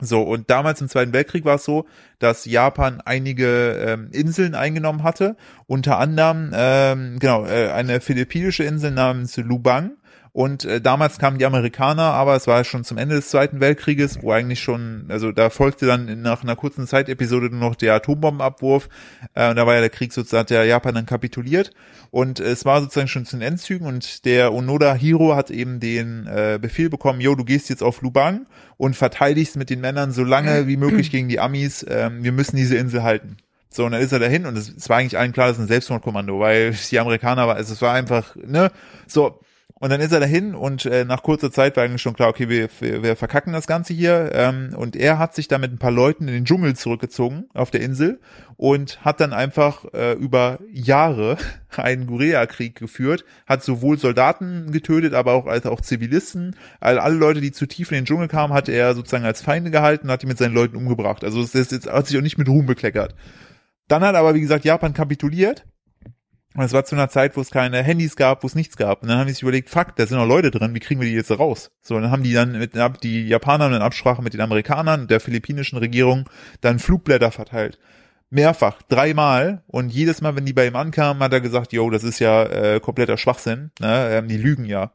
So, 0.00 0.22
und 0.22 0.50
damals 0.50 0.80
im 0.80 0.88
Zweiten 0.88 1.12
Weltkrieg 1.12 1.44
war 1.44 1.56
es 1.56 1.64
so, 1.64 1.86
dass 2.18 2.44
Japan 2.44 3.00
einige 3.04 3.72
ähm, 3.86 4.08
Inseln 4.10 4.56
eingenommen 4.56 5.04
hatte, 5.04 5.36
unter 5.66 5.98
anderem 5.98 6.50
ähm, 6.52 7.18
genau 7.20 7.46
äh, 7.46 7.70
eine 7.70 8.00
philippinische 8.00 8.64
Insel 8.64 8.90
namens 8.90 9.36
Lubang. 9.36 9.92
Und 10.34 10.64
äh, 10.64 10.80
damals 10.80 11.18
kamen 11.18 11.36
die 11.36 11.44
Amerikaner, 11.44 12.04
aber 12.04 12.34
es 12.34 12.46
war 12.46 12.64
schon 12.64 12.84
zum 12.84 12.96
Ende 12.96 13.16
des 13.16 13.28
Zweiten 13.28 13.60
Weltkrieges, 13.60 14.22
wo 14.22 14.32
eigentlich 14.32 14.60
schon, 14.60 15.04
also 15.08 15.30
da 15.30 15.50
folgte 15.50 15.84
dann 15.84 16.22
nach 16.22 16.42
einer 16.42 16.56
kurzen 16.56 16.86
Zeitepisode 16.86 17.50
nur 17.50 17.60
noch 17.60 17.74
der 17.74 17.94
Atombombenabwurf. 17.94 18.88
Äh, 19.34 19.50
und 19.50 19.56
da 19.56 19.66
war 19.66 19.74
ja 19.74 19.80
der 19.80 19.90
Krieg 19.90 20.10
sozusagen, 20.14 20.46
der 20.46 20.64
Japan 20.64 20.94
dann 20.94 21.04
kapituliert. 21.04 21.72
Und 22.10 22.40
es 22.40 22.64
war 22.64 22.80
sozusagen 22.80 23.08
schon 23.08 23.26
zu 23.26 23.36
den 23.36 23.42
Endzügen 23.42 23.86
und 23.86 24.24
der 24.24 24.54
Onoda 24.54 24.94
Hiro 24.94 25.36
hat 25.36 25.50
eben 25.50 25.80
den 25.80 26.26
äh, 26.26 26.58
Befehl 26.60 26.88
bekommen, 26.88 27.20
yo, 27.20 27.34
du 27.34 27.44
gehst 27.44 27.68
jetzt 27.68 27.82
auf 27.82 28.00
Lubang 28.00 28.46
und 28.78 28.96
verteidigst 28.96 29.56
mit 29.56 29.68
den 29.68 29.82
Männern 29.82 30.12
so 30.12 30.24
lange 30.24 30.66
wie 30.66 30.78
möglich 30.78 31.10
gegen 31.10 31.28
die 31.28 31.40
Amis. 31.40 31.84
Ähm, 31.86 32.24
wir 32.24 32.32
müssen 32.32 32.56
diese 32.56 32.76
Insel 32.76 33.02
halten. 33.02 33.36
So, 33.68 33.84
und 33.84 33.92
dann 33.92 34.00
ist 34.00 34.12
er 34.12 34.18
dahin 34.18 34.46
und 34.46 34.56
es, 34.56 34.74
es 34.74 34.88
war 34.88 34.96
eigentlich 34.96 35.18
allen 35.18 35.32
klar, 35.32 35.48
das 35.48 35.58
ist 35.58 35.64
ein 35.64 35.68
Selbstmordkommando, 35.68 36.38
weil 36.38 36.74
die 36.90 36.98
Amerikaner 36.98 37.46
war, 37.46 37.56
also 37.56 37.74
es 37.74 37.82
war 37.82 37.92
einfach, 37.92 38.34
ne, 38.36 38.70
so. 39.06 39.38
Und 39.82 39.90
dann 39.90 40.00
ist 40.00 40.12
er 40.12 40.20
dahin 40.20 40.54
und 40.54 40.86
äh, 40.86 41.04
nach 41.04 41.24
kurzer 41.24 41.50
Zeit 41.50 41.76
war 41.76 41.82
eigentlich 41.82 42.02
schon 42.02 42.14
klar, 42.14 42.28
okay, 42.28 42.48
wir, 42.48 42.68
wir, 42.78 43.02
wir 43.02 43.16
verkacken 43.16 43.52
das 43.52 43.66
Ganze 43.66 43.92
hier. 43.92 44.30
Ähm, 44.32 44.76
und 44.76 44.94
er 44.94 45.18
hat 45.18 45.34
sich 45.34 45.48
da 45.48 45.58
mit 45.58 45.72
ein 45.72 45.78
paar 45.78 45.90
Leuten 45.90 46.28
in 46.28 46.34
den 46.34 46.44
Dschungel 46.44 46.76
zurückgezogen 46.76 47.46
auf 47.52 47.72
der 47.72 47.80
Insel 47.80 48.20
und 48.56 49.04
hat 49.04 49.18
dann 49.18 49.32
einfach 49.32 49.84
äh, 49.92 50.12
über 50.12 50.60
Jahre 50.70 51.36
einen 51.76 52.06
Guerillakrieg 52.06 52.76
geführt, 52.76 53.24
hat 53.44 53.64
sowohl 53.64 53.98
Soldaten 53.98 54.70
getötet, 54.70 55.14
aber 55.14 55.32
auch 55.32 55.46
als 55.46 55.66
auch 55.66 55.80
Zivilisten. 55.80 56.54
All, 56.78 57.00
alle 57.00 57.16
Leute, 57.16 57.40
die 57.40 57.50
zu 57.50 57.66
tief 57.66 57.90
in 57.90 57.96
den 57.96 58.04
Dschungel 58.04 58.28
kamen, 58.28 58.54
hat 58.54 58.68
er 58.68 58.94
sozusagen 58.94 59.24
als 59.24 59.42
Feinde 59.42 59.72
gehalten, 59.72 60.12
hat 60.12 60.22
die 60.22 60.26
mit 60.26 60.38
seinen 60.38 60.54
Leuten 60.54 60.76
umgebracht. 60.76 61.24
Also 61.24 61.42
es 61.42 61.56
ist 61.56 61.72
jetzt 61.72 61.90
hat 61.90 62.06
sich 62.06 62.16
auch 62.16 62.22
nicht 62.22 62.38
mit 62.38 62.48
Ruhm 62.48 62.66
bekleckert. 62.66 63.16
Dann 63.88 64.04
hat 64.04 64.14
aber, 64.14 64.36
wie 64.36 64.40
gesagt, 64.42 64.64
Japan 64.64 64.94
kapituliert. 64.94 65.64
Und 66.54 66.64
es 66.64 66.72
war 66.72 66.84
zu 66.84 66.94
einer 66.94 67.08
Zeit, 67.08 67.36
wo 67.36 67.40
es 67.40 67.50
keine 67.50 67.82
Handys 67.82 68.16
gab, 68.16 68.42
wo 68.42 68.46
es 68.46 68.54
nichts 68.54 68.76
gab. 68.76 69.02
Und 69.02 69.08
dann 69.08 69.18
haben 69.18 69.26
die 69.26 69.32
sich 69.32 69.42
überlegt, 69.42 69.70
fuck, 69.70 69.96
da 69.96 70.06
sind 70.06 70.18
noch 70.18 70.26
Leute 70.26 70.50
drin, 70.50 70.74
wie 70.74 70.80
kriegen 70.80 71.00
wir 71.00 71.08
die 71.08 71.14
jetzt 71.14 71.30
raus? 71.30 71.70
So, 71.80 71.98
dann 71.98 72.10
haben 72.10 72.22
die 72.22 72.34
dann 72.34 72.58
mit 72.58 72.74
die 73.02 73.26
Japaner 73.26 73.68
in 73.68 73.74
Absprache 73.74 74.22
mit 74.22 74.34
den 74.34 74.40
Amerikanern 74.40 75.02
und 75.02 75.10
der 75.10 75.20
philippinischen 75.20 75.78
Regierung 75.78 76.28
dann 76.60 76.78
Flugblätter 76.78 77.30
verteilt. 77.30 77.78
Mehrfach, 78.28 78.82
dreimal. 78.82 79.62
Und 79.66 79.90
jedes 79.90 80.20
Mal, 80.20 80.36
wenn 80.36 80.46
die 80.46 80.52
bei 80.52 80.66
ihm 80.66 80.76
ankamen, 80.76 81.22
hat 81.22 81.32
er 81.32 81.40
gesagt, 81.40 81.72
yo, 81.72 81.90
das 81.90 82.04
ist 82.04 82.18
ja 82.18 82.44
äh, 82.44 82.80
kompletter 82.80 83.16
Schwachsinn. 83.18 83.70
Ne? 83.80 84.08
Ähm, 84.10 84.28
die 84.28 84.38
lügen 84.38 84.64
ja. 84.64 84.92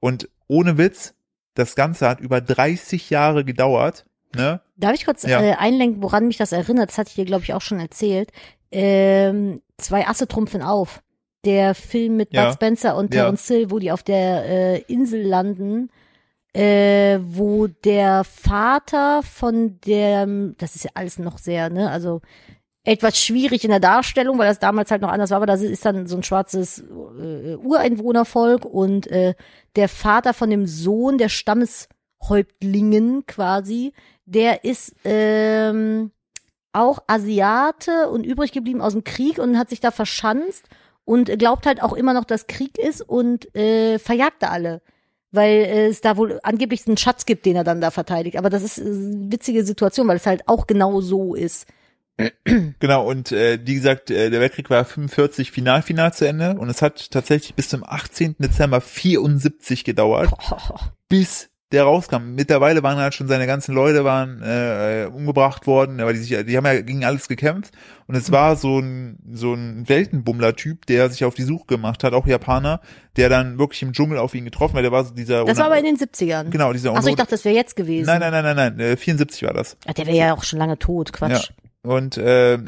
Und 0.00 0.28
ohne 0.48 0.78
Witz, 0.78 1.14
das 1.54 1.74
Ganze 1.74 2.08
hat 2.08 2.20
über 2.20 2.40
30 2.40 3.10
Jahre 3.10 3.44
gedauert. 3.44 4.06
Ne? 4.34 4.60
Darf 4.80 4.94
ich 4.94 5.04
kurz 5.04 5.22
Ja. 5.24 5.40
äh, 5.42 5.52
einlenken, 5.52 6.02
woran 6.02 6.26
mich 6.26 6.36
das 6.38 6.52
erinnert? 6.52 6.90
Das 6.90 6.98
hatte 6.98 7.08
ich 7.10 7.14
dir, 7.14 7.24
glaube 7.24 7.44
ich, 7.44 7.54
auch 7.54 7.60
schon 7.60 7.78
erzählt. 7.80 8.30
Ähm, 8.72 9.62
zwei 9.78 10.06
Asse 10.06 10.26
trumpfen 10.26 10.62
auf. 10.62 11.02
Der 11.44 11.74
Film 11.74 12.16
mit 12.16 12.32
Ja. 12.34 12.46
Bud 12.46 12.54
Spencer 12.54 12.96
und 12.96 13.14
Ja. 13.14 13.22
Terence 13.22 13.46
Hill, 13.48 13.70
wo 13.70 13.78
die 13.78 13.92
auf 13.92 14.02
der 14.02 14.44
äh, 14.44 14.78
Insel 14.92 15.22
landen, 15.22 15.90
äh, 16.52 17.18
wo 17.22 17.66
der 17.68 18.24
Vater 18.24 19.22
von 19.22 19.78
der, 19.86 20.26
das 20.58 20.74
ist 20.76 20.84
ja 20.84 20.90
alles 20.94 21.18
noch 21.18 21.38
sehr, 21.38 21.70
ne, 21.70 21.90
also 21.90 22.20
etwas 22.84 23.18
schwierig 23.22 23.62
in 23.64 23.70
der 23.70 23.78
Darstellung, 23.80 24.38
weil 24.38 24.48
das 24.48 24.58
damals 24.58 24.90
halt 24.90 25.02
noch 25.02 25.10
anders 25.12 25.30
war, 25.30 25.36
aber 25.36 25.46
da 25.46 25.54
ist 25.54 25.84
dann 25.84 26.06
so 26.06 26.16
ein 26.16 26.22
schwarzes 26.22 26.78
äh, 26.80 27.54
Ureinwohnervolk 27.56 28.64
und 28.64 29.06
äh, 29.08 29.34
der 29.76 29.88
Vater 29.88 30.34
von 30.34 30.50
dem 30.50 30.66
Sohn 30.66 31.18
der 31.18 31.28
Stammeshäuptlingen 32.20 33.26
quasi, 33.26 33.92
der 34.26 34.64
ist 34.64 34.94
ähm, 35.04 36.12
auch 36.72 37.02
Asiate 37.06 38.08
und 38.08 38.24
übrig 38.24 38.52
geblieben 38.52 38.80
aus 38.80 38.92
dem 38.92 39.04
Krieg 39.04 39.38
und 39.38 39.58
hat 39.58 39.70
sich 39.70 39.80
da 39.80 39.90
verschanzt 39.90 40.68
und 41.04 41.26
glaubt 41.38 41.66
halt 41.66 41.82
auch 41.82 41.94
immer 41.94 42.14
noch, 42.14 42.24
dass 42.24 42.46
Krieg 42.46 42.78
ist 42.78 43.02
und 43.02 43.54
äh, 43.56 43.98
verjagt 43.98 44.42
da 44.42 44.48
alle. 44.48 44.82
Weil 45.32 45.50
äh, 45.50 45.86
es 45.86 46.00
da 46.00 46.16
wohl 46.16 46.40
angeblich 46.42 46.86
einen 46.86 46.96
Schatz 46.96 47.24
gibt, 47.24 47.46
den 47.46 47.56
er 47.56 47.64
dann 47.64 47.80
da 47.80 47.90
verteidigt. 47.90 48.36
Aber 48.36 48.50
das 48.50 48.62
ist 48.62 48.78
äh, 48.78 48.82
eine 48.82 49.32
witzige 49.32 49.64
Situation, 49.64 50.06
weil 50.08 50.16
es 50.16 50.26
halt 50.26 50.48
auch 50.48 50.66
genau 50.66 51.00
so 51.00 51.34
ist. 51.34 51.66
Genau, 52.44 53.08
und 53.08 53.32
äh, 53.32 53.58
wie 53.64 53.74
gesagt, 53.74 54.10
äh, 54.10 54.28
der 54.28 54.40
Weltkrieg 54.40 54.68
war 54.68 54.84
45 54.84 55.52
final 55.52 55.80
final 55.80 56.12
zu 56.12 56.26
Ende 56.26 56.54
und 56.58 56.68
es 56.68 56.82
hat 56.82 57.10
tatsächlich 57.10 57.54
bis 57.54 57.70
zum 57.70 57.82
18. 57.82 58.36
Dezember 58.38 58.82
74 58.82 59.84
gedauert, 59.84 60.30
bis 61.08 61.49
der 61.72 61.84
rauskam. 61.84 62.34
Mittlerweile 62.34 62.82
waren 62.82 62.98
halt 62.98 63.14
schon 63.14 63.28
seine 63.28 63.46
ganzen 63.46 63.74
Leute 63.74 64.04
waren 64.04 64.42
äh, 64.42 65.06
umgebracht 65.12 65.66
worden, 65.66 66.00
aber 66.00 66.12
die 66.12 66.18
sich, 66.18 66.30
die 66.44 66.56
haben 66.56 66.66
ja 66.66 66.80
gegen 66.80 67.04
alles 67.04 67.28
gekämpft 67.28 67.72
und 68.08 68.16
es 68.16 68.32
war 68.32 68.56
so 68.56 68.80
ein 68.80 69.18
so 69.32 69.54
ein 69.54 69.88
Weltenbummler-Typ, 69.88 70.86
der 70.86 71.10
sich 71.10 71.24
auf 71.24 71.34
die 71.34 71.42
Suche 71.42 71.66
gemacht 71.66 72.02
hat, 72.02 72.12
auch 72.12 72.26
Japaner, 72.26 72.80
der 73.16 73.28
dann 73.28 73.58
wirklich 73.58 73.82
im 73.82 73.92
Dschungel 73.92 74.18
auf 74.18 74.34
ihn 74.34 74.44
getroffen 74.44 74.76
hat. 74.76 74.84
Der 74.84 74.92
war 74.92 75.04
so 75.04 75.14
dieser 75.14 75.44
Das 75.44 75.58
war 75.58 75.66
aber 75.66 75.78
in 75.78 75.84
den 75.84 75.96
70ern. 75.96 76.50
genau 76.50 76.72
dieser 76.72 76.92
Achso, 76.94 77.08
ich 77.08 77.16
dachte, 77.16 77.30
das 77.32 77.44
wäre 77.44 77.54
jetzt 77.54 77.76
gewesen. 77.76 78.06
nein 78.06 78.20
nein 78.20 78.32
nein 78.32 78.56
nein 78.56 78.74
nein 78.76 78.80
äh, 78.80 78.96
74 78.96 79.44
war 79.44 79.52
das. 79.54 79.76
Ach, 79.86 79.92
Der 79.92 80.06
wäre 80.06 80.16
ja 80.16 80.34
auch 80.34 80.42
schon 80.44 80.58
lange 80.58 80.78
tot, 80.78 81.12
Quatsch. 81.12 81.50
Und 81.82 82.18
äh, 82.18 82.58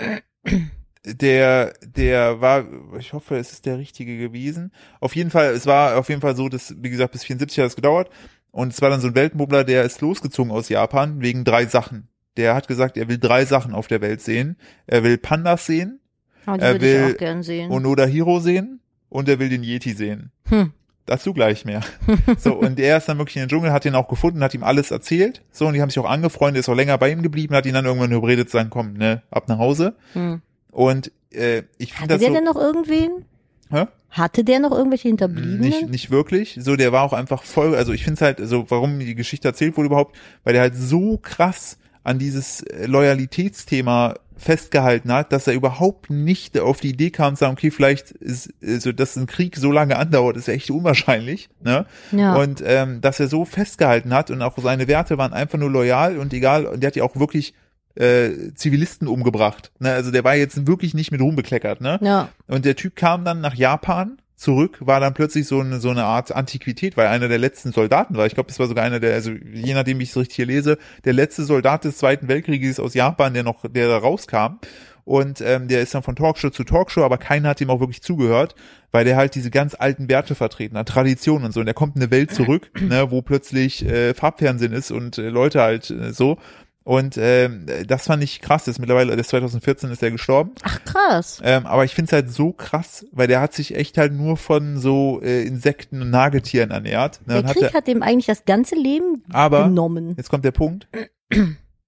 der, 1.05 1.73
der 1.85 2.41
war, 2.41 2.65
ich 2.99 3.13
hoffe, 3.13 3.37
es 3.37 3.53
ist 3.53 3.67
der 3.67 3.79
richtige 3.79 4.17
gewesen. 4.19 4.73
Auf 5.01 5.17
jeden 5.17 5.31
Fall, 5.31 5.47
es 5.53 5.67
war 5.67 5.97
auf 5.99 6.09
jeden 6.09 6.21
Fall 6.21 6.37
so, 6.37 6.49
dass, 6.49 6.75
wie 6.79 6.91
gesagt, 6.91 7.13
bis 7.13 7.25
74 7.25 7.59
hat 7.59 7.67
es 7.67 7.77
gedauert. 7.77 8.09
Und 8.53 8.73
es 8.73 8.81
war 8.83 8.91
dann 8.91 9.01
so 9.01 9.09
ein 9.09 9.15
Weltenbubbler, 9.15 9.65
der 9.65 9.83
ist 9.83 10.01
losgezogen 10.01 10.53
aus 10.53 10.69
Japan 10.69 11.21
wegen 11.21 11.45
drei 11.45 11.67
Sachen. 11.67 12.09
Der 12.37 12.55
hat 12.55 12.69
gesagt, 12.69 12.97
er 12.97 13.09
will 13.09 13.19
drei 13.19 13.45
Sachen 13.45 13.75
auf 13.75 13.89
der 13.89 14.01
Welt 14.01 14.21
sehen. 14.21 14.57
Er 14.87 15.03
will 15.03 15.19
Pandas 15.19 15.67
sehen, 15.67 16.01
die 16.47 16.61
Er 16.61 16.75
würde 16.75 16.87
ich 16.87 17.07
will 17.07 17.15
auch 17.15 17.19
gern 17.19 17.43
sehen. 17.43 17.71
Onoda 17.71 18.05
Hiro 18.05 18.41
sehen 18.41 18.81
und 19.09 19.29
er 19.29 19.39
will 19.39 19.49
den 19.49 19.63
Yeti 19.63 19.95
sehen. 19.95 20.31
Hm. 20.49 20.73
Dazu 21.07 21.33
gleich 21.33 21.65
mehr. 21.65 21.81
So, 22.39 22.55
und 22.55 22.79
er 22.79 22.99
ist 22.99 23.09
dann 23.09 23.19
wirklich 23.19 23.37
in 23.37 23.43
den 23.43 23.49
Dschungel, 23.49 23.73
hat 23.73 23.85
ihn 23.85 23.95
auch 23.95 24.09
gefunden, 24.09 24.43
hat 24.43 24.55
ihm 24.55 24.63
alles 24.63 24.91
erzählt. 24.91 25.43
So, 25.51 25.67
und 25.67 25.75
die 25.75 25.83
haben 25.83 25.91
sich 25.91 25.99
auch 25.99 26.09
angefreundet, 26.09 26.61
ist 26.61 26.69
auch 26.69 26.75
länger 26.75 26.97
bei 26.99 27.11
ihm 27.11 27.23
geblieben, 27.23 27.55
hat 27.55 27.67
ihn 27.67 27.75
dann 27.75 27.87
irgendwann 27.87 28.13
überredet, 28.13 28.49
zu 28.49 28.57
sagen, 28.57 28.71
komm, 28.71 28.95
ne, 28.95 29.23
ab 29.31 29.49
nach 29.49 29.59
Hause. 29.59 29.97
Hm. 30.13 30.43
Und 30.71 31.11
äh, 31.31 31.63
ich 31.79 31.93
finde 31.93 32.15
Hatte 32.15 32.15
das 32.15 32.21
der 32.21 32.29
so. 32.29 32.35
denn 32.35 32.45
noch 32.45 32.57
irgendwen? 32.57 33.25
Hä? 33.71 33.87
Hatte 34.13 34.45
der 34.45 34.61
noch 34.61 34.73
irgendwelche 34.73 35.09
Hinterbliebenen? 35.09 35.61
Nicht, 35.61 35.89
nicht 35.89 36.11
wirklich. 36.11 36.59
So, 36.61 36.77
der 36.77 36.93
war 36.93 37.03
auch 37.03 37.15
einfach 37.15 37.43
voll, 37.43 37.75
also 37.75 37.93
ich 37.93 38.05
finde 38.05 38.17
es 38.17 38.21
halt, 38.21 38.47
so, 38.47 38.67
warum 38.69 38.99
die 38.99 39.15
Geschichte 39.15 39.49
erzählt 39.49 39.77
wurde 39.79 39.87
überhaupt, 39.87 40.17
weil 40.45 40.53
der 40.53 40.61
halt 40.61 40.77
so 40.77 41.17
krass 41.17 41.79
an 42.05 42.19
dieses 42.19 42.61
äh, 42.61 42.85
Loyalitätsthema 42.85 44.17
festgehalten 44.37 45.11
hat, 45.13 45.33
dass 45.33 45.47
er 45.47 45.55
überhaupt 45.55 46.11
nicht 46.11 46.59
auf 46.59 46.81
die 46.81 46.91
Idee 46.91 47.11
kam, 47.11 47.37
zu 47.37 47.41
sagen, 47.41 47.55
okay, 47.55 47.71
vielleicht 47.71 48.11
ist, 48.11 48.53
also, 48.63 48.93
dass 48.93 49.17
ein 49.17 49.27
Krieg 49.27 49.57
so 49.57 49.73
lange 49.73 49.97
andauert, 49.97 50.37
ist 50.37 50.49
echt 50.49 50.71
unwahrscheinlich, 50.71 51.49
ne? 51.63 51.87
Ja. 52.11 52.35
Und 52.35 52.63
ähm, 52.67 53.01
dass 53.01 53.19
er 53.19 53.29
so 53.29 53.47
festgehalten 53.47 54.13
hat 54.13 54.31
und 54.31 54.43
auch 54.43 54.59
seine 54.59 54.89
Werte 54.89 55.17
waren 55.17 55.33
einfach 55.33 55.59
nur 55.59 55.71
loyal 55.71 56.19
und 56.19 56.35
egal, 56.35 56.67
und 56.67 56.83
der 56.83 56.89
hat 56.89 56.97
ja 56.97 57.05
auch 57.05 57.17
wirklich 57.17 57.55
äh, 57.95 58.53
Zivilisten 58.55 59.09
umgebracht. 59.09 59.73
Ne? 59.79 59.93
Also 59.93 60.11
der 60.11 60.25
war 60.25 60.35
jetzt 60.35 60.67
wirklich 60.67 60.95
nicht 60.95 61.13
mit 61.13 61.21
Ruhm 61.21 61.37
bekleckert, 61.37 61.81
ne? 61.81 61.99
ja. 62.03 62.29
Und 62.47 62.65
der 62.65 62.77
Typ 62.77 62.97
kam 62.97 63.25
dann 63.25 63.41
nach 63.41 63.55
Japan 63.55 64.19
zurück 64.43 64.79
war 64.81 64.99
dann 64.99 65.15
plötzlich 65.15 65.47
so 65.47 65.61
eine, 65.61 65.79
so 65.79 65.91
eine 65.91 66.05
Art 66.05 66.33
Antiquität, 66.33 66.97
weil 66.97 67.07
einer 67.07 67.29
der 67.29 67.39
letzten 67.39 67.73
Soldaten 67.73 68.17
war. 68.17 68.27
Ich 68.27 68.35
glaube, 68.35 68.49
das 68.49 68.59
war 68.59 68.67
sogar 68.67 68.85
einer 68.85 68.99
der, 68.99 69.15
also 69.15 69.31
je 69.31 69.73
nachdem, 69.73 70.01
wie 70.01 70.03
ich 70.03 70.11
es 70.11 70.17
richtig 70.17 70.37
hier 70.37 70.47
lese, 70.47 70.79
der 71.05 71.13
letzte 71.13 71.45
Soldat 71.45 71.85
des 71.85 71.99
Zweiten 71.99 72.29
Weltkrieges 72.29 72.81
aus 72.81 72.95
Japan, 72.95 73.35
der 73.35 73.45
noch, 73.45 73.65
der 73.71 73.89
da 73.89 73.99
rauskam. 73.99 74.59
Und 75.05 75.41
ähm, 75.41 75.67
der 75.67 75.83
ist 75.83 75.95
dann 75.95 76.03
von 76.03 76.15
Talkshow 76.15 76.51
zu 76.51 76.63
Talkshow, 76.63 77.05
aber 77.05 77.19
keiner 77.19 77.51
hat 77.51 77.61
ihm 77.61 77.71
auch 77.71 77.81
wirklich 77.81 78.03
zugehört, 78.03 78.55
weil 78.93 79.05
der 79.05 79.17
halt 79.17 79.35
diese 79.35 79.51
ganz 79.51 79.75
alten 79.77 80.09
Werte 80.09 80.35
vertreten 80.37 80.79
hat, 80.79 80.89
Traditionen 80.89 81.47
und 81.47 81.53
so. 81.53 81.61
Und 81.61 81.67
der 81.67 81.75
kommt 81.75 81.97
in 81.97 82.03
eine 82.03 82.11
Welt 82.13 82.33
zurück, 82.33 82.71
ne, 82.81 83.11
wo 83.11 83.23
plötzlich 83.23 83.85
äh, 83.85 84.15
Farbfernsehen 84.15 84.73
ist 84.73 84.93
und 84.93 85.19
äh, 85.19 85.29
Leute 85.29 85.61
halt 85.61 85.91
äh, 85.91 86.13
so. 86.13 86.39
Und 86.85 87.17
ähm, 87.17 87.67
das 87.87 88.07
fand 88.07 88.23
ich 88.25 88.41
krass. 88.41 88.65
Das 88.65 88.75
ist 88.75 88.79
mittlerweile, 88.79 89.17
das 89.17 89.29
2014 89.29 89.91
ist 89.91 90.03
er 90.03 90.11
gestorben. 90.11 90.53
Ach 90.63 90.83
krass. 90.85 91.41
Ähm, 91.45 91.67
aber 91.67 91.85
ich 91.85 91.95
finde 91.95 92.09
es 92.09 92.13
halt 92.13 92.31
so 92.31 92.53
krass, 92.53 93.07
weil 93.13 93.29
der 93.29 93.41
hat 93.41 93.53
sich 93.55 93.77
echt 93.77 93.99
halt 93.99 94.13
nur 94.13 94.37
von 94.37 94.79
so 94.79 95.21
äh, 95.23 95.43
Insekten 95.45 96.03
und 96.03 96.11
Nagetieren 96.11 96.71
ernährt. 96.71 97.21
Ne, 97.27 97.35
Der 97.35 97.39
und 97.43 97.49
hat 97.49 97.57
Krieg 97.57 97.75
hat 97.75 97.87
dem 97.87 98.03
eigentlich 98.03 98.27
das 98.27 98.45
ganze 98.45 98.75
Leben 98.75 99.23
aber 99.33 99.65
genommen. 99.65 100.15
jetzt 100.17 100.29
kommt 100.29 100.45
der 100.45 100.53
Punkt. 100.53 100.89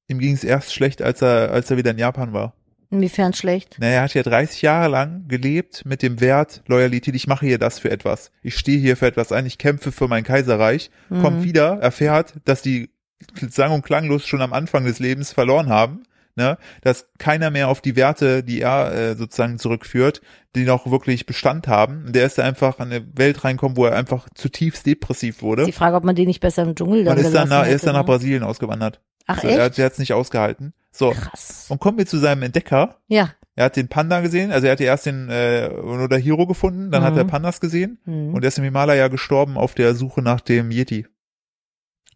Ihm 0.07 0.19
ging 0.19 0.35
es 0.35 0.45
erst 0.45 0.75
schlecht, 0.75 1.03
als 1.03 1.23
er, 1.23 1.51
als 1.51 1.71
er 1.71 1.77
wieder 1.77 1.91
in 1.91 1.99
Japan 1.99 2.33
war. 2.33 2.55
Inwiefern 2.91 3.33
schlecht? 3.33 3.77
Naja, 3.81 3.95
er 3.95 4.03
hat 4.03 4.15
ja 4.15 4.23
30 4.23 4.63
Jahre 4.63 4.89
lang 4.89 5.25
gelebt 5.27 5.85
mit 5.85 6.03
dem 6.03 6.21
Wert 6.21 6.63
Loyalität. 6.69 7.17
Ich 7.17 7.27
mache 7.27 7.47
hier 7.47 7.59
das 7.59 7.81
für 7.81 7.91
etwas. 7.91 8.31
Ich 8.43 8.57
stehe 8.57 8.79
hier 8.79 8.97
für 8.97 9.07
etwas 9.07 9.33
ein. 9.33 9.47
Ich 9.47 9.59
kämpfe 9.59 9.91
für 9.91 10.07
mein 10.07 10.23
Kaiserreich. 10.23 10.91
Kommt 11.09 11.43
wieder, 11.43 11.79
erfährt, 11.81 12.35
dass 12.45 12.63
die 12.63 12.91
sang- 13.51 13.73
und 13.73 13.83
klanglos 13.85 14.27
schon 14.27 14.43
am 14.43 14.53
Anfang 14.53 14.85
des 14.85 14.99
Lebens 14.99 15.33
verloren 15.33 15.69
haben. 15.69 16.03
Ne, 16.37 16.59
dass 16.83 17.07
keiner 17.19 17.53
mehr 17.53 17.69
auf 17.69 17.81
die 17.81 17.95
Werte, 17.95 18.43
die 18.43 18.61
er 18.61 18.93
äh, 18.93 19.15
sozusagen 19.15 19.57
zurückführt, 19.57 20.21
die 20.57 20.65
noch 20.65 20.91
wirklich 20.91 21.27
Bestand 21.27 21.69
haben. 21.69 22.07
Und 22.07 22.17
der 22.17 22.27
ist 22.27 22.39
da 22.39 22.43
einfach 22.43 22.81
an 22.81 22.91
eine 22.91 23.07
Welt 23.17 23.45
reinkommen, 23.45 23.77
wo 23.77 23.85
er 23.85 23.95
einfach 23.95 24.27
zutiefst 24.35 24.85
depressiv 24.85 25.43
wurde. 25.43 25.65
Die 25.65 25.71
Frage, 25.71 25.95
ob 25.95 26.03
man 26.03 26.17
den 26.17 26.27
nicht 26.27 26.41
besser 26.41 26.65
im 26.65 26.75
Dschungel 26.75 27.05
dann 27.05 27.17
Und 27.19 27.25
ist 27.25 27.33
dann, 27.33 27.49
nach, 27.51 27.59
er 27.65 27.67
ist 27.69 27.83
hätte, 27.83 27.87
dann 27.87 27.95
nach 27.95 28.01
ne? 28.03 28.07
Brasilien 28.07 28.43
ausgewandert. 28.43 29.01
Ach 29.29 29.41
so, 29.43 29.47
er, 29.47 29.67
echt? 29.67 29.79
er 29.79 29.85
hat 29.85 29.93
es 29.93 29.99
nicht 30.01 30.13
ausgehalten. 30.13 30.73
So, 30.91 31.13
Krass. 31.13 31.67
und 31.69 31.79
kommen 31.81 31.99
wir 31.99 32.07
zu 32.07 32.19
seinem 32.19 32.43
Entdecker. 32.43 32.97
Ja. 33.07 33.31
Er 33.55 33.67
hat 33.67 33.77
den 33.77 33.87
Panda 33.87 34.21
gesehen, 34.21 34.51
also 34.51 34.67
er 34.67 34.73
hatte 34.73 34.83
erst 34.83 35.07
den 35.07 35.31
äh, 35.31 35.71
Onoda 35.73 36.17
Hiro 36.17 36.49
gefunden, 36.49 36.91
dann 36.91 37.05
hat 37.05 37.13
Mhm. 37.13 37.19
er 37.21 37.25
Pandas 37.27 37.61
gesehen 37.61 38.01
Hm. 38.07 38.35
und 38.35 38.43
er 38.43 38.49
ist 38.49 38.59
im 38.59 38.65
Himalaya 38.65 39.07
gestorben 39.07 39.57
auf 39.57 39.75
der 39.77 39.95
Suche 39.95 40.21
nach 40.21 40.41
dem 40.41 40.73
Yeti. 40.73 41.07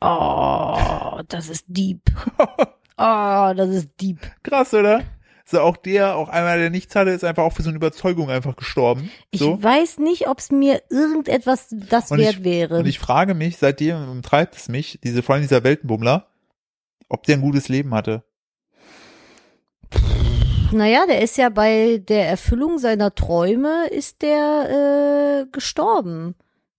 Oh, 0.00 1.20
das 1.28 1.48
ist 1.48 1.64
deep. 1.68 2.02
Oh, 3.00 3.52
das 3.56 3.68
ist 3.68 3.90
deep. 4.00 4.18
Krass, 4.42 4.74
oder? 4.74 5.04
So 5.44 5.60
auch 5.60 5.76
der, 5.76 6.16
auch 6.16 6.28
einmal 6.28 6.58
der 6.58 6.68
nichts 6.68 6.96
hatte, 6.96 7.10
ist 7.10 7.22
einfach 7.22 7.44
auch 7.44 7.52
für 7.52 7.62
so 7.62 7.68
eine 7.68 7.76
Überzeugung 7.76 8.28
einfach 8.28 8.56
gestorben. 8.56 9.08
Ich 9.30 9.38
so. 9.38 9.62
weiß 9.62 9.98
nicht, 9.98 10.26
ob 10.26 10.40
es 10.40 10.50
mir 10.50 10.82
irgendetwas 10.90 11.68
das 11.70 12.10
Und 12.10 12.18
wert 12.18 12.38
ich- 12.38 12.44
wäre. 12.44 12.78
Und 12.80 12.86
ich 12.86 12.98
frage 12.98 13.34
mich, 13.34 13.56
seitdem 13.58 14.08
umtreibt 14.10 14.56
es 14.56 14.68
mich, 14.68 14.98
diese, 15.04 15.22
vor 15.22 15.36
allem 15.36 15.42
dieser 15.42 15.62
Weltenbummler, 15.62 16.26
ob 17.08 17.22
der 17.22 17.36
ein 17.36 17.40
gutes 17.40 17.68
Leben 17.68 17.94
hatte. 17.94 18.24
Naja, 20.72 21.06
der 21.06 21.22
ist 21.22 21.38
ja 21.38 21.48
bei 21.48 22.02
der 22.06 22.28
Erfüllung 22.28 22.78
seiner 22.78 23.14
Träume 23.14 23.86
ist 23.90 24.22
der 24.22 25.44
äh, 25.44 25.50
gestorben. 25.50 26.34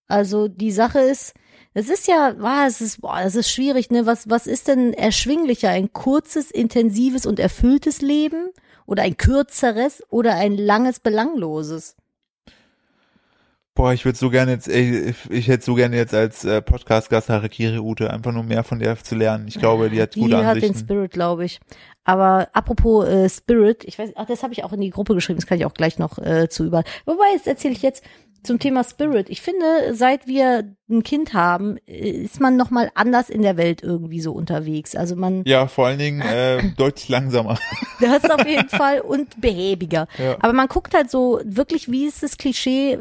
Also 0.07 0.47
die 0.49 0.71
Sache 0.71 0.99
ist, 0.99 1.33
es 1.73 1.89
ist 1.89 2.07
ja, 2.07 2.33
boah, 2.37 2.65
es 2.67 2.81
ist, 2.81 3.01
boah, 3.01 3.19
es 3.23 3.35
ist 3.35 3.51
schwierig, 3.51 3.91
ne? 3.91 4.05
Was, 4.05 4.29
was 4.29 4.47
ist 4.47 4.67
denn 4.67 4.93
erschwinglicher? 4.93 5.69
Ein 5.69 5.93
kurzes, 5.93 6.51
intensives 6.51 7.25
und 7.25 7.39
erfülltes 7.39 8.01
Leben 8.01 8.49
oder 8.85 9.03
ein 9.03 9.17
kürzeres 9.17 10.03
oder 10.09 10.35
ein 10.35 10.57
langes, 10.57 10.99
belangloses? 10.99 11.95
Boah, 13.75 13.93
ich 13.93 14.03
würde 14.03 14.17
so 14.17 14.29
gerne 14.29 14.51
jetzt, 14.51 14.67
ey, 14.67 15.13
ich 15.29 15.47
hätte 15.47 15.63
so 15.63 15.73
gerne 15.73 15.95
jetzt 15.95 16.13
als 16.13 16.43
äh, 16.43 16.61
Podcast-Gast 16.61 17.29
Harakiri 17.29 17.79
Ute, 17.79 18.11
einfach 18.11 18.33
nur 18.33 18.43
mehr 18.43 18.65
von 18.65 18.79
der 18.79 18.97
zu 19.01 19.15
lernen. 19.15 19.47
Ich 19.47 19.57
glaube, 19.57 19.89
die 19.89 20.01
hat 20.01 20.15
Die 20.15 20.19
gute 20.19 20.35
hat 20.37 20.57
den 20.57 20.63
Ansichten. 20.63 20.79
Spirit, 20.79 21.11
glaube 21.11 21.45
ich. 21.45 21.61
Aber 22.03 22.49
apropos 22.51 23.07
äh, 23.07 23.29
Spirit, 23.29 23.85
ich 23.85 23.97
weiß, 23.97 24.13
ach, 24.15 24.25
das 24.25 24.43
habe 24.43 24.51
ich 24.51 24.65
auch 24.65 24.73
in 24.73 24.81
die 24.81 24.89
Gruppe 24.89 25.13
geschrieben, 25.13 25.39
das 25.39 25.47
kann 25.47 25.59
ich 25.59 25.65
auch 25.65 25.73
gleich 25.75 25.97
noch 25.97 26.17
äh, 26.17 26.49
zu 26.49 26.65
über. 26.65 26.83
Wobei, 27.05 27.23
jetzt 27.33 27.47
erzähle 27.47 27.73
ich 27.73 27.81
jetzt 27.81 28.03
zum 28.43 28.59
Thema 28.59 28.83
Spirit. 28.83 29.29
Ich 29.29 29.41
finde, 29.41 29.93
seit 29.93 30.27
wir 30.27 30.75
ein 30.89 31.03
Kind 31.03 31.33
haben, 31.33 31.77
ist 31.85 32.39
man 32.39 32.57
noch 32.57 32.69
mal 32.71 32.89
anders 32.95 33.29
in 33.29 33.41
der 33.41 33.57
Welt 33.57 33.83
irgendwie 33.83 34.21
so 34.21 34.31
unterwegs. 34.31 34.95
Also 34.95 35.15
man, 35.15 35.43
Ja, 35.45 35.67
vor 35.67 35.87
allen 35.87 35.99
Dingen 35.99 36.21
äh, 36.21 36.71
deutlich 36.77 37.09
langsamer. 37.09 37.57
das 37.99 38.23
ist 38.23 38.31
auf 38.31 38.45
jeden 38.47 38.69
Fall 38.69 39.01
und 39.01 39.39
behäbiger. 39.41 40.07
Ja. 40.17 40.37
Aber 40.39 40.53
man 40.53 40.67
guckt 40.67 40.93
halt 40.93 41.11
so 41.11 41.41
wirklich, 41.43 41.91
wie 41.91 42.07
es 42.07 42.19
das 42.19 42.37
Klischee 42.37 42.99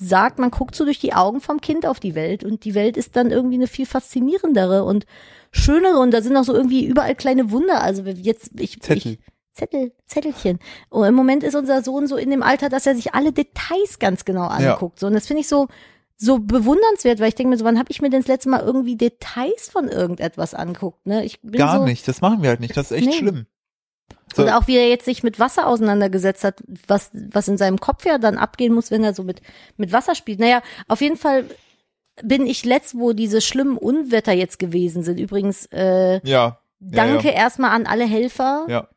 sagt, 0.00 0.38
man 0.38 0.50
guckt 0.50 0.74
so 0.74 0.84
durch 0.84 0.98
die 0.98 1.14
Augen 1.14 1.40
vom 1.40 1.60
Kind 1.60 1.86
auf 1.86 2.00
die 2.00 2.14
Welt 2.14 2.42
und 2.44 2.64
die 2.64 2.74
Welt 2.74 2.96
ist 2.96 3.16
dann 3.16 3.30
irgendwie 3.30 3.54
eine 3.54 3.68
viel 3.68 3.86
faszinierendere 3.86 4.84
und 4.84 5.06
schönere 5.52 5.98
und 5.98 6.10
da 6.10 6.20
sind 6.20 6.36
auch 6.36 6.42
so 6.44 6.52
irgendwie 6.52 6.84
überall 6.84 7.14
kleine 7.14 7.50
Wunder. 7.52 7.80
Also 7.80 8.02
jetzt, 8.02 8.50
ich, 8.58 8.80
Zettel. 8.80 9.12
ich 9.12 9.18
Zettel, 9.54 9.92
Zettelchen. 10.06 10.58
Und 10.90 11.06
im 11.06 11.14
Moment 11.14 11.42
ist 11.44 11.54
unser 11.54 11.82
Sohn 11.82 12.06
so 12.06 12.16
in 12.16 12.30
dem 12.30 12.42
Alter, 12.42 12.68
dass 12.68 12.86
er 12.86 12.94
sich 12.94 13.14
alle 13.14 13.32
Details 13.32 13.98
ganz 14.00 14.24
genau 14.24 14.46
anguckt. 14.46 14.98
So, 15.00 15.06
und 15.06 15.14
das 15.14 15.26
finde 15.26 15.40
ich 15.42 15.48
so, 15.48 15.68
so 16.16 16.38
bewundernswert, 16.40 17.20
weil 17.20 17.28
ich 17.28 17.34
denke 17.36 17.50
mir 17.50 17.56
so, 17.56 17.64
wann 17.64 17.78
habe 17.78 17.90
ich 17.90 18.02
mir 18.02 18.10
denn 18.10 18.20
das 18.20 18.28
letzte 18.28 18.48
Mal 18.48 18.60
irgendwie 18.62 18.96
Details 18.96 19.68
von 19.70 19.88
irgendetwas 19.88 20.54
anguckt? 20.54 21.06
Ne? 21.06 21.24
Ich 21.24 21.40
bin 21.40 21.52
Gar 21.52 21.78
so, 21.78 21.84
nicht, 21.84 22.06
das 22.06 22.20
machen 22.20 22.42
wir 22.42 22.50
halt 22.50 22.60
nicht. 22.60 22.76
Das 22.76 22.90
ist 22.90 22.98
echt 22.98 23.06
Nee. 23.06 23.12
schlimm. 23.18 23.46
So, 24.34 24.42
und 24.42 24.48
auch 24.50 24.66
wie 24.66 24.76
er 24.76 24.88
jetzt 24.88 25.04
sich 25.04 25.22
mit 25.22 25.38
Wasser 25.38 25.66
auseinandergesetzt 25.68 26.42
hat, 26.42 26.62
was, 26.88 27.10
was 27.30 27.46
in 27.46 27.56
seinem 27.56 27.78
Kopf 27.78 28.04
ja 28.04 28.18
dann 28.18 28.36
abgehen 28.36 28.74
muss, 28.74 28.90
wenn 28.90 29.04
er 29.04 29.14
so 29.14 29.22
mit, 29.22 29.40
mit 29.76 29.92
Wasser 29.92 30.14
spielt. 30.16 30.40
Naja, 30.40 30.60
auf 30.88 31.00
jeden 31.00 31.16
Fall 31.16 31.44
bin 32.22 32.46
ich 32.46 32.64
letzt, 32.64 32.98
wo 32.98 33.12
diese 33.12 33.40
schlimmen 33.40 33.76
Unwetter 33.76 34.32
jetzt 34.32 34.58
gewesen 34.58 35.02
sind. 35.04 35.20
Übrigens, 35.20 35.66
äh, 35.72 36.20
ja. 36.26 36.58
danke 36.80 37.28
Ja, 37.28 37.34
erstmal 37.34 37.70
an 37.70 37.86
alle 37.86 38.04
Helfer. 38.06 38.66
ja. 38.68 38.88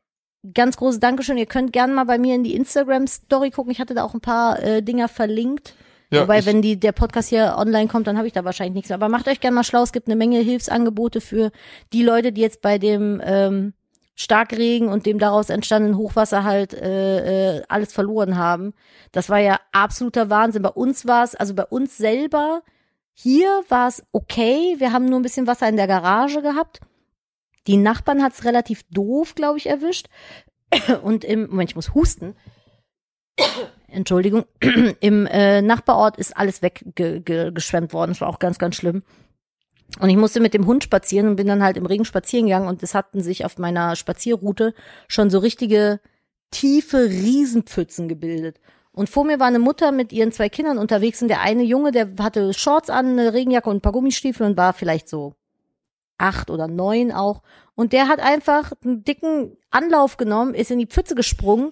Ganz 0.53 0.77
großes 0.77 0.99
Dankeschön. 0.99 1.37
Ihr 1.37 1.45
könnt 1.45 1.73
gerne 1.73 1.93
mal 1.93 2.03
bei 2.03 2.17
mir 2.17 2.35
in 2.35 2.43
die 2.43 2.55
Instagram-Story 2.55 3.51
gucken. 3.51 3.71
Ich 3.71 3.79
hatte 3.79 3.93
da 3.93 4.03
auch 4.03 4.13
ein 4.13 4.21
paar 4.21 4.61
äh, 4.61 4.81
Dinger 4.83 5.07
verlinkt. 5.07 5.75
ja 6.11 6.21
Wobei, 6.21 6.45
wenn 6.45 6.61
die, 6.61 6.79
der 6.79 6.91
Podcast 6.91 7.29
hier 7.29 7.55
online 7.57 7.87
kommt, 7.87 8.07
dann 8.07 8.17
habe 8.17 8.27
ich 8.27 8.33
da 8.33 8.45
wahrscheinlich 8.45 8.75
nichts 8.75 8.89
mehr. 8.89 8.95
Aber 8.95 9.09
macht 9.09 9.27
euch 9.27 9.39
gerne 9.39 9.55
mal 9.55 9.63
schlau. 9.63 9.83
Es 9.83 9.91
gibt 9.91 10.07
eine 10.07 10.15
Menge 10.15 10.39
Hilfsangebote 10.39 11.21
für 11.21 11.51
die 11.93 12.03
Leute, 12.03 12.31
die 12.31 12.41
jetzt 12.41 12.61
bei 12.61 12.77
dem 12.77 13.21
ähm, 13.23 13.73
Starkregen 14.15 14.89
und 14.89 15.05
dem 15.05 15.19
daraus 15.19 15.49
entstandenen 15.49 15.97
Hochwasser 15.97 16.43
halt 16.43 16.73
äh, 16.73 17.57
äh, 17.57 17.63
alles 17.69 17.93
verloren 17.93 18.37
haben. 18.37 18.73
Das 19.11 19.29
war 19.29 19.39
ja 19.39 19.59
absoluter 19.71 20.29
Wahnsinn. 20.29 20.63
Bei 20.63 20.69
uns 20.69 21.05
war 21.05 21.23
es, 21.23 21.35
also 21.35 21.53
bei 21.53 21.65
uns 21.65 21.97
selber, 21.97 22.63
hier 23.13 23.63
war 23.69 23.87
es 23.87 24.03
okay. 24.11 24.75
Wir 24.79 24.91
haben 24.91 25.05
nur 25.05 25.19
ein 25.19 25.23
bisschen 25.23 25.47
Wasser 25.47 25.69
in 25.69 25.77
der 25.77 25.87
Garage 25.87 26.41
gehabt. 26.41 26.79
Die 27.67 27.77
Nachbarn 27.77 28.23
hat's 28.23 28.45
relativ 28.45 28.83
doof, 28.89 29.35
glaube 29.35 29.57
ich, 29.57 29.67
erwischt. 29.67 30.07
Und 31.03 31.23
im, 31.23 31.47
Moment, 31.47 31.71
ich 31.71 31.75
muss 31.75 31.93
husten. 31.93 32.35
Entschuldigung. 33.87 34.45
Im 34.99 35.25
äh, 35.27 35.61
Nachbarort 35.61 36.17
ist 36.17 36.35
alles 36.35 36.61
weggeschwemmt 36.61 37.93
worden. 37.93 38.11
Das 38.11 38.21
war 38.21 38.29
auch 38.29 38.39
ganz, 38.39 38.57
ganz 38.57 38.75
schlimm. 38.75 39.03
Und 39.99 40.09
ich 40.09 40.17
musste 40.17 40.39
mit 40.39 40.53
dem 40.53 40.65
Hund 40.65 40.83
spazieren 40.83 41.29
und 41.29 41.35
bin 41.37 41.47
dann 41.47 41.63
halt 41.63 41.77
im 41.77 41.85
Regen 41.85 42.05
spazieren 42.05 42.47
gegangen 42.47 42.67
und 42.67 42.83
es 42.83 42.93
hatten 42.93 43.21
sich 43.21 43.45
auf 43.45 43.57
meiner 43.57 43.95
Spazierroute 43.95 44.73
schon 45.07 45.29
so 45.29 45.39
richtige 45.39 46.01
tiefe 46.51 47.05
Riesenpfützen 47.05 48.09
gebildet. 48.09 48.59
Und 48.91 49.09
vor 49.09 49.23
mir 49.23 49.39
war 49.39 49.47
eine 49.47 49.59
Mutter 49.59 49.91
mit 49.91 50.11
ihren 50.11 50.31
zwei 50.31 50.49
Kindern 50.49 50.77
unterwegs 50.77 51.21
und 51.21 51.29
der 51.29 51.41
eine 51.41 51.63
Junge, 51.63 51.91
der 51.91 52.09
hatte 52.19 52.53
Shorts 52.53 52.89
an, 52.89 53.11
eine 53.17 53.33
Regenjacke 53.33 53.69
und 53.69 53.77
ein 53.77 53.81
paar 53.81 53.91
Gummistiefel 53.91 54.45
und 54.45 54.57
war 54.57 54.73
vielleicht 54.73 55.07
so 55.07 55.35
acht 56.17 56.49
oder 56.49 56.67
neun 56.67 57.11
auch. 57.11 57.41
Und 57.75 57.93
der 57.93 58.07
hat 58.07 58.19
einfach 58.19 58.71
einen 58.83 59.03
dicken 59.03 59.57
Anlauf 59.69 60.17
genommen, 60.17 60.53
ist 60.53 60.71
in 60.71 60.79
die 60.79 60.87
Pfütze 60.87 61.15
gesprungen 61.15 61.71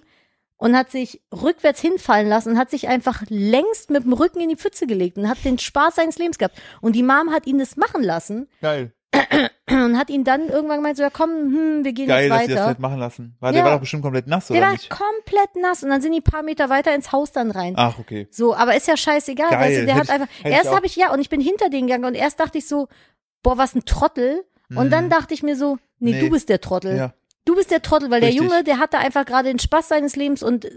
und 0.56 0.76
hat 0.76 0.90
sich 0.90 1.20
rückwärts 1.32 1.80
hinfallen 1.80 2.28
lassen 2.28 2.50
und 2.52 2.58
hat 2.58 2.70
sich 2.70 2.88
einfach 2.88 3.22
längst 3.28 3.90
mit 3.90 4.04
dem 4.04 4.12
Rücken 4.12 4.40
in 4.40 4.48
die 4.48 4.56
Pfütze 4.56 4.86
gelegt 4.86 5.18
und 5.18 5.28
hat 5.28 5.44
den 5.44 5.58
Spaß 5.58 5.96
seines 5.96 6.18
Lebens 6.18 6.38
gehabt. 6.38 6.56
Und 6.80 6.94
die 6.94 7.02
Mom 7.02 7.30
hat 7.32 7.46
ihn 7.46 7.58
das 7.58 7.76
machen 7.76 8.02
lassen 8.02 8.48
geil. 8.62 8.92
und 9.70 9.98
hat 9.98 10.10
ihn 10.10 10.24
dann 10.24 10.48
irgendwann 10.48 10.78
gemeint, 10.78 10.96
so, 10.96 11.02
ja 11.02 11.10
komm, 11.10 11.30
hm, 11.30 11.84
wir 11.84 11.92
gehen 11.92 12.06
Geil, 12.06 12.28
dass 12.28 12.40
jetzt 12.40 12.48
sie 12.48 12.52
das 12.54 12.60
weiter. 12.60 12.66
halt 12.68 12.78
machen 12.80 12.98
lassen. 12.98 13.36
War, 13.40 13.50
Ja. 13.50 13.54
Der 13.56 13.64
war 13.64 13.72
doch 13.72 13.80
bestimmt 13.80 14.02
komplett 14.02 14.26
nass, 14.26 14.48
Der 14.48 14.56
oder 14.58 14.66
war 14.66 14.72
nicht? 14.72 14.90
komplett 14.90 15.56
nass 15.56 15.82
und 15.82 15.90
dann 15.90 16.02
sind 16.02 16.12
die 16.12 16.20
paar 16.20 16.42
Meter 16.42 16.68
weiter 16.68 16.94
ins 16.94 17.12
Haus 17.12 17.32
dann 17.32 17.50
rein. 17.50 17.74
Ach, 17.76 17.98
okay. 17.98 18.28
So, 18.30 18.54
aber 18.54 18.76
ist 18.76 18.86
ja 18.88 18.96
scheißegal, 18.96 19.50
Geil, 19.50 19.60
weißt 19.60 19.80
du, 19.80 19.86
der 19.86 19.94
hätte 19.96 20.12
hat 20.12 20.20
einfach, 20.20 20.34
erst 20.44 20.74
habe 20.74 20.86
ich, 20.86 20.96
ja, 20.96 21.12
und 21.12 21.20
ich 21.20 21.28
bin 21.28 21.40
hinter 21.40 21.70
den 21.70 21.86
gegangen 21.86 22.04
und 22.04 22.14
erst 22.14 22.38
dachte 22.40 22.58
ich 22.58 22.68
so, 22.68 22.88
boah, 23.46 23.56
was 23.58 23.76
ein 23.76 23.84
Trottel. 23.84 24.42
Und 24.70 24.86
Mhm. 24.86 24.90
dann 24.90 25.10
dachte 25.10 25.32
ich 25.34 25.44
mir 25.44 25.54
so, 25.56 25.78
nee, 26.00 26.10
Nee. 26.12 26.20
du 26.20 26.30
bist 26.30 26.48
der 26.48 26.60
Trottel. 26.60 26.96
Ja. 26.96 27.14
Du 27.44 27.54
bist 27.54 27.70
der 27.70 27.80
Trottel, 27.80 28.10
weil 28.10 28.24
Richtig. 28.24 28.40
der 28.40 28.48
Junge, 28.48 28.64
der 28.64 28.80
hatte 28.80 28.98
einfach 28.98 29.24
gerade 29.24 29.48
den 29.48 29.60
Spaß 29.60 29.86
seines 29.86 30.16
Lebens 30.16 30.42
und, 30.42 30.68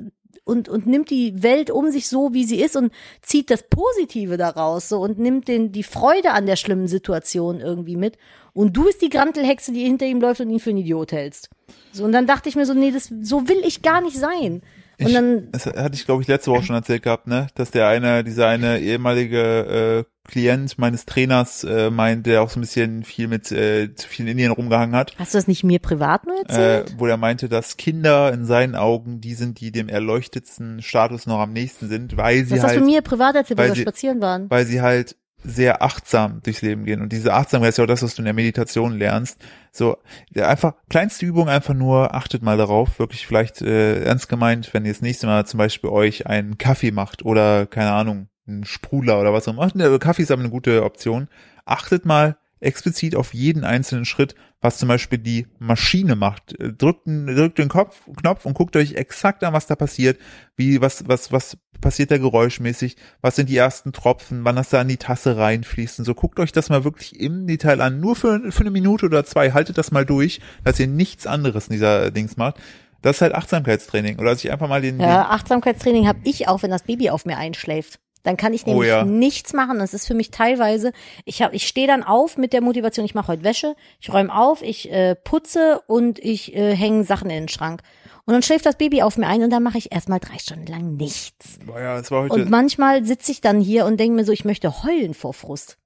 und, 0.43 0.69
und 0.69 0.85
nimmt 0.85 1.09
die 1.09 1.41
Welt 1.41 1.71
um 1.71 1.89
sich 1.89 2.07
so, 2.07 2.31
wie 2.31 2.43
sie 2.45 2.61
ist 2.61 2.75
und 2.75 2.93
zieht 3.23 3.49
das 3.49 3.63
Positive 3.63 4.37
daraus 4.37 4.87
so 4.87 4.99
und 5.01 5.17
nimmt 5.17 5.47
den, 5.47 5.71
die 5.71 5.81
Freude 5.81 6.29
an 6.33 6.45
der 6.45 6.57
schlimmen 6.57 6.87
Situation 6.87 7.59
irgendwie 7.59 7.95
mit. 7.95 8.17
Und 8.53 8.77
du 8.77 8.85
bist 8.85 9.01
die 9.01 9.09
Grantelhexe, 9.09 9.71
die 9.71 9.83
hinter 9.83 10.05
ihm 10.05 10.21
läuft 10.21 10.41
und 10.41 10.51
ihn 10.51 10.59
für 10.59 10.69
einen 10.69 10.79
Idiot 10.79 11.11
hältst. 11.11 11.49
So, 11.91 12.03
und 12.03 12.11
dann 12.11 12.27
dachte 12.27 12.49
ich 12.49 12.55
mir 12.55 12.67
so, 12.67 12.75
nee, 12.75 12.91
das, 12.91 13.11
so 13.21 13.47
will 13.47 13.61
ich 13.65 13.81
gar 13.81 14.01
nicht 14.01 14.17
sein. 14.17 14.61
Und 14.99 15.07
Ich- 15.07 15.13
dann, 15.13 15.51
Das 15.51 15.65
hatte 15.65 15.93
ich, 15.95 16.05
glaube 16.05 16.21
ich, 16.21 16.27
letzte 16.27 16.51
Woche 16.51 16.63
schon 16.63 16.75
erzählt 16.75 17.03
gehabt, 17.03 17.25
ne? 17.27 17.47
Dass 17.55 17.71
der 17.71 17.87
eine, 17.87 18.23
dieser 18.23 18.47
eine 18.47 18.79
ehemalige 18.79 20.05
äh, 20.05 20.29
Klient 20.29 20.77
meines 20.77 21.05
Trainers 21.07 21.63
äh, 21.63 21.89
meint, 21.89 22.27
der 22.27 22.43
auch 22.43 22.51
so 22.51 22.59
ein 22.59 22.61
bisschen 22.61 23.03
viel 23.03 23.27
mit 23.27 23.51
äh, 23.51 23.95
zu 23.95 24.07
viel 24.07 24.25
in 24.25 24.33
Indien 24.33 24.51
rumgehangen 24.51 24.95
hat, 24.95 25.15
hast 25.17 25.33
du 25.33 25.37
das 25.39 25.47
nicht 25.47 25.63
mir 25.63 25.79
privat 25.79 26.27
nur 26.27 26.35
äh, 26.35 26.41
erzählt? 26.41 26.95
wo 26.99 27.07
er 27.07 27.17
meinte, 27.17 27.49
dass 27.49 27.77
Kinder 27.77 28.31
in 28.31 28.45
seinen 28.45 28.75
Augen 28.75 29.21
die 29.21 29.33
sind, 29.33 29.59
die 29.59 29.71
dem 29.71 29.89
erleuchtetsten 29.89 30.81
Status 30.83 31.25
noch 31.25 31.39
am 31.39 31.51
nächsten 31.53 31.87
sind, 31.87 32.15
weil 32.17 32.43
sie 32.45 32.55
das 32.55 32.63
hast 32.63 32.71
halt 32.71 32.81
du 32.81 32.85
mir 32.85 33.01
privat 33.01 33.35
erzählt, 33.35 33.57
weil 33.57 33.69
weil 33.69 33.71
wir 33.71 33.75
sie- 33.77 33.81
spazieren 33.81 34.21
waren. 34.21 34.49
weil 34.51 34.65
sie 34.67 34.81
halt 34.81 35.15
sehr 35.43 35.81
achtsam 35.81 36.41
durchs 36.43 36.61
Leben 36.61 36.85
gehen. 36.85 37.01
Und 37.01 37.13
diese 37.13 37.33
Achtsamkeit 37.33 37.69
ist 37.69 37.77
ja 37.77 37.85
auch 37.85 37.87
das, 37.87 38.03
was 38.03 38.15
du 38.15 38.21
in 38.21 38.25
der 38.25 38.33
Meditation 38.33 38.97
lernst. 38.97 39.39
So, 39.71 39.97
einfach, 40.35 40.73
kleinste 40.89 41.25
Übung 41.25 41.49
einfach 41.49 41.73
nur, 41.73 42.13
achtet 42.13 42.43
mal 42.43 42.57
darauf, 42.57 42.99
wirklich 42.99 43.25
vielleicht 43.25 43.61
äh, 43.61 44.03
ernst 44.03 44.29
gemeint, 44.29 44.73
wenn 44.73 44.85
ihr 44.85 44.91
das 44.91 45.01
nächste 45.01 45.27
Mal 45.27 45.45
zum 45.45 45.57
Beispiel 45.57 45.89
euch 45.89 46.27
einen 46.27 46.57
Kaffee 46.57 46.91
macht 46.91 47.23
oder, 47.23 47.65
keine 47.65 47.91
Ahnung, 47.91 48.27
einen 48.47 48.65
Sprudler 48.65 49.19
oder 49.19 49.31
was 49.31 49.47
auch 49.47 49.53
immer. 49.53 49.99
Kaffee 49.99 50.23
ist 50.23 50.31
aber 50.31 50.41
eine 50.41 50.49
gute 50.49 50.83
Option. 50.83 51.29
Achtet 51.65 52.05
mal 52.05 52.37
explizit 52.59 53.15
auf 53.15 53.33
jeden 53.33 53.63
einzelnen 53.63 54.05
Schritt, 54.05 54.35
was 54.61 54.77
zum 54.77 54.89
Beispiel 54.89 55.19
die 55.19 55.47
Maschine 55.59 56.15
macht. 56.15 56.55
Drückt, 56.59 57.07
drückt 57.07 57.57
den 57.57 57.69
Kopf, 57.69 58.01
Knopf 58.17 58.45
und 58.45 58.53
guckt 58.53 58.75
euch 58.75 58.95
exakt 58.95 59.43
an, 59.43 59.53
was 59.53 59.67
da 59.67 59.75
passiert, 59.75 60.19
wie, 60.57 60.81
was, 60.81 61.07
was, 61.07 61.31
was 61.31 61.57
passiert 61.81 62.11
da 62.11 62.17
geräuschmäßig, 62.17 62.95
was 63.21 63.35
sind 63.35 63.49
die 63.49 63.57
ersten 63.57 63.91
Tropfen, 63.93 64.43
wann 64.43 64.55
das 64.55 64.69
da 64.69 64.81
in 64.81 64.87
die 64.87 64.97
Tasse 64.97 65.37
reinfließt 65.37 65.99
und 65.99 66.05
so. 66.05 66.13
Guckt 66.13 66.39
euch 66.39 66.51
das 66.51 66.69
mal 66.69 66.83
wirklich 66.83 67.19
im 67.19 67.47
Detail 67.47 67.81
an, 67.81 67.99
nur 67.99 68.15
für, 68.15 68.51
für 68.51 68.61
eine 68.61 68.71
Minute 68.71 69.05
oder 69.05 69.25
zwei, 69.25 69.51
haltet 69.51 69.77
das 69.77 69.91
mal 69.91 70.05
durch, 70.05 70.41
dass 70.63 70.79
ihr 70.79 70.87
nichts 70.87 71.27
anderes 71.27 71.67
in 71.67 71.73
dieser 71.73 72.11
Dings 72.11 72.37
macht. 72.37 72.57
Das 73.01 73.17
ist 73.17 73.21
halt 73.21 73.33
Achtsamkeitstraining 73.33 74.19
oder 74.19 74.35
sich 74.35 74.51
einfach 74.51 74.67
mal 74.67 74.81
den, 74.81 74.99
Ja, 74.99 75.29
Achtsamkeitstraining 75.29 76.07
habe 76.07 76.19
ich 76.23 76.47
auch, 76.47 76.63
wenn 76.63 76.71
das 76.71 76.83
Baby 76.83 77.09
auf 77.09 77.25
mir 77.25 77.37
einschläft. 77.37 77.99
Dann 78.23 78.35
kann 78.37 78.53
ich 78.53 78.65
Oh 78.65 78.71
nämlich 78.71 78.89
ja. 78.89 79.05
nichts 79.05 79.53
machen. 79.53 79.79
Das 79.79 79.93
ist 79.93 80.05
für 80.05 80.13
mich 80.13 80.29
teilweise, 80.31 80.91
ich 81.25 81.41
habe, 81.41 81.55
ich 81.55 81.67
stehe 81.67 81.87
dann 81.87 82.03
auf 82.03 82.37
mit 82.37 82.51
der 82.53 82.61
Motivation, 82.61 83.05
ich 83.05 83.15
mache 83.15 83.29
heute 83.29 83.43
Wäsche, 83.43 83.75
ich 84.01 84.11
räume 84.11 84.33
auf, 84.35 84.61
ich 84.61 84.91
äh, 84.91 85.15
putze 85.15 85.81
und 85.87 86.19
ich 86.19 86.53
äh, 86.55 86.75
hänge 86.75 87.03
Sachen 87.05 87.29
in 87.29 87.43
den 87.43 87.47
Schrank. 87.49 87.81
Und 88.25 88.33
dann 88.33 88.43
schläft 88.43 88.65
das 88.65 88.75
Baby 88.77 89.01
auf 89.01 89.17
mir 89.17 89.27
ein 89.27 89.41
und 89.41 89.49
dann 89.49 89.63
mache 89.63 89.77
ich 89.77 89.91
erstmal 89.91 90.19
drei 90.19 90.37
Stunden 90.37 90.67
lang 90.67 90.97
nichts. 90.97 91.57
boah, 91.65 91.79
ja, 91.79 91.97
das 91.97 92.11
war 92.11 92.23
heute, 92.23 92.33
Und 92.35 92.49
manchmal 92.49 93.03
sitze 93.05 93.31
ich 93.31 93.41
dann 93.41 93.59
hier 93.61 93.85
und 93.85 93.99
denke 93.99 94.15
mir 94.17 94.25
so, 94.25 94.31
ich 94.31 94.45
möchte 94.45 94.83
heulen 94.83 95.13
vor 95.13 95.33
Frust. 95.33 95.77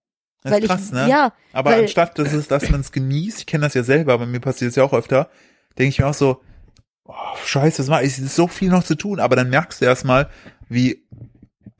das 0.41 0.51
weil 0.53 0.63
ist 0.63 0.69
krass, 0.69 0.85
ich, 0.87 0.91
ne? 0.91 1.07
ja, 1.07 1.33
Aber 1.53 1.69
weil- 1.71 1.81
anstatt, 1.83 2.17
dass 2.19 2.33
es, 2.33 2.47
dass 2.49 2.69
man 2.69 2.81
es 2.81 2.91
genießt, 2.91 3.39
ich 3.39 3.45
kenne 3.45 3.63
das 3.65 3.75
ja 3.75 3.83
selber, 3.83 4.17
bei 4.17 4.25
mir 4.25 4.39
passiert 4.41 4.71
es 4.71 4.75
ja 4.75 4.83
auch 4.83 4.93
öfter, 4.93 5.29
denke 5.77 5.89
ich 5.89 5.99
mir 5.99 6.07
auch 6.07 6.13
so, 6.13 6.41
oh, 7.05 7.13
scheiße, 7.45 7.83
es 8.01 8.19
ist 8.19 8.35
so 8.35 8.47
viel 8.47 8.69
noch 8.69 8.83
zu 8.83 8.95
tun, 8.95 9.19
aber 9.21 9.35
dann 9.37 9.49
merkst 9.49 9.79
du 9.81 9.85
erstmal, 9.85 10.29
wie, 10.67 11.05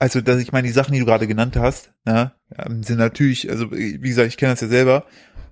also, 0.04 0.20
dass 0.22 0.40
ich 0.40 0.52
meine, 0.52 0.68
die 0.68 0.74
Sachen, 0.74 0.92
die 0.94 1.00
du 1.00 1.06
gerade 1.06 1.28
genannt 1.28 1.56
hast, 1.56 1.92
ne, 2.06 2.34
ähm, 2.58 2.84
sind 2.84 2.98
natürlich, 2.98 3.50
also, 3.50 3.72
wie 3.72 3.98
gesagt, 4.00 4.28
ich 4.28 4.38
kenne 4.38 4.52
das 4.54 4.62
ja 4.62 4.68
selber, 4.68 5.06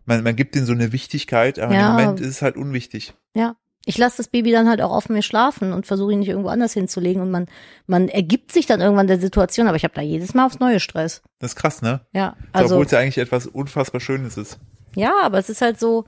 man, 0.06 0.24
man 0.24 0.36
gibt 0.36 0.56
denen 0.56 0.66
so 0.66 0.74
eine 0.74 0.91
Wichtigkeit, 0.91 1.58
aber 1.58 1.74
Ja. 1.74 1.86
im 1.91 1.95
Moment 1.95 2.20
ist 2.20 2.28
es 2.28 2.41
halt 2.41 2.58
unwichtig. 2.58 3.14
Ja. 3.34 3.56
Ich 3.86 3.97
lasse 3.97 4.18
das 4.18 4.28
Baby 4.28 4.52
dann 4.52 4.70
halt 4.70 4.80
auch 4.82 4.91
auf 4.91 5.10
mir 5.10 5.24
schlafen 5.24 5.74
und 5.74 5.88
versuche 5.88 6.12
ihn 6.14 6.20
nicht 6.20 6.28
irgendwo 6.28 6.49
anders 6.49 6.74
hinzulegen 6.74 7.20
und 7.22 7.32
man, 7.32 7.47
man 7.88 8.10
ergibt 8.10 8.52
sich 8.52 8.68
dann 8.68 8.80
irgendwann 8.82 9.08
der 9.08 9.20
Situation, 9.20 9.66
aber 9.68 9.76
ich 9.78 9.84
habe 9.84 9.95
da 9.95 10.02
jedes 10.02 10.36
Mal 10.36 10.45
aufs 10.45 10.60
neue 10.60 10.80
Stress. 10.80 11.24
Das 11.39 11.52
ist 11.54 11.56
krass, 11.56 11.82
ne? 11.82 12.02
Ja, 12.14 12.36
Also, 12.52 12.66
also 12.66 12.76
Obwohl 12.76 12.86
es 12.86 12.91
ja 12.91 12.99
eigentlich 12.99 13.18
etwas 13.18 13.47
unfassbar 13.47 13.99
Schönes 14.02 14.38
ist. 14.38 14.60
ja, 14.95 15.14
aber 15.24 15.39
es 15.39 15.49
ist 15.49 15.62
halt 15.62 15.80
so, 15.80 16.06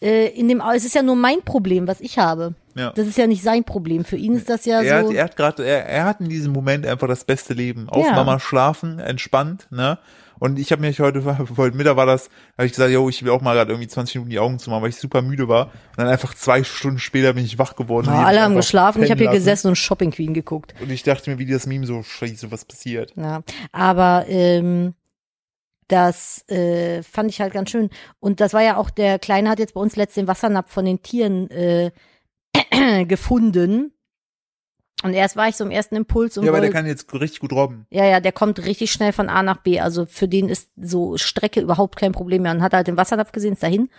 äh, 0.00 0.28
in 0.28 0.46
dem, 0.46 0.62
es 0.76 0.84
ist 0.84 0.94
ja 0.94 1.02
nur 1.02 1.16
mein 1.16 1.42
Problem, 1.42 1.88
was 1.88 2.00
ich 2.00 2.18
habe. 2.18 2.54
Ja. 2.78 2.92
Das 2.92 3.06
ist 3.06 3.18
ja 3.18 3.26
nicht 3.26 3.42
sein 3.42 3.64
Problem. 3.64 4.04
Für 4.04 4.16
ihn 4.16 4.34
ist 4.34 4.48
das 4.48 4.64
ja 4.64 4.80
er, 4.80 5.02
so. 5.02 5.08
hat, 5.08 5.14
er 5.16 5.24
hat 5.24 5.36
gerade, 5.36 5.66
er, 5.66 5.86
er 5.86 6.04
hat 6.04 6.20
in 6.20 6.28
diesem 6.28 6.52
Moment 6.52 6.86
einfach 6.86 7.08
das 7.08 7.24
beste 7.24 7.52
Leben. 7.54 7.88
Auf 7.88 8.06
Ja. 8.06 8.12
Mama 8.12 8.38
schlafen, 8.38 8.98
entspannt, 9.00 9.66
ne? 9.70 9.98
Und 10.38 10.58
ich 10.58 10.70
habe 10.70 10.82
mich 10.82 11.00
heute, 11.00 11.24
heute 11.56 11.76
Mittag 11.76 11.96
war 11.96 12.06
das, 12.06 12.30
habe 12.56 12.66
ich 12.66 12.72
gesagt, 12.72 12.92
yo, 12.92 13.08
ich 13.08 13.24
will 13.24 13.32
auch 13.32 13.40
mal 13.40 13.54
gerade 13.54 13.72
irgendwie 13.72 13.88
20 13.88 14.14
Minuten 14.14 14.30
die 14.30 14.38
Augen 14.38 14.60
zumachen, 14.60 14.82
weil 14.82 14.90
ich 14.90 14.96
super 14.96 15.20
müde 15.20 15.48
war. 15.48 15.66
Und 15.66 15.72
dann 15.96 16.06
einfach 16.06 16.32
zwei 16.34 16.62
Stunden 16.62 17.00
später 17.00 17.32
bin 17.32 17.44
ich 17.44 17.58
wach 17.58 17.74
geworden. 17.74 18.06
Die 18.06 18.12
alle 18.12 18.42
haben 18.42 18.54
geschlafen, 18.54 19.02
ich 19.02 19.10
habe 19.10 19.18
hier 19.18 19.26
lassen. 19.26 19.38
gesessen 19.38 19.68
und 19.68 19.76
Shopping 19.76 20.12
Queen 20.12 20.34
geguckt. 20.34 20.74
Und 20.80 20.90
ich 20.90 21.02
dachte 21.02 21.30
mir, 21.30 21.38
wie 21.38 21.46
das 21.46 21.66
Meme 21.66 21.86
so, 21.86 22.02
scheiße, 22.02 22.52
was 22.52 22.64
passiert. 22.64 23.12
Ja, 23.16 23.42
aber 23.72 24.26
ähm, 24.28 24.94
das 25.88 26.46
äh, 26.48 27.02
fand 27.02 27.30
ich 27.30 27.40
halt 27.40 27.52
ganz 27.52 27.70
schön. 27.70 27.90
Und 28.20 28.40
das 28.40 28.52
war 28.52 28.62
ja 28.62 28.76
auch, 28.76 28.90
der 28.90 29.18
Kleine 29.18 29.50
hat 29.50 29.58
jetzt 29.58 29.74
bei 29.74 29.80
uns 29.80 29.96
letztens 29.96 30.26
den 30.26 30.28
Wassernapf 30.28 30.70
von 30.70 30.84
den 30.84 31.02
Tieren 31.02 31.50
äh, 31.50 31.90
gefunden. 33.06 33.92
Und 35.04 35.14
erst 35.14 35.36
war 35.36 35.48
ich 35.48 35.56
so 35.56 35.64
im 35.64 35.70
ersten 35.70 35.94
Impuls 35.94 36.36
und 36.36 36.44
Ja, 36.44 36.50
aber 36.50 36.60
der 36.60 36.72
kann 36.72 36.86
jetzt 36.86 37.12
richtig 37.14 37.38
gut 37.40 37.52
robben. 37.52 37.86
ja, 37.90 38.04
ja, 38.04 38.18
der 38.20 38.32
kommt 38.32 38.64
richtig 38.64 38.90
schnell 38.90 39.12
von 39.12 39.28
A 39.28 39.44
nach 39.44 39.58
B. 39.58 39.78
Also 39.78 40.06
für 40.06 40.26
den 40.26 40.48
ist 40.48 40.70
so 40.76 41.16
Strecke 41.16 41.60
überhaupt 41.60 41.96
kein 41.96 42.12
Problem 42.12 42.42
mehr. 42.42 42.52
Und 42.52 42.62
hat 42.62 42.72
halt 42.72 42.88
den 42.88 42.96
Wassernapf 42.96 43.30
gesehen, 43.30 43.52
ist 43.52 43.62
dahin 43.62 43.90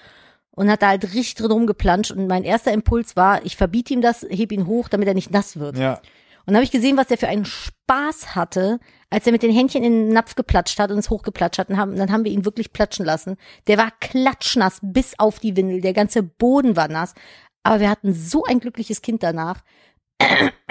und 0.51 0.69
hat 0.69 0.81
da 0.81 0.89
halt 0.89 1.05
richtig 1.13 1.35
drin 1.35 1.51
rumgeplanscht. 1.51 2.11
Und 2.11 2.27
mein 2.27 2.43
erster 2.43 2.73
Impuls 2.73 3.15
war, 3.15 3.45
ich 3.45 3.55
verbiete 3.55 3.93
ihm 3.93 4.01
das, 4.01 4.25
heb 4.29 4.51
ihn 4.51 4.67
hoch, 4.67 4.89
damit 4.89 5.07
er 5.07 5.13
nicht 5.13 5.31
nass 5.31 5.57
wird. 5.57 5.77
Ja. 5.77 5.93
Und 5.93 6.53
dann 6.53 6.55
habe 6.55 6.65
ich 6.65 6.71
gesehen, 6.71 6.97
was 6.97 7.07
der 7.07 7.17
für 7.17 7.27
einen 7.27 7.45
Spaß 7.45 8.35
hatte, 8.35 8.79
als 9.09 9.25
er 9.25 9.31
mit 9.31 9.43
den 9.43 9.51
Händchen 9.51 9.83
in 9.83 10.07
den 10.07 10.13
Napf 10.13 10.35
geplatscht 10.35 10.79
hat 10.79 10.91
und 10.91 10.97
es 10.97 11.09
hochgeplatscht 11.09 11.59
hat. 11.59 11.69
Und 11.69 11.77
haben, 11.77 11.95
dann 11.95 12.11
haben 12.11 12.25
wir 12.25 12.31
ihn 12.31 12.43
wirklich 12.43 12.73
platschen 12.73 13.05
lassen. 13.05 13.37
Der 13.67 13.77
war 13.77 13.91
klatschnass 14.01 14.79
bis 14.81 15.17
auf 15.17 15.39
die 15.39 15.55
Windel. 15.55 15.79
Der 15.79 15.93
ganze 15.93 16.23
Boden 16.23 16.75
war 16.75 16.89
nass. 16.89 17.13
Aber 17.63 17.79
wir 17.79 17.89
hatten 17.89 18.13
so 18.13 18.43
ein 18.43 18.59
glückliches 18.59 19.01
Kind 19.01 19.23
danach. 19.23 19.63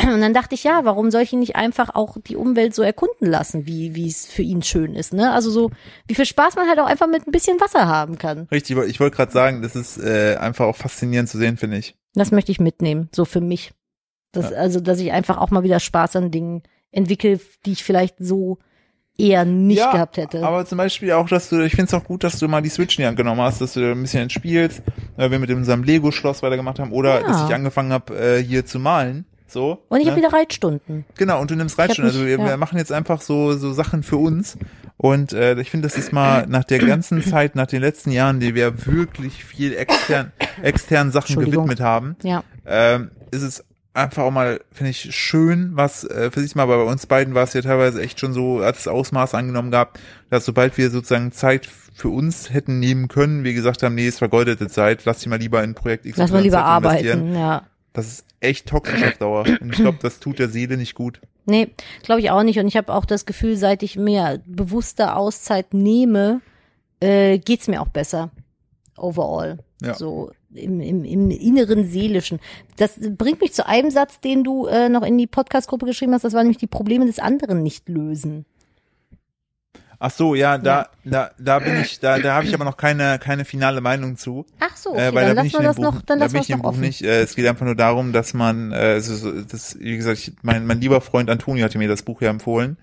Und 0.03 0.21
dann 0.21 0.35
dachte 0.35 0.55
ich, 0.55 0.65
ja, 0.65 0.85
warum 0.85 1.11
soll 1.11 1.23
ich 1.23 1.33
ihn 1.33 1.39
nicht 1.41 1.57
einfach 1.57 1.95
auch 1.95 2.17
die 2.27 2.37
Umwelt 2.37 2.75
so 2.75 2.83
erkunden 2.83 3.27
lassen, 3.27 3.67
wie 3.67 3.95
wie 3.95 4.07
es 4.07 4.27
für 4.27 4.43
ihn 4.43 4.63
schön 4.63 4.95
ist, 4.95 5.13
ne? 5.13 5.33
Also 5.33 5.51
so, 5.51 5.71
wie 6.07 6.15
viel 6.15 6.27
Spaß 6.27 6.57
man 6.57 6.69
halt 6.69 6.79
auch 6.79 6.87
einfach 6.87 7.09
mit 7.09 7.27
ein 7.27 7.33
bisschen 7.33 7.61
Wasser 7.61 7.87
haben 7.87 8.19
kann. 8.19 8.47
Richtig, 8.51 8.77
ich 8.77 9.01
wollte 9.01 9.17
gerade 9.17 9.33
sagen, 9.33 9.63
das 9.63 9.75
ist 9.75 9.99
äh, 9.99 10.37
einfach 10.37 10.67
auch 10.67 10.77
faszinierend 10.77 11.29
zu 11.29 11.39
sehen, 11.39 11.57
finde 11.57 11.79
ich. 11.79 11.97
Das 12.15 12.31
möchte 12.31 12.53
ich 12.53 12.61
mitnehmen, 12.61 13.09
so 13.15 13.25
für 13.25 13.41
mich. 13.41 13.73
Das, 14.33 14.53
Also, 14.53 14.81
dass 14.81 15.01
ich 15.01 15.13
einfach 15.13 15.39
auch 15.39 15.51
mal 15.51 15.63
wieder 15.63 15.81
Spaß 15.81 16.17
an 16.17 16.31
Dingen 16.31 16.63
entwickle, 16.91 17.41
die 17.65 17.73
ich 17.73 17.85
vielleicht 17.85 18.17
so 18.19 18.59
eher 19.19 19.45
nicht 19.45 19.79
ja, 19.79 19.91
gehabt 19.93 20.17
hätte. 20.17 20.43
Aber 20.47 20.65
zum 20.65 20.79
Beispiel 20.79 21.13
auch, 21.13 21.29
dass 21.29 21.49
du, 21.49 21.61
ich 21.61 21.73
finde 21.73 21.87
es 21.87 21.95
auch 21.95 22.05
gut, 22.05 22.23
dass 22.25 22.39
du 22.39 22.47
mal 22.49 22.63
die 22.63 22.69
Switch 22.69 22.97
in 22.99 23.03
die 23.03 23.07
Hand 23.09 23.17
genommen 23.17 23.41
hast, 23.41 23.61
dass 23.61 23.75
du 23.75 23.91
ein 23.93 24.01
bisschen 24.01 24.31
spielst, 24.31 24.81
äh, 25.17 25.31
wir 25.31 25.39
mit 25.39 25.51
unserem 25.51 25.83
Lego-Schloss 25.83 26.43
weitergemacht 26.43 26.79
haben 26.79 26.93
oder 26.93 27.21
Ja. 27.21 27.27
dass 27.27 27.49
ich 27.49 27.55
angefangen 27.55 27.93
habe, 27.93 28.17
äh, 28.19 28.43
hier 28.43 28.65
zu 28.65 28.79
malen. 28.79 29.27
So. 29.51 29.83
Und 29.89 30.01
ich 30.01 30.05
ne? 30.05 30.13
habe 30.13 30.21
wieder 30.23 30.33
Reitstunden. 30.33 31.05
Genau, 31.17 31.41
und 31.41 31.51
du 31.51 31.57
nimmst 31.57 31.79
Reitstunden. 31.79 32.13
mich- 32.13 32.15
Also 32.21 32.27
wir, 32.27 32.39
ja. 32.39 32.51
wir 32.53 32.57
machen 32.59 32.77
jetzt 32.79 32.93
einfach 32.93 33.21
so, 33.23 33.55
so 33.57 33.73
Sachen 33.73 34.03
für 34.03 34.19
uns. 34.19 34.59
Und 34.99 35.33
äh, 35.33 35.59
ich 35.61 35.71
finde, 35.71 35.89
das 35.89 35.97
ist 35.97 36.13
mal 36.13 36.47
nach 36.49 36.65
der 36.65 36.81
ganzen 36.81 37.23
Zeit, 37.23 37.57
nach 37.57 37.67
den 37.67 37.81
letzten 37.81 38.11
Jahren, 38.11 38.41
die 38.41 38.55
wir 38.55 38.87
wirklich 38.87 39.45
viel 39.45 39.75
extern, 39.75 40.33
externen 40.63 41.13
Sachen 41.13 41.37
gewidmet 41.37 41.81
haben, 41.81 42.17
Ja. 42.23 42.45
ähm, 42.67 43.11
ist 43.31 43.43
es 43.43 43.65
einfach 43.99 44.23
auch 44.23 44.31
mal, 44.31 44.61
finde 44.73 44.91
ich, 44.91 45.15
schön, 45.15 45.73
was 45.75 46.05
äh, 46.05 46.31
für 46.31 46.41
sich 46.41 46.55
mal, 46.55 46.63
aber 46.63 46.85
bei 46.85 46.91
uns 46.91 47.07
beiden 47.07 47.35
war 47.35 47.45
es 47.45 47.53
ja 47.53 47.63
teilweise 47.63 48.01
echt 48.01 48.21
schon 48.21 48.33
so, 48.33 48.65
hat 48.65 48.77
das 48.77 48.89
Ausmaß 48.89 49.35
angenommen 49.35 49.71
gehabt, 49.71 50.01
dass 50.31 50.45
sobald 50.45 50.79
wir 50.79 50.91
sozusagen 50.91 51.33
Zeit 51.33 51.67
für 51.67 52.09
uns 52.09 52.53
hätten 52.53 52.79
nehmen 52.79 53.09
können, 53.09 53.45
wir 53.45 53.55
gesagt 53.55 53.83
haben, 53.83 53.95
nee, 53.95 54.07
es 54.07 54.19
vergeudete 54.19 54.69
Zeit, 54.69 55.05
lass 55.05 55.19
die 55.19 55.29
mal 55.29 55.39
lieber 55.39 55.63
in 55.63 55.75
Projekt 55.75 56.07
X 56.07 56.17
Lass 56.17 56.31
mal 56.31 56.43
lieber 56.43 56.65
arbeiten, 56.65 57.35
ja. 57.35 57.65
Das 57.93 58.07
ist 58.07 58.25
echt 58.41 58.69
toxisch 58.69 59.03
auf 59.03 59.17
Dauer. 59.19 59.45
Und 59.61 59.73
ich 59.73 59.81
glaube, 59.81 59.99
das 60.01 60.21
tut 60.21 60.39
der 60.39 60.49
Seele 60.49 60.77
nicht 60.77 60.95
gut. 60.95 61.21
Nee, 61.47 61.71
glaube 62.03 62.21
ich 62.21 62.31
auch 62.31 62.45
nicht. 62.45 62.59
Und 62.61 62.69
ich 62.69 62.77
habe 62.77 62.93
auch 62.93 63.05
das 63.05 63.27
Gefühl, 63.27 63.57
seit 63.57 63.83
ich 63.83 63.97
mir 63.97 64.41
bewusste 64.47 65.17
Auszeit 65.17 65.75
nehme, 65.75 66.41
äh, 67.01 67.39
geht's 67.39 67.67
mir 67.67 67.81
auch 67.81 67.89
besser. 67.89 68.31
Overall. 68.97 69.59
Ja. 69.81 69.95
So 69.95 70.33
im, 70.53 70.81
im, 70.81 71.05
im 71.05 71.31
inneren 71.31 71.85
Seelischen. 71.89 72.41
Das 72.77 72.99
bringt 72.99 73.41
mich 73.41 73.53
zu 73.53 73.67
einem 73.67 73.91
Satz, 73.91 74.21
den 74.21 74.45
du 74.45 74.67
äh, 74.67 74.89
noch 74.89 75.03
in 75.03 75.17
die 75.19 75.27
Podcast-Gruppe 75.27 75.87
geschrieben 75.87 76.15
hast. 76.15 76.25
Das 76.25 76.33
war 76.33 76.43
nämlich 76.43 76.59
die 76.59 76.67
Probleme 76.67 77.07
des 77.07 77.19
anderen 77.19 77.63
nicht 77.63 77.89
lösen. 77.89 78.45
Ach 80.01 80.13
so, 80.13 80.37
ja, 80.37 80.59
da, 80.59 80.91
da, 81.05 81.33
da 81.39 81.59
bin 81.59 81.81
ich, 81.81 81.99
da, 81.99 82.21
da 82.21 82.35
habe 82.35 82.47
ich 82.47 82.55
aber 82.55 82.65
noch 82.65 82.77
keine, 82.77 83.19
keine 83.19 83.45
finale 83.45 83.81
Meinung 83.81 84.17
zu. 84.17 84.47
Ach 84.61 84.77
so, 84.77 84.91
okay, 84.91 85.09
äh, 85.09 85.15
weil 85.15 85.27
dann 85.27 85.37
da 85.37 85.43
lassen 85.43 85.47
ich 85.49 85.53
wir 85.55 85.63
das 85.63 85.77
Buch, 85.77 85.83
noch, 85.83 86.03
dann 86.03 86.21
da 86.21 86.27
lassen 86.27 86.35
wir 86.37 86.43
im 86.43 86.57
noch 86.59 86.63
Buch 86.63 86.69
offen. 86.71 86.81
nicht. 86.83 87.03
Äh, 87.03 87.23
es 87.23 87.35
geht 87.35 87.47
einfach 87.49 87.67
nur 87.67 87.75
darum, 87.75 88.13
dass 88.13 88.33
man, 88.33 88.71
äh, 88.71 88.97
ist, 88.97 89.25
das, 89.51 89.77
wie 89.81 89.97
gesagt, 89.97 90.19
ich, 90.19 90.33
mein, 90.43 90.67
mein 90.67 90.81
lieber 90.81 91.01
Freund 91.01 91.29
Antonio 91.29 91.65
hatte 91.65 91.79
mir 91.79 91.89
das 91.89 92.03
Buch 92.03 92.23
ja 92.23 92.31
empfohlen, 92.31 92.77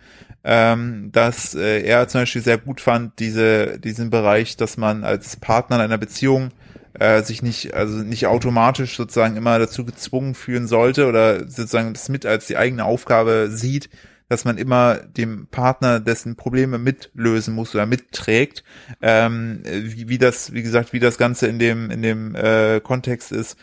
ähm, 0.43 1.10
dass 1.14 1.56
äh, 1.56 1.84
er 1.84 2.06
zum 2.10 2.22
Beispiel 2.22 2.41
sehr 2.41 2.58
gut 2.58 2.82
fand, 2.82 3.18
diese, 3.20 3.80
diesen 3.80 4.10
Bereich, 4.10 4.58
dass 4.58 4.76
man 4.76 5.06
als 5.06 5.38
Partner 5.38 5.78
in 5.78 5.84
einer 5.84 5.98
Beziehung 5.98 6.52
äh, 7.00 7.22
sich 7.24 7.41
nicht, 7.41 7.74
also 7.74 7.98
nicht 7.98 8.28
automatisch 8.28 8.98
sozusagen 8.98 9.36
immer 9.36 9.60
dazu 9.60 9.86
gezwungen 9.86 10.36
fühlen 10.36 10.68
sollte 10.68 11.08
oder 11.08 11.39
sozusagen 11.48 11.93
das 11.93 12.10
mit 12.10 12.26
als 12.26 12.48
die 12.48 12.58
eigene 12.58 12.86
Aufgabe 12.86 13.50
sieht, 13.50 13.89
dass 14.28 14.46
man 14.46 14.58
immer 14.58 14.96
dem 14.96 15.48
Partner 15.48 16.00
dessen 16.00 16.36
Probleme 16.36 16.78
mitlösen 16.78 17.54
muss 17.54 17.76
oder 17.76 17.86
mitträgt. 17.86 18.64
Ähm, 19.02 19.62
wie, 19.64 20.10
wie 20.10 20.18
das, 20.18 20.54
wie 20.54 20.64
gesagt, 20.64 20.93
wie 20.93 21.00
das 21.00 21.18
Ganze 21.18 21.48
in 21.48 21.60
dem 21.60 21.91
in 21.91 22.02
dem 22.02 22.36
äh, 22.36 22.80
Kontext 22.80 23.32
ist. 23.32 23.58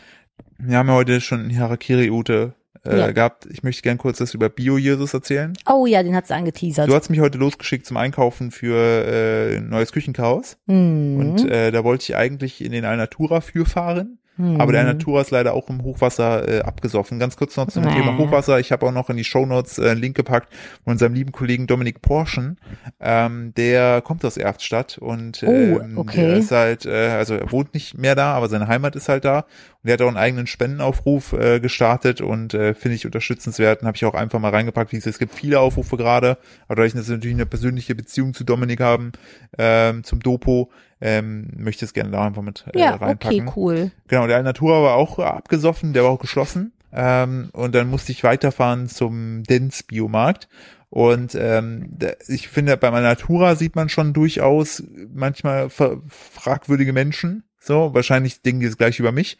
Wir 0.57 0.77
haben 0.77 0.87
ja 0.87 0.93
heute 0.93 1.19
schon 1.21 1.55
Harakiri 1.57 2.09
Ute 2.09 2.55
äh, 2.87 2.97
Ja. 2.97 3.11
gehabt. 3.11 3.47
Ich 3.51 3.63
möchte 3.63 3.81
gern 3.81 3.97
kurz 3.97 4.17
das 4.17 4.33
über 4.33 4.49
Bio-Jesus 4.49 5.13
erzählen. 5.13 5.53
Oh 5.69 5.85
ja, 5.85 6.03
den 6.03 6.15
hat 6.15 6.27
sie 6.27 6.35
angeteasert. 6.35 6.89
Du 6.89 6.95
hast 6.95 7.09
mich 7.09 7.19
heute 7.19 7.37
losgeschickt 7.37 7.85
zum 7.85 7.97
Einkaufen 7.97 8.51
für 8.51 8.75
äh, 8.77 9.57
ein 9.57 9.69
neues 9.69 9.91
Küchenchaos. 9.91 10.57
Hm. 10.67 11.17
Und 11.17 11.49
äh, 11.49 11.71
da 11.71 11.83
wollte 11.83 12.03
ich 12.03 12.15
eigentlich 12.15 12.63
in 12.63 12.71
den 12.71 12.85
Alnatura 12.85 13.41
für 13.41 13.65
fahren. 13.65 14.19
Aber 14.57 14.71
der 14.71 14.81
Alnatura 14.81 15.21
ist 15.21 15.29
leider 15.29 15.53
auch 15.53 15.69
im 15.69 15.83
Hochwasser 15.83 16.49
äh, 16.49 16.61
abgesoffen. 16.61 17.19
Ganz 17.19 17.37
kurz 17.37 17.55
noch 17.55 17.67
zum 17.67 17.83
Nee. 17.83 17.93
Thema 17.93 18.17
Hochwasser. 18.17 18.59
Ich 18.59 18.71
habe 18.71 18.83
auch 18.87 18.91
noch 18.91 19.11
in 19.11 19.15
die 19.17 19.23
Shownotes 19.23 19.77
äh, 19.77 19.91
einen 19.91 20.01
Link 20.01 20.15
gepackt 20.17 20.51
von 20.83 20.93
unserem 20.93 21.13
lieben 21.13 21.31
Kollegen 21.31 21.67
Dominik 21.67 22.01
Porschen. 22.01 22.59
Ähm, 22.99 23.53
der 23.55 24.01
kommt 24.01 24.25
aus 24.25 24.37
Erftstadt 24.37 24.97
und 24.97 25.43
Oh, 25.45 25.51
ähm, 25.51 25.99
okay. 25.99 26.21
der 26.21 26.37
ist 26.37 26.49
halt, 26.49 26.87
äh, 26.87 27.09
also 27.09 27.35
er 27.35 27.51
wohnt 27.51 27.75
nicht 27.75 27.95
mehr 27.95 28.15
da, 28.15 28.33
aber 28.33 28.49
seine 28.49 28.67
Heimat 28.67 28.95
ist 28.95 29.07
halt 29.07 29.23
da. 29.23 29.45
Und 29.83 29.87
der 29.89 29.93
hat 29.93 30.01
auch 30.01 30.07
einen 30.07 30.17
eigenen 30.17 30.47
Spendenaufruf 30.47 31.33
äh, 31.33 31.59
gestartet 31.59 32.21
und 32.21 32.53
äh, 32.53 32.73
finde 32.73 32.95
ich 32.95 33.05
unterstützenswert. 33.05 33.81
Und 33.81 33.87
habe 33.87 33.97
ich 33.97 34.05
auch 34.05 34.13
einfach 34.13 34.39
mal 34.39 34.51
reingepackt. 34.51 34.93
Wie 34.93 34.95
gesagt, 34.95 35.15
Es 35.15 35.19
gibt 35.19 35.35
viele 35.35 35.59
Aufrufe 35.59 35.97
gerade, 35.97 36.37
aber 36.67 36.77
dadurch, 36.77 36.93
dass 36.93 37.09
wir 37.09 37.15
natürlich 37.17 37.35
eine 37.35 37.45
persönliche 37.45 37.93
Beziehung 37.93 38.33
zu 38.33 38.45
Dominik 38.45 38.79
haben, 38.79 39.11
ähm, 39.57 40.03
zum 40.05 40.21
Dopo, 40.21 40.71
ähm, 41.01 41.49
möchte 41.57 41.83
ich 41.83 41.89
es 41.89 41.93
gerne 41.93 42.11
da 42.11 42.25
einfach 42.25 42.41
mit 42.41 42.65
äh, 42.73 42.79
ja, 42.79 42.95
reinpacken. 42.95 43.41
okay, 43.47 43.51
cool. 43.57 43.91
Genau, 44.07 44.25
der 44.25 44.37
Alnatura 44.37 44.81
war 44.83 44.93
auch 44.95 45.19
abgesoffen, 45.19 45.91
der 45.91 46.03
war 46.03 46.11
auch 46.11 46.19
geschlossen. 46.19 46.71
Ähm, 46.93 47.49
und 47.51 47.75
dann 47.75 47.89
musste 47.89 48.13
ich 48.13 48.23
weiterfahren 48.23 48.87
zum 48.87 49.43
Dens 49.43 49.83
Biomarkt. 49.83 50.47
Und 50.89 51.35
ähm, 51.35 51.87
da- 51.89 52.13
ich 52.27 52.47
finde, 52.47 52.77
beim 52.77 52.93
Alnatura 52.93 53.55
sieht 53.55 53.75
man 53.75 53.89
schon 53.89 54.13
durchaus 54.13 54.81
manchmal 55.13 55.69
fragwürdige 55.69 56.93
Menschen. 56.93 57.43
So, 57.59 57.93
wahrscheinlich 57.93 58.41
denken 58.41 58.59
die 58.61 58.67
das 58.67 58.77
gleich 58.77 58.99
über 58.99 59.11
mich. 59.11 59.37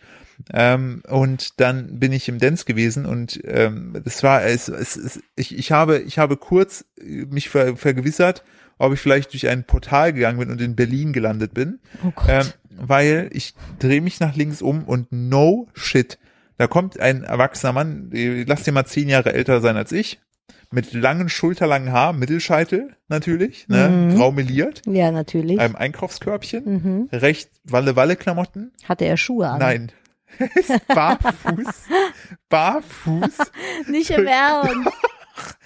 Ähm, 0.52 1.04
und 1.08 1.60
dann 1.60 2.00
bin 2.00 2.12
ich 2.12 2.28
im 2.30 2.40
Dens 2.40 2.66
gewesen 2.66 3.06
und 3.06 3.40
ähm, 3.46 4.00
das 4.04 4.24
war 4.24 4.44
es, 4.44 4.68
es, 4.68 4.96
es 4.96 5.22
ich, 5.36 5.58
ich 5.58 5.72
habe 5.72 6.00
ich 6.00 6.18
habe 6.18 6.38
kurz 6.38 6.86
äh, 7.00 7.26
mich 7.26 7.50
ver, 7.50 7.78
vergewissert, 7.78 8.44
ob 8.78 8.94
ich 8.94 9.00
vielleicht 9.00 9.34
durch 9.34 9.48
ein 9.48 9.64
Portal 9.64 10.14
gegangen 10.14 10.40
bin 10.40 10.50
und 10.52 10.60
in 10.62 10.76
Berlin 10.76 11.14
gelandet 11.14 11.54
bin. 11.54 11.80
Oh 12.06 12.12
Gott. 12.16 12.26
Ähm, 12.28 12.48
weil 12.76 13.30
ich 13.32 13.54
drehe 13.80 14.02
mich 14.02 14.20
nach 14.20 14.36
links 14.36 14.62
um 14.62 14.84
und 14.84 15.12
no 15.12 15.68
shit. 15.74 16.18
Da 16.58 16.68
kommt 16.68 17.00
ein 17.00 17.24
erwachsener 17.24 17.74
Mann, 17.74 18.12
äh, 18.14 18.44
lass 18.44 18.64
dir 18.64 18.72
mal 18.72 18.86
zehn 18.86 19.10
Jahre 19.10 19.34
älter 19.34 19.62
sein 19.62 19.76
als 19.78 19.92
ich, 19.92 20.20
mit 20.72 20.94
langen, 20.94 21.30
schulterlangen 21.30 21.92
Haar, 21.92 22.14
Mittelscheitel 22.14 22.96
natürlich, 23.08 23.68
ne, 23.68 23.90
Mhm. 23.90 24.16
grau 24.16 24.32
meliert, 24.32 24.82
ja, 24.88 25.12
natürlich. 25.12 25.60
einem 25.60 25.76
Einkaufskörbchen, 25.76 26.64
mhm. 26.66 27.10
recht 27.12 27.50
Walle-Walle-Klamotten. 27.66 28.72
Hatte 28.86 29.06
er 29.06 29.18
Schuhe 29.18 29.48
an? 29.50 29.60
Nein. 29.60 29.92
Ist 30.56 30.88
barfuß. 30.88 31.88
barfuß. 32.50 33.38
Nicht 33.88 34.10
im 34.12 34.28
Ernst. 34.28 34.76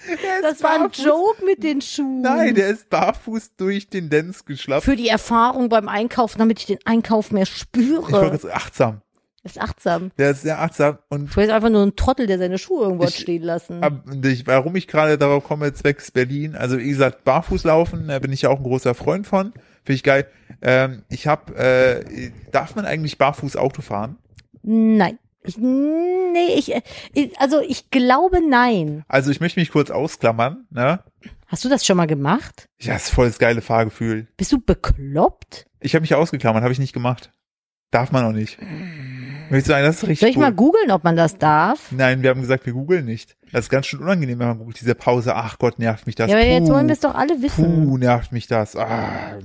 Er 0.08 0.40
Das 0.40 0.62
war 0.62 0.82
ein. 0.82 0.90
Joke 0.92 1.44
mit 1.44 1.62
den 1.62 1.82
Schuhen. 1.82 2.22
Nein, 2.22 2.54
der 2.54 2.68
ist 2.68 2.88
barfuß 2.88 3.54
durch 3.58 3.90
den 3.90 4.08
Dens 4.08 4.46
geschlappt. 4.46 4.82
Für 4.84 4.96
die 4.96 5.08
Erfahrung 5.08 5.68
beim 5.68 5.88
Einkaufen, 5.88 6.38
damit 6.38 6.58
ich 6.60 6.64
den 6.66 6.78
Einkauf 6.86 7.30
mehr 7.32 7.42
Ich 7.42 7.50
war 7.50 7.58
spüre. 7.58 8.54
achtsam. 8.54 9.02
ist 9.44 9.60
achtsam. 9.60 10.10
Der 10.16 10.30
ist 10.30 10.42
sehr 10.42 10.58
achtsam 10.62 10.98
und 11.10 11.30
Du 11.30 11.34
bist 11.40 11.50
einfach 11.50 11.68
nur 11.68 11.82
ein 11.84 11.96
Trottel, 11.96 12.26
der 12.26 12.38
seine 12.38 12.56
Schuhe 12.56 12.84
irgendwo 12.84 13.04
Ich- 13.04 13.16
stehen 13.18 13.42
lassen. 13.42 13.82
Ab, 13.82 14.04
ich, 14.24 14.46
warum 14.46 14.74
ich 14.74 14.88
gerade 14.88 15.18
darauf 15.18 15.44
komme, 15.44 15.70
zwecks 15.74 16.10
Berlin, 16.10 16.56
also 16.56 16.78
wie 16.78 16.88
gesagt, 16.88 17.24
barfuß 17.24 17.64
laufen, 17.64 18.08
da 18.08 18.18
bin 18.20 18.32
ich 18.32 18.42
ja 18.42 18.48
auch 18.48 18.58
ein 18.58 18.64
großer 18.64 18.94
Freund 18.94 19.26
von, 19.26 19.52
finde 19.84 19.92
ich 19.96 20.02
geil. 20.02 20.26
Ähm, 20.62 21.02
ich 21.10 21.26
habe, 21.26 21.54
äh, 21.56 22.30
darf 22.52 22.74
man 22.74 22.86
eigentlich 22.86 23.18
barfuß 23.18 23.56
Auto 23.56 23.82
fahren? 23.82 24.16
Nein. 24.62 25.18
Ich, 25.44 25.56
nee, 25.56 26.54
ich, 26.56 26.74
ich, 27.14 27.40
also 27.40 27.60
ich 27.60 27.90
glaube 27.90 28.40
nein. 28.46 29.04
Also 29.08 29.30
ich 29.30 29.40
möchte 29.40 29.60
mich 29.60 29.70
kurz 29.70 29.90
ausklammern, 29.90 30.66
ne? 30.70 31.02
Hast 31.46 31.64
du 31.64 31.68
das 31.70 31.86
schon 31.86 31.96
mal 31.96 32.06
gemacht? 32.06 32.68
Ja, 32.78 32.96
ist 32.96 33.10
voll 33.10 33.28
das 33.28 33.38
geile 33.38 33.62
Fahrgefühl. 33.62 34.28
Bist 34.36 34.52
du 34.52 34.60
bekloppt? 34.60 35.66
Ich 35.80 35.94
habe 35.94 36.02
mich 36.02 36.14
ausgeklammert, 36.14 36.62
habe 36.62 36.72
ich 36.72 36.78
nicht 36.78 36.92
gemacht. 36.92 37.32
Darf 37.90 38.12
man 38.12 38.24
auch 38.24 38.32
nicht. 38.32 38.58
Möchtest 39.48 39.68
du 39.68 39.72
sagen, 39.72 39.86
das 39.86 39.96
ist 39.96 40.02
richtig 40.02 40.20
Soll 40.20 40.28
ich 40.28 40.36
cool. 40.36 40.42
mal 40.42 40.52
googeln, 40.52 40.90
ob 40.90 41.04
man 41.04 41.16
das 41.16 41.38
darf? 41.38 41.90
Nein, 41.90 42.22
wir 42.22 42.28
haben 42.28 42.42
gesagt, 42.42 42.66
wir 42.66 42.74
googeln 42.74 43.06
nicht. 43.06 43.38
Das 43.50 43.64
ist 43.64 43.70
ganz 43.70 43.86
schön 43.86 44.00
unangenehm, 44.00 44.38
wenn 44.38 44.48
man 44.48 44.58
googelt. 44.58 44.78
Diese 44.78 44.94
Pause, 44.94 45.34
ach 45.34 45.58
Gott, 45.58 45.78
nervt 45.78 46.06
mich 46.06 46.14
das. 46.14 46.30
Ja, 46.30 46.36
aber 46.36 46.44
jetzt 46.44 46.66
Puh, 46.66 46.74
wollen 46.74 46.86
wir 46.86 46.92
es 46.92 47.00
doch 47.00 47.14
alle 47.14 47.40
wissen. 47.40 47.86
Puh, 47.86 47.96
nervt 47.96 48.30
mich 48.32 48.46
das. 48.46 48.76
Ah. 48.76 49.38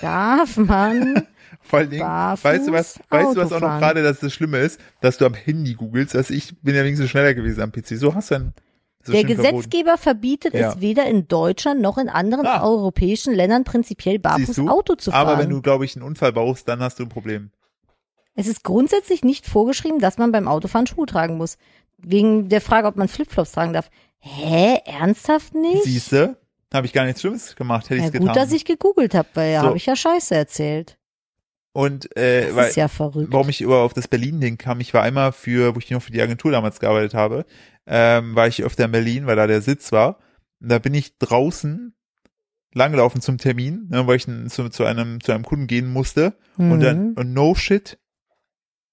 Darf 0.00 0.56
man? 0.56 1.28
Vor 1.62 1.78
allen 1.80 1.90
Dingen, 1.90 2.02
Barfuß 2.02 2.44
weißt 2.44 2.68
du 2.68 2.72
was, 2.72 3.00
weißt 3.10 3.36
du 3.36 3.40
was 3.40 3.52
auch 3.52 3.60
noch 3.60 3.78
gerade, 3.78 4.02
dass 4.02 4.20
das 4.20 4.32
Schlimme 4.32 4.58
ist, 4.58 4.80
dass 5.00 5.18
du 5.18 5.26
am 5.26 5.34
Handy 5.34 5.74
googelst, 5.74 6.16
also 6.16 6.32
ich 6.34 6.58
bin 6.62 6.74
ja 6.74 6.82
wenigstens 6.82 7.10
schneller 7.10 7.34
gewesen 7.34 7.60
am 7.62 7.70
PC. 7.70 7.96
So 7.98 8.14
hast 8.14 8.30
du 8.30 8.34
dann, 8.34 8.54
so 9.04 9.12
Der 9.12 9.20
schön 9.20 9.28
verboten. 9.28 9.52
Gesetzgeber 9.56 9.96
verbietet 9.98 10.54
Ja. 10.54 10.70
es 10.72 10.80
weder 10.80 11.06
in 11.06 11.28
Deutschland 11.28 11.80
noch 11.80 11.96
in 11.98 12.08
anderen 12.08 12.46
Ah. 12.46 12.64
europäischen 12.64 13.34
Ländern 13.34 13.64
prinzipiell 13.64 14.18
barfuß 14.18 14.56
du? 14.56 14.68
Auto 14.68 14.94
zu 14.96 15.10
fahren. 15.10 15.28
Aber 15.28 15.38
wenn 15.38 15.50
du, 15.50 15.62
glaube 15.62 15.84
ich, 15.84 15.94
einen 15.96 16.02
Unfall 16.04 16.32
baust, 16.32 16.66
dann 16.68 16.80
hast 16.80 16.98
du 16.98 17.04
ein 17.04 17.08
Problem. 17.08 17.50
Es 18.34 18.46
ist 18.46 18.64
grundsätzlich 18.64 19.22
nicht 19.22 19.46
vorgeschrieben, 19.46 19.98
dass 20.00 20.16
man 20.18 20.32
beim 20.32 20.48
Autofahren 20.48 20.86
Schuhe 20.86 21.06
tragen 21.06 21.36
muss. 21.36 21.58
Wegen 21.98 22.48
der 22.48 22.60
Frage, 22.62 22.88
ob 22.88 22.96
man 22.96 23.08
Flipflops 23.08 23.52
tragen 23.52 23.74
darf. 23.74 23.90
Hä? 24.18 24.78
Ernsthaft 24.86 25.54
nicht? 25.54 25.84
Siehste, 25.84 26.36
habe 26.72 26.86
ich 26.86 26.92
gar 26.92 27.04
nichts 27.04 27.20
Schlimmes 27.20 27.54
gemacht, 27.56 27.84
hätte 27.90 27.96
ich 28.00 28.06
es 28.06 28.12
gut, 28.12 28.20
getan. 28.22 28.34
dass 28.34 28.52
ich 28.52 28.64
gegoogelt 28.64 29.14
habe, 29.14 29.28
weil 29.34 29.56
So. 29.60 29.66
habe 29.66 29.76
ich 29.76 29.86
ja 29.86 29.94
Scheiße 29.96 30.34
erzählt. 30.34 30.96
Und 31.72 32.16
äh, 32.16 32.46
Das 32.48 32.56
weil, 32.56 32.72
ja 32.72 32.88
warum 33.30 33.48
ich 33.48 33.60
über 33.60 33.78
auf 33.82 33.92
das 33.94 34.08
Berlin-Ding 34.08 34.58
kam, 34.58 34.80
ich 34.80 34.92
war 34.92 35.02
einmal 35.02 35.32
für, 35.32 35.74
wo 35.74 35.78
ich 35.78 35.90
noch 35.90 36.02
für 36.02 36.10
die 36.12 36.20
Agentur 36.20 36.50
damals 36.50 36.80
gearbeitet 36.80 37.14
habe, 37.14 37.46
ähm, 37.86 38.34
war 38.34 38.48
ich 38.48 38.62
öfter 38.64 38.86
in 38.86 38.92
Berlin, 38.92 39.26
weil 39.26 39.36
da 39.36 39.46
der 39.46 39.62
Sitz 39.62 39.92
war. 39.92 40.18
Und 40.60 40.68
da 40.70 40.78
bin 40.78 40.94
ich 40.94 41.16
draußen 41.18 41.94
langgelaufen 42.74 43.20
zum 43.20 43.38
Termin, 43.38 43.86
ne, 43.88 44.06
weil 44.06 44.16
ich 44.16 44.26
zu, 44.48 44.68
zu 44.68 44.84
einem 44.84 45.20
zu 45.20 45.32
einem 45.32 45.44
Kunden 45.44 45.66
gehen 45.66 45.88
musste. 45.92 46.34
Und 46.56 46.80
dann 46.80 47.10
Mhm. 47.10 47.12
und 47.16 47.32
no 47.32 47.54
shit. 47.54 47.98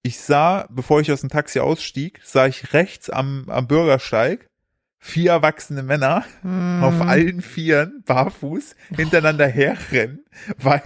Ich 0.02 0.20
sah, 0.20 0.66
bevor 0.70 1.00
ich 1.00 1.10
aus 1.12 1.20
dem 1.20 1.28
Taxi 1.30 1.58
ausstieg, 1.60 2.20
sah 2.24 2.46
ich 2.46 2.72
rechts 2.72 3.10
am 3.10 3.44
am 3.48 3.66
Bürgersteig 3.66 4.48
vier 5.00 5.32
erwachsene 5.32 5.82
Männer 5.82 6.24
Mhm. 6.42 6.82
auf 6.82 7.02
allen 7.02 7.40
Vieren 7.42 8.02
barfuß 8.06 8.74
hintereinander 8.96 9.46
herrennen, 9.48 10.24
weil 10.58 10.82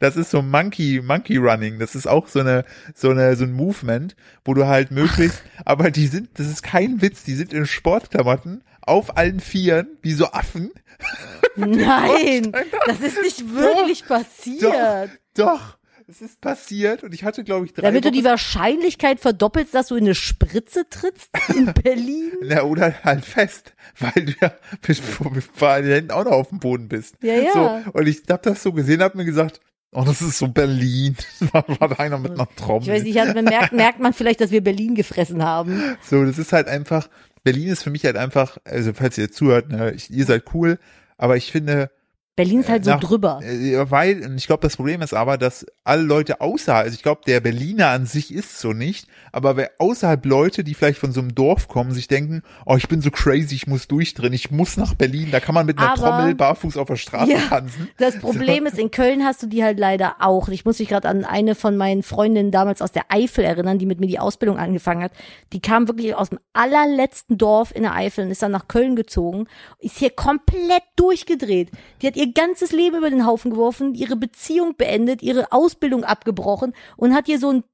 das 0.00 0.16
ist 0.16 0.30
so 0.30 0.42
Monkey 0.42 1.00
Monkey 1.02 1.36
Running. 1.36 1.78
Das 1.78 1.94
ist 1.94 2.06
auch 2.06 2.28
so 2.28 2.40
eine 2.40 2.64
so 2.94 3.10
eine 3.10 3.36
so 3.36 3.44
ein 3.44 3.52
Movement, 3.52 4.16
wo 4.44 4.54
du 4.54 4.66
halt 4.66 4.90
möglichst, 4.90 5.42
aber 5.64 5.90
die 5.90 6.06
sind, 6.06 6.30
das 6.38 6.48
ist 6.48 6.62
kein 6.62 7.02
Witz, 7.02 7.24
die 7.24 7.34
sind 7.34 7.52
in 7.52 7.66
Sportklamotten 7.66 8.62
auf 8.82 9.16
allen 9.16 9.40
Vieren 9.40 9.98
wie 10.02 10.12
so 10.12 10.26
Affen. 10.26 10.70
Nein, 11.56 12.52
das 12.86 13.00
ist 13.00 13.20
nicht 13.22 13.54
wirklich 13.54 14.06
passiert. 14.06 15.10
Doch, 15.34 15.75
es 16.08 16.20
ist 16.20 16.40
passiert 16.40 17.02
und 17.02 17.12
ich 17.14 17.24
hatte 17.24 17.42
glaube 17.44 17.66
ich 17.66 17.72
drei. 17.74 17.82
Damit 17.82 18.04
du 18.04 18.08
Wochen- 18.08 18.16
die 18.18 18.24
Wahrscheinlichkeit 18.24 19.20
verdoppelst, 19.20 19.74
dass 19.74 19.88
du 19.88 19.96
in 19.96 20.04
eine 20.04 20.14
Spritze 20.14 20.88
trittst 20.88 21.30
in 21.54 21.72
Berlin. 21.82 22.32
Na, 22.42 22.62
oder 22.62 22.94
halt 23.02 23.24
fest, 23.24 23.74
weil 23.98 24.24
du 24.26 24.32
ja 24.40 24.52
bis 24.82 25.00
vor 25.00 25.32
vor 25.54 25.68
allen 25.68 25.86
Händen 25.86 26.10
auch 26.12 26.24
noch 26.24 26.32
auf 26.32 26.48
dem 26.50 26.60
Boden 26.60 26.88
bist. 26.88 27.16
Ja, 27.22 27.34
ja. 27.34 27.52
So, 27.84 27.90
und 27.92 28.06
ich 28.06 28.22
hab 28.28 28.42
das 28.42 28.62
so 28.62 28.72
gesehen, 28.72 29.02
hab 29.02 29.14
mir 29.14 29.24
gesagt, 29.24 29.60
oh, 29.92 30.04
das 30.04 30.22
ist 30.22 30.38
so 30.38 30.48
Berlin. 30.48 31.16
war, 31.52 31.64
war 31.80 31.88
da 31.88 31.96
einer 31.96 32.18
mit 32.18 32.32
einer 32.32 32.48
Trommel. 32.54 32.82
Ich 32.82 32.88
weiß 32.88 33.02
nicht, 33.02 33.34
man 33.34 33.44
merkt, 33.44 33.72
merkt 33.72 33.98
man 34.00 34.12
vielleicht, 34.12 34.40
dass 34.40 34.50
wir 34.50 34.62
Berlin 34.62 34.94
gefressen 34.94 35.42
haben. 35.42 35.82
So, 36.02 36.24
das 36.24 36.38
ist 36.38 36.52
halt 36.52 36.68
einfach, 36.68 37.08
Berlin 37.42 37.68
ist 37.68 37.82
für 37.82 37.90
mich 37.90 38.04
halt 38.04 38.16
einfach, 38.16 38.58
also 38.64 38.92
falls 38.94 39.18
ihr 39.18 39.24
jetzt 39.24 39.36
zuhört, 39.36 39.70
ne, 39.70 39.92
ich, 39.92 40.10
ihr 40.10 40.24
seid 40.24 40.44
cool, 40.54 40.78
aber 41.16 41.36
ich 41.36 41.50
finde, 41.50 41.90
Berlin 42.36 42.60
ist 42.60 42.68
halt 42.68 42.84
so 42.84 42.90
nach- 42.90 43.00
drüber. 43.00 43.40
äh, 43.42 43.90
weil, 43.90 44.34
ich 44.36 44.46
glaube, 44.46 44.60
das 44.62 44.76
Problem 44.76 45.00
ist 45.02 45.14
aber, 45.14 45.38
dass 45.38 45.64
alle 45.84 46.02
Leute 46.02 46.40
außerhalb, 46.42 46.84
also 46.84 46.94
ich 46.94 47.02
glaube, 47.02 47.22
der 47.26 47.40
Berliner 47.40 47.88
an 47.88 48.04
sich 48.06 48.32
ist 48.32 48.58
so 48.60 48.72
nicht, 48.74 49.08
aber 49.32 49.56
wer 49.56 49.70
außerhalb 49.78 50.24
Leute, 50.26 50.62
die 50.62 50.74
vielleicht 50.74 50.98
von 50.98 51.12
so 51.12 51.20
einem 51.20 51.34
Dorf 51.34 51.66
kommen, 51.66 51.92
sich 51.92 52.08
denken, 52.08 52.42
oh, 52.66 52.76
ich 52.76 52.88
bin 52.88 53.00
so 53.00 53.10
crazy, 53.10 53.54
ich 53.54 53.66
muss 53.66 53.88
durchdrehen, 53.88 54.34
ich 54.34 54.50
muss 54.50 54.76
nach 54.76 54.94
Berlin, 54.94 55.28
da 55.32 55.40
kann 55.40 55.54
man 55.54 55.64
mit 55.66 55.78
einer 55.78 55.92
Aber- 55.92 55.96
Trommel 56.02 56.34
barfuß 56.34 56.76
auf 56.76 56.88
der 56.88 56.96
Straße 56.96 57.32
Ja. 57.32 57.38
tanzen. 57.48 57.88
Das 57.96 58.18
Problem 58.18 58.66
ist, 58.66 58.78
in 58.78 58.90
Köln 58.90 59.24
hast 59.24 59.42
du 59.42 59.46
die 59.46 59.64
halt 59.64 59.78
leider 59.78 60.16
auch. 60.20 60.48
Ich 60.48 60.64
muss 60.66 60.78
mich 60.78 60.88
gerade 60.88 61.08
an 61.08 61.24
eine 61.24 61.54
von 61.54 61.76
meinen 61.78 62.02
Freundinnen 62.02 62.50
damals 62.50 62.82
aus 62.82 62.92
der 62.92 63.04
Eifel 63.08 63.44
erinnern, 63.44 63.78
die 63.78 63.86
mit 63.86 63.98
mir 63.98 64.08
die 64.08 64.18
Ausbildung 64.18 64.58
angefangen 64.58 65.02
hat. 65.02 65.12
Die 65.54 65.60
kam 65.60 65.88
wirklich 65.88 66.14
aus 66.14 66.28
dem 66.28 66.38
allerletzten 66.52 67.38
Dorf 67.38 67.74
in 67.74 67.82
der 67.84 67.94
Eifel 67.94 68.24
und 68.26 68.30
ist 68.30 68.42
dann 68.42 68.52
nach 68.52 68.68
Köln 68.68 68.94
gezogen, 68.96 69.46
ist 69.78 69.96
hier 69.98 70.10
komplett 70.10 70.82
durchgedreht. 70.96 71.70
Die 72.02 72.06
hat 72.06 72.16
ihr 72.16 72.25
ganzes 72.32 72.72
Leben 72.72 72.96
über 72.96 73.10
den 73.10 73.26
Haufen 73.26 73.50
geworfen, 73.50 73.94
ihre 73.94 74.16
Beziehung 74.16 74.76
beendet, 74.76 75.22
ihre 75.22 75.52
Ausbildung 75.52 76.04
abgebrochen 76.04 76.74
und 76.96 77.14
hat 77.14 77.26
hier 77.26 77.38
so 77.38 77.50
ein 77.50 77.64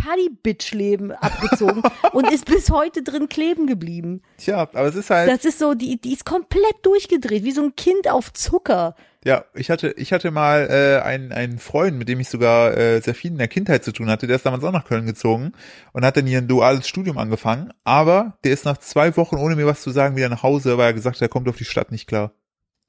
Party-Bitch-Leben 0.00 1.12
abgezogen 1.12 1.82
und 2.12 2.30
ist 2.32 2.46
bis 2.46 2.70
heute 2.70 3.02
drin 3.02 3.28
kleben 3.28 3.66
geblieben. 3.66 4.22
Tja, 4.38 4.60
aber 4.60 4.86
es 4.86 4.94
ist 4.94 5.10
halt, 5.10 5.30
Das 5.30 5.44
ist 5.44 5.58
so, 5.58 5.74
die, 5.74 6.00
die 6.00 6.12
ist 6.12 6.24
komplett 6.24 6.76
durchgedreht, 6.82 7.44
wie 7.44 7.52
so 7.52 7.62
ein 7.62 7.76
Kind 7.76 8.10
auf 8.10 8.32
Zucker. 8.32 8.94
ja, 9.24 9.44
ich 9.54 9.70
hatte, 9.70 9.90
ich 9.96 10.12
hatte 10.12 10.30
mal 10.30 10.68
äh, 10.70 11.04
einen, 11.04 11.32
einen 11.32 11.58
Freund, 11.58 11.98
mit 11.98 12.08
dem 12.08 12.20
ich 12.20 12.28
sogar 12.28 12.76
äh, 12.76 13.00
sehr 13.00 13.14
viel 13.14 13.30
in 13.32 13.38
der 13.38 13.48
Kindheit 13.48 13.84
zu 13.84 13.92
tun 13.92 14.08
hatte, 14.08 14.26
der 14.26 14.36
ist 14.36 14.46
damals 14.46 14.64
auch 14.64 14.72
nach 14.72 14.86
Köln 14.86 15.06
gezogen 15.06 15.52
und 15.92 16.04
hat 16.04 16.16
dann 16.16 16.26
hier 16.26 16.38
ein 16.38 16.48
duales 16.48 16.88
Studium 16.88 17.18
angefangen, 17.18 17.72
aber 17.84 18.38
der 18.44 18.52
ist 18.52 18.64
nach 18.64 18.78
zwei 18.78 19.16
Wochen, 19.16 19.36
ohne 19.36 19.56
mir 19.56 19.66
was 19.66 19.82
zu 19.82 19.90
sagen, 19.90 20.16
wieder 20.16 20.30
nach 20.30 20.42
Hause, 20.42 20.78
weil 20.78 20.86
er 20.86 20.94
gesagt 20.94 21.16
hat, 21.16 21.22
er 21.22 21.28
kommt 21.28 21.48
auf 21.48 21.56
die 21.56 21.64
Stadt 21.64 21.92
nicht 21.92 22.06
klar. 22.06 22.32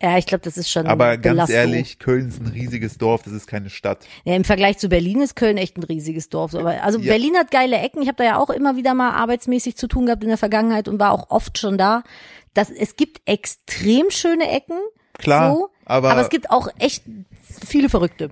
Ja, 0.01 0.17
ich 0.17 0.25
glaube, 0.25 0.43
das 0.43 0.57
ist 0.57 0.69
schon 0.69 0.87
Aber 0.87 1.17
ganz 1.17 1.33
Belastung. 1.35 1.55
ehrlich, 1.55 1.99
Köln 1.99 2.27
ist 2.29 2.41
ein 2.41 2.47
riesiges 2.47 2.97
Dorf, 2.97 3.21
das 3.23 3.33
ist 3.33 3.45
keine 3.45 3.69
Stadt. 3.69 4.07
Ja, 4.23 4.35
Im 4.35 4.43
Vergleich 4.43 4.77
zu 4.79 4.89
Berlin 4.89 5.21
ist 5.21 5.35
Köln 5.35 5.57
echt 5.57 5.77
ein 5.77 5.83
riesiges 5.83 6.29
Dorf. 6.29 6.55
Aber 6.55 6.81
also 6.83 6.99
Ja. 6.99 7.11
Berlin 7.11 7.35
hat 7.37 7.51
geile 7.51 7.77
Ecken. 7.77 8.01
Ich 8.01 8.07
habe 8.07 8.17
da 8.17 8.23
ja 8.23 8.37
auch 8.39 8.49
immer 8.49 8.75
wieder 8.75 8.93
mal 8.95 9.11
arbeitsmäßig 9.11 9.77
zu 9.77 9.87
tun 9.87 10.07
gehabt 10.07 10.23
in 10.23 10.29
der 10.29 10.37
Vergangenheit 10.39 10.87
und 10.87 10.99
war 10.99 11.11
auch 11.11 11.29
oft 11.29 11.57
schon 11.59 11.77
da. 11.77 12.03
Das, 12.55 12.69
es 12.71 12.95
gibt 12.95 13.21
extrem 13.25 14.09
schöne 14.09 14.49
Ecken. 14.49 14.77
Klar, 15.19 15.53
so, 15.55 15.69
aber, 15.85 16.11
aber 16.11 16.21
es 16.21 16.29
gibt 16.29 16.49
auch 16.49 16.67
echt 16.79 17.03
viele 17.65 17.87
Verrückte. 17.89 18.31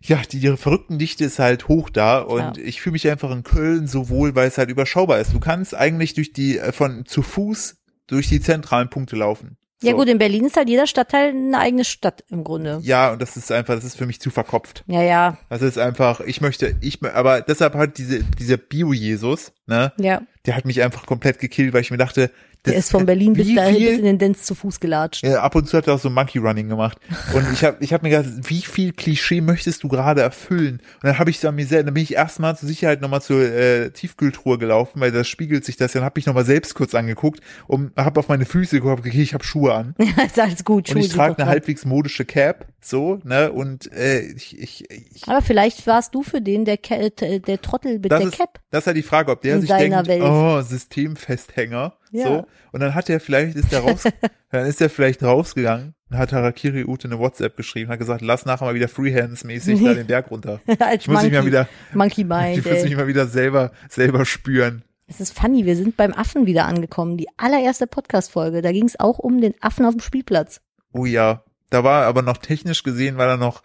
ja, 0.00 0.20
die, 0.30 0.38
die 0.38 0.56
Verrücktendichte 0.56 1.24
ist 1.24 1.38
halt 1.38 1.66
hoch 1.68 1.90
da 1.90 2.18
und 2.20 2.56
Ja. 2.58 2.62
ich 2.62 2.80
fühle 2.80 2.92
mich 2.92 3.08
einfach 3.10 3.30
in 3.30 3.42
Köln 3.42 3.86
so 3.88 4.08
wohl, 4.10 4.34
weil 4.34 4.46
es 4.48 4.58
halt 4.58 4.70
überschaubar 4.70 5.18
ist. 5.18 5.32
Du 5.32 5.40
kannst 5.40 5.74
eigentlich 5.74 6.14
durch 6.14 6.32
die, 6.32 6.58
äh, 6.58 6.72
von 6.72 7.04
zu 7.06 7.22
Fuß 7.22 7.76
durch 8.06 8.28
die 8.28 8.40
zentralen 8.40 8.90
Punkte 8.90 9.16
laufen. 9.16 9.56
Ja 9.84 9.92
So. 9.92 9.98
gut, 9.98 10.08
in 10.08 10.18
Berlin 10.18 10.44
ist 10.46 10.56
halt 10.56 10.68
jeder 10.68 10.86
Stadtteil 10.86 11.30
eine 11.30 11.58
eigene 11.58 11.84
Stadt 11.84 12.24
im 12.30 12.44
Grunde. 12.44 12.80
Ja, 12.82 13.12
und 13.12 13.22
das 13.22 13.36
ist 13.36 13.50
einfach, 13.52 13.74
das 13.74 13.84
ist 13.84 13.96
für 13.96 14.06
mich 14.06 14.20
zu 14.20 14.30
verkopft. 14.30 14.84
Ja, 14.86 15.02
ja, 15.02 15.38
Das 15.48 15.62
ist 15.62 15.78
einfach, 15.78 16.20
ich 16.20 16.40
möchte, 16.40 16.76
ich, 16.80 17.02
aber 17.02 17.40
deshalb 17.40 17.74
halt 17.74 17.98
diese, 17.98 18.24
dieser 18.24 18.56
Bio-Jesus, 18.56 19.52
ne, 19.66 19.92
ja. 19.98 20.22
der 20.46 20.56
hat 20.56 20.64
mich 20.64 20.82
einfach 20.82 21.06
komplett 21.06 21.38
gekillt, 21.38 21.72
weil 21.72 21.80
ich 21.82 21.90
mir 21.90 21.96
dachte, 21.98 22.30
Der 22.66 22.76
ist 22.76 22.90
von 22.90 23.04
Berlin 23.06 23.34
bis 23.34 23.54
dahin 23.54 23.76
viel- 23.76 23.88
bis 23.90 23.98
in 23.98 24.04
den 24.04 24.18
Dance 24.18 24.42
zu 24.42 24.54
Fuß 24.54 24.80
gelatscht. 24.80 25.22
Ja, 25.24 25.42
ab 25.42 25.54
und 25.54 25.68
zu 25.68 25.76
hat 25.76 25.86
er 25.86 25.94
auch 25.94 25.98
so 25.98 26.08
Monkey 26.10 26.38
Running 26.38 26.68
gemacht. 26.68 26.98
Und 27.34 27.46
ich 27.52 27.62
habe 27.64 27.76
ich 27.80 27.92
hab 27.92 28.02
mir 28.02 28.10
gedacht, 28.10 28.26
wie 28.48 28.62
viel 28.62 28.92
Klischee 28.92 29.40
möchtest 29.40 29.82
du 29.82 29.88
gerade 29.88 30.22
erfüllen? 30.22 30.80
Und 30.96 31.04
dann 31.04 31.18
habe 31.18 31.30
ich 31.30 31.40
so 31.40 31.48
an 31.48 31.54
mir 31.56 31.66
selbst, 31.66 31.86
dann 31.86 31.94
bin 31.94 32.02
ich 32.02 32.14
erstmal 32.14 32.56
zur 32.56 32.68
Sicherheit 32.68 33.00
nochmal 33.02 33.20
zur 33.22 33.42
äh, 33.42 33.90
Tiefkühltruhe 33.90 34.58
gelaufen, 34.58 35.00
weil 35.00 35.12
da 35.12 35.24
spiegelt 35.24 35.64
sich 35.64 35.76
das. 35.76 35.92
Dann 35.92 36.04
habe 36.04 36.18
ich 36.18 36.26
nochmal 36.26 36.44
selbst 36.44 36.74
kurz 36.74 36.94
angeguckt 36.94 37.40
und 37.66 37.92
habe 37.96 38.18
auf 38.20 38.28
meine 38.28 38.44
Füße 38.46 38.76
geguckt, 38.80 39.00
okay, 39.06 39.20
ich 39.22 39.34
habe 39.34 39.44
Schuhe 39.44 39.74
an. 39.74 39.94
ist 40.26 40.38
alles 40.40 40.64
gut. 40.64 40.88
Und 40.88 40.92
Schuhe 40.92 41.00
ich 41.00 41.08
sind 41.08 41.16
trage 41.16 41.38
eine 41.38 41.50
halbwegs 41.50 41.84
modische 41.84 42.24
Cap, 42.24 42.66
so, 42.80 43.20
ne? 43.24 43.52
Und 43.52 43.92
äh, 43.92 44.20
ich, 44.20 44.58
ich, 44.58 44.90
ich 44.90 45.28
Aber 45.28 45.42
vielleicht 45.42 45.86
warst 45.86 46.14
du 46.14 46.22
für 46.22 46.40
den 46.40 46.64
der, 46.64 46.78
Ca- 46.78 46.96
äh, 46.96 47.40
der 47.40 47.60
Trottel 47.60 47.98
mit 47.98 48.10
das 48.10 48.20
der 48.20 48.28
ist, 48.28 48.38
Cap. 48.38 48.60
das 48.70 48.82
ist 48.82 48.86
halt 48.86 48.96
die 48.96 49.02
Frage, 49.02 49.30
ob 49.32 49.42
der 49.42 49.56
In 49.56 49.60
sich 49.60 49.70
denkt, 49.70 50.06
Welt. 50.08 50.22
oh, 50.22 50.60
Systemfesthänger, 50.62 51.94
Ja. 52.14 52.26
so. 52.26 52.46
Und 52.72 52.80
dann 52.80 52.94
hat 52.94 53.10
er 53.10 53.20
vielleicht, 53.20 53.56
ist 53.56 53.72
der 53.72 53.80
raus, 53.80 54.04
dann 54.50 54.66
ist 54.66 54.80
er 54.80 54.88
vielleicht 54.90 55.22
rausgegangen 55.22 55.94
und 56.10 56.18
hat 56.18 56.32
Harakiri 56.32 56.84
Ute 56.84 57.08
eine 57.08 57.18
WhatsApp 57.18 57.56
geschrieben, 57.56 57.90
hat 57.90 57.98
gesagt, 57.98 58.22
lass 58.22 58.46
nachher 58.46 58.64
mal 58.66 58.74
wieder 58.74 58.88
Freehands-mäßig 58.88 59.82
da 59.84 59.94
den 59.94 60.06
Berg 60.06 60.30
runter. 60.30 60.60
Als 60.78 61.02
Ich 61.02 61.08
muss 61.08 61.22
mich 61.22 61.32
mal 61.32 61.44
wieder, 61.46 61.68
Monkey 61.92 62.20
ich 62.22 62.26
Mind. 62.26 62.64
muss 62.64 62.84
mich 62.84 62.96
mal 62.96 63.06
wieder 63.06 63.26
selber, 63.26 63.72
selber 63.88 64.24
spüren. 64.24 64.82
Es 65.06 65.20
ist 65.20 65.38
funny, 65.38 65.66
wir 65.66 65.76
sind 65.76 65.96
beim 65.98 66.14
Affen 66.14 66.46
wieder 66.46 66.64
angekommen. 66.64 67.18
Die 67.18 67.26
allererste 67.36 67.86
Podcast-Folge. 67.86 68.62
Da 68.62 68.72
ging 68.72 68.86
es 68.86 68.98
auch 68.98 69.18
um 69.18 69.38
den 69.40 69.52
Affen 69.60 69.84
auf 69.84 69.92
dem 69.94 70.00
Spielplatz. 70.00 70.62
Oh 70.92 71.04
ja, 71.04 71.44
da 71.68 71.84
war 71.84 72.04
aber 72.06 72.22
noch 72.22 72.38
technisch 72.38 72.82
gesehen, 72.84 73.18
war 73.18 73.26
da 73.26 73.36
noch, 73.36 73.62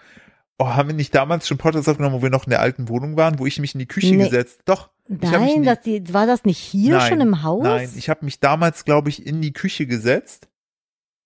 oh, 0.57 0.67
haben 0.67 0.89
wir 0.89 0.95
nicht 0.95 1.15
damals 1.15 1.47
schon 1.47 1.57
Podcast 1.57 1.87
aufgenommen, 1.87 2.15
wo 2.15 2.21
wir 2.21 2.29
noch 2.29 2.45
in 2.45 2.49
der 2.49 2.59
alten 2.61 2.89
Wohnung 2.89 3.15
waren, 3.15 3.39
wo 3.39 3.45
ich 3.45 3.57
mich 3.59 3.73
in 3.73 3.79
die 3.79 3.85
Küche 3.85 4.15
Nee. 4.15 4.23
gesetzt, 4.25 4.61
doch. 4.65 4.89
Nein, 5.09 5.63
das, 5.63 5.81
die, 5.81 6.13
war 6.13 6.27
das 6.27 6.45
nicht 6.45 6.59
hier 6.59 6.97
Nein, 6.97 7.09
schon 7.09 7.21
im 7.21 7.41
Haus? 7.41 7.63
Nein, 7.63 7.89
ich 7.95 8.09
habe 8.09 8.23
mich 8.25 8.39
damals, 8.39 8.85
glaube 8.85 9.09
ich, 9.09 9.25
in 9.25 9.41
die 9.41 9.53
Küche 9.53 9.87
gesetzt. 9.87 10.47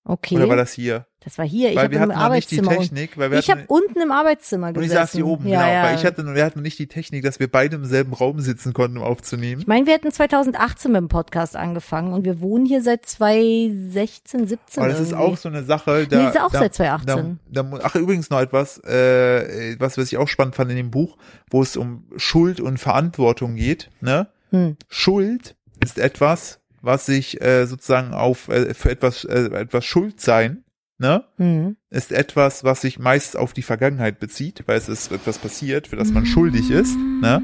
okay. 0.06 0.38
Oder 0.38 0.48
war 0.48 0.56
das 0.56 0.72
hier? 0.72 1.06
Das 1.24 1.38
war 1.38 1.46
hier. 1.46 1.70
Ich 1.70 1.76
weil 1.76 1.84
habe 1.84 1.92
wir 1.94 2.04
im 2.04 2.10
hatten 2.12 2.20
noch 2.22 2.30
nicht 2.32 2.52
die 2.52 2.62
Technik, 2.62 3.18
weil 3.18 3.32
wir 3.32 3.40
Ich 3.40 3.50
habe 3.50 3.64
unten 3.68 4.02
im 4.02 4.12
Arbeitszimmer 4.12 4.68
und 4.68 4.74
gesessen. 4.74 4.92
ich 4.92 4.98
saß 4.98 5.12
hier 5.14 5.26
oben, 5.26 5.48
ja, 5.48 5.62
genau, 5.62 5.74
ja. 5.74 5.84
weil 5.84 5.96
ich 5.96 6.06
hatte, 6.06 6.36
wir 6.36 6.44
hatten 6.44 6.62
nicht 6.62 6.78
die 6.80 6.88
Technik, 6.88 7.24
dass 7.24 7.40
wir 7.40 7.50
beide 7.50 7.78
im 7.78 7.86
selben 7.86 8.14
Raum 8.14 8.40
sitzen 8.40 8.74
konnten, 8.74 8.98
um 8.98 9.04
aufzunehmen. 9.04 9.62
Ich 9.62 9.68
meine, 9.68 9.86
wir 9.86 9.94
hätten 9.94 10.12
2018 10.12 10.92
mit 10.92 11.00
dem 11.00 11.08
Podcast 11.08 11.56
angefangen 11.56 12.14
und 12.14 12.26
wir 12.26 12.42
wohnen 12.42 12.66
hier 12.66 12.82
seit 12.82 13.06
2016, 13.06 14.48
17 14.48 14.84
Aber 14.84 14.92
das 14.92 15.00
ist 15.00 15.12
irgendwie. 15.12 15.28
auch 15.28 15.38
so 15.38 15.50
eine 15.50 15.64
Sache, 15.64 16.08
da, 16.08 16.18
Nee, 16.18 16.30
ist 16.30 16.40
auch 16.40 16.52
da, 16.52 16.60
seit 16.60 16.74
2018. 16.76 17.40
Da, 17.50 17.64
da, 17.64 17.80
ach, 17.84 17.96
übrigens 17.96 18.30
noch 18.30 18.40
etwas, 18.40 18.80
äh, 18.84 19.76
was, 19.80 19.98
was 19.98 20.12
ich 20.12 20.18
auch 20.18 20.28
spannend 20.28 20.56
fand 20.56 20.72
in 20.72 20.78
dem 20.78 20.92
Buch, 20.92 21.18
wo 21.50 21.62
es 21.62 21.78
um 21.78 22.06
Schuld 22.18 22.60
und 22.60 22.78
Verantwortung 22.80 23.56
geht, 23.56 23.90
ne? 24.02 24.28
Hm. 24.52 24.78
Schuld 24.90 25.56
ist 25.84 25.98
etwas, 25.98 26.60
was 26.82 27.06
sich 27.06 27.42
äh, 27.42 27.66
sozusagen 27.66 28.14
auf 28.14 28.50
äh, 28.50 28.74
für 28.74 28.92
etwas 28.92 29.24
äh, 29.24 29.46
etwas 29.54 29.86
Schuld 29.86 30.22
sein, 30.22 30.63
ne? 31.04 31.26
Hm. 31.38 31.76
Ist 31.92 32.12
etwas, 32.12 32.64
was 32.64 32.82
sich 32.82 32.98
meist 32.98 33.38
auf 33.38 33.54
die 33.54 33.62
Vergangenheit 33.62 34.20
bezieht, 34.20 34.64
weil 34.66 34.78
es 34.78 34.88
ist 34.90 35.12
etwas 35.12 35.38
passiert, 35.38 35.88
für 35.88 35.98
das 35.98 36.12
man 36.12 36.26
schuldig 36.26 36.72
ist, 36.72 36.98
ne? 36.98 37.42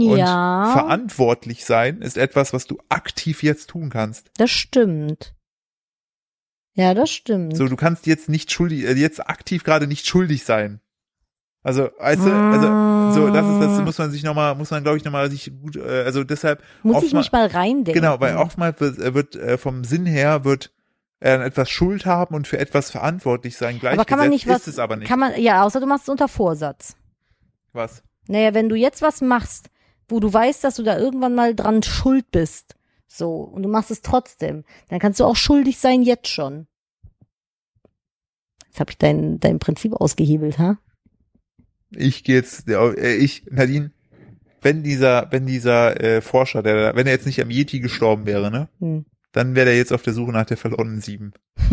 Und 0.00 0.16
Ja, 0.16 0.70
verantwortlich 0.72 1.64
sein 1.64 2.00
ist 2.02 2.16
etwas, 2.16 2.52
was 2.52 2.66
du 2.66 2.78
aktiv 2.88 3.42
jetzt 3.42 3.70
tun 3.70 3.90
kannst. 3.90 4.30
das 4.38 4.50
stimmt. 4.50 5.34
Ja, 6.74 6.94
das 6.94 7.10
stimmt. 7.10 7.56
So, 7.56 7.66
du 7.66 7.74
kannst 7.76 8.06
jetzt 8.06 8.28
nicht 8.28 8.52
schuldig, 8.52 8.84
äh, 8.84 8.92
jetzt 8.94 9.28
aktiv 9.28 9.64
gerade 9.64 9.86
nicht 9.88 10.06
schuldig 10.06 10.44
sein. 10.44 10.80
Also, 11.64 11.90
weißt 11.98 12.24
du, 12.24 12.30
also, 12.32 13.20
so, 13.20 13.32
das 13.32 13.44
ist, 13.48 13.60
das 13.60 13.84
muss 13.84 13.98
man 13.98 14.12
sich 14.12 14.22
nochmal, 14.22 14.54
muss 14.54 14.70
man, 14.70 14.84
glaube 14.84 14.96
ich, 14.96 15.04
nochmal 15.04 15.28
sich 15.28 15.52
gut, 15.60 15.74
äh, 15.76 16.04
also 16.04 16.22
deshalb, 16.22 16.62
Muss 16.84 17.02
ich 17.02 17.12
mich 17.12 17.32
mal 17.32 17.46
reindenken. 17.48 18.00
genau, 18.00 18.20
weil 18.20 18.36
oftmals 18.36 18.80
wird, 18.80 18.98
äh, 18.98 19.12
wird 19.12 19.34
äh, 19.34 19.58
vom 19.58 19.82
Sinn 19.82 20.06
her 20.06 20.44
wird 20.44 20.72
äh, 21.20 21.44
etwas 21.44 21.70
Schuld 21.70 22.06
haben 22.06 22.34
und 22.34 22.46
für 22.46 22.58
etwas 22.58 22.90
verantwortlich 22.90 23.56
sein. 23.56 23.80
aber 23.82 24.04
kann 24.04 24.18
man 24.18 24.30
nicht 24.30 24.46
was, 24.46 24.62
ist 24.62 24.68
es 24.68 24.78
aber 24.78 24.96
nicht. 24.96 25.08
kann 25.08 25.18
man, 25.18 25.40
ja, 25.40 25.64
außer 25.64 25.80
du 25.80 25.86
machst 25.86 26.04
es 26.04 26.08
unter 26.08 26.28
Vorsatz. 26.28 26.96
was? 27.72 28.02
Naja, 28.28 28.54
wenn 28.54 28.68
du 28.68 28.76
jetzt 28.76 29.02
was 29.02 29.20
machst, 29.20 29.70
wo 30.08 30.20
du 30.20 30.32
weißt, 30.32 30.62
dass 30.62 30.76
du 30.76 30.82
da 30.82 30.98
irgendwann 30.98 31.34
mal 31.34 31.54
dran 31.54 31.82
schuld 31.82 32.30
bist, 32.30 32.76
so, 33.06 33.40
und 33.40 33.62
du 33.62 33.68
machst 33.68 33.90
es 33.90 34.02
trotzdem, 34.02 34.64
dann 34.88 34.98
kannst 34.98 35.18
du 35.18 35.24
auch 35.24 35.36
schuldig 35.36 35.78
sein 35.78 36.02
jetzt 36.02 36.28
schon. 36.28 36.66
Jetzt 38.66 38.80
habe 38.80 38.90
ich 38.90 38.98
dein, 38.98 39.40
dein 39.40 39.58
Prinzip 39.58 39.94
ausgehebelt, 39.94 40.58
ha? 40.58 40.78
Ich 41.90 42.22
gehe 42.22 42.36
jetzt, 42.36 42.68
äh, 42.68 43.14
ich, 43.14 43.46
Nadine, 43.50 43.92
wenn 44.60 44.82
dieser, 44.82 45.32
wenn 45.32 45.46
dieser 45.46 46.00
äh, 46.00 46.20
Forscher, 46.20 46.62
der, 46.62 46.94
wenn 46.94 47.06
er 47.06 47.14
jetzt 47.14 47.26
nicht 47.26 47.40
am 47.40 47.50
Yeti 47.50 47.80
gestorben 47.80 48.26
wäre, 48.26 48.50
ne, 48.50 48.68
Hm. 48.78 49.06
Dann 49.32 49.54
wäre 49.54 49.70
er 49.70 49.76
jetzt 49.76 49.92
auf 49.92 50.02
der 50.02 50.12
Suche 50.14 50.32
nach 50.32 50.46
der 50.46 50.56
verlorenen 50.56 51.00
Sieben. 51.00 51.32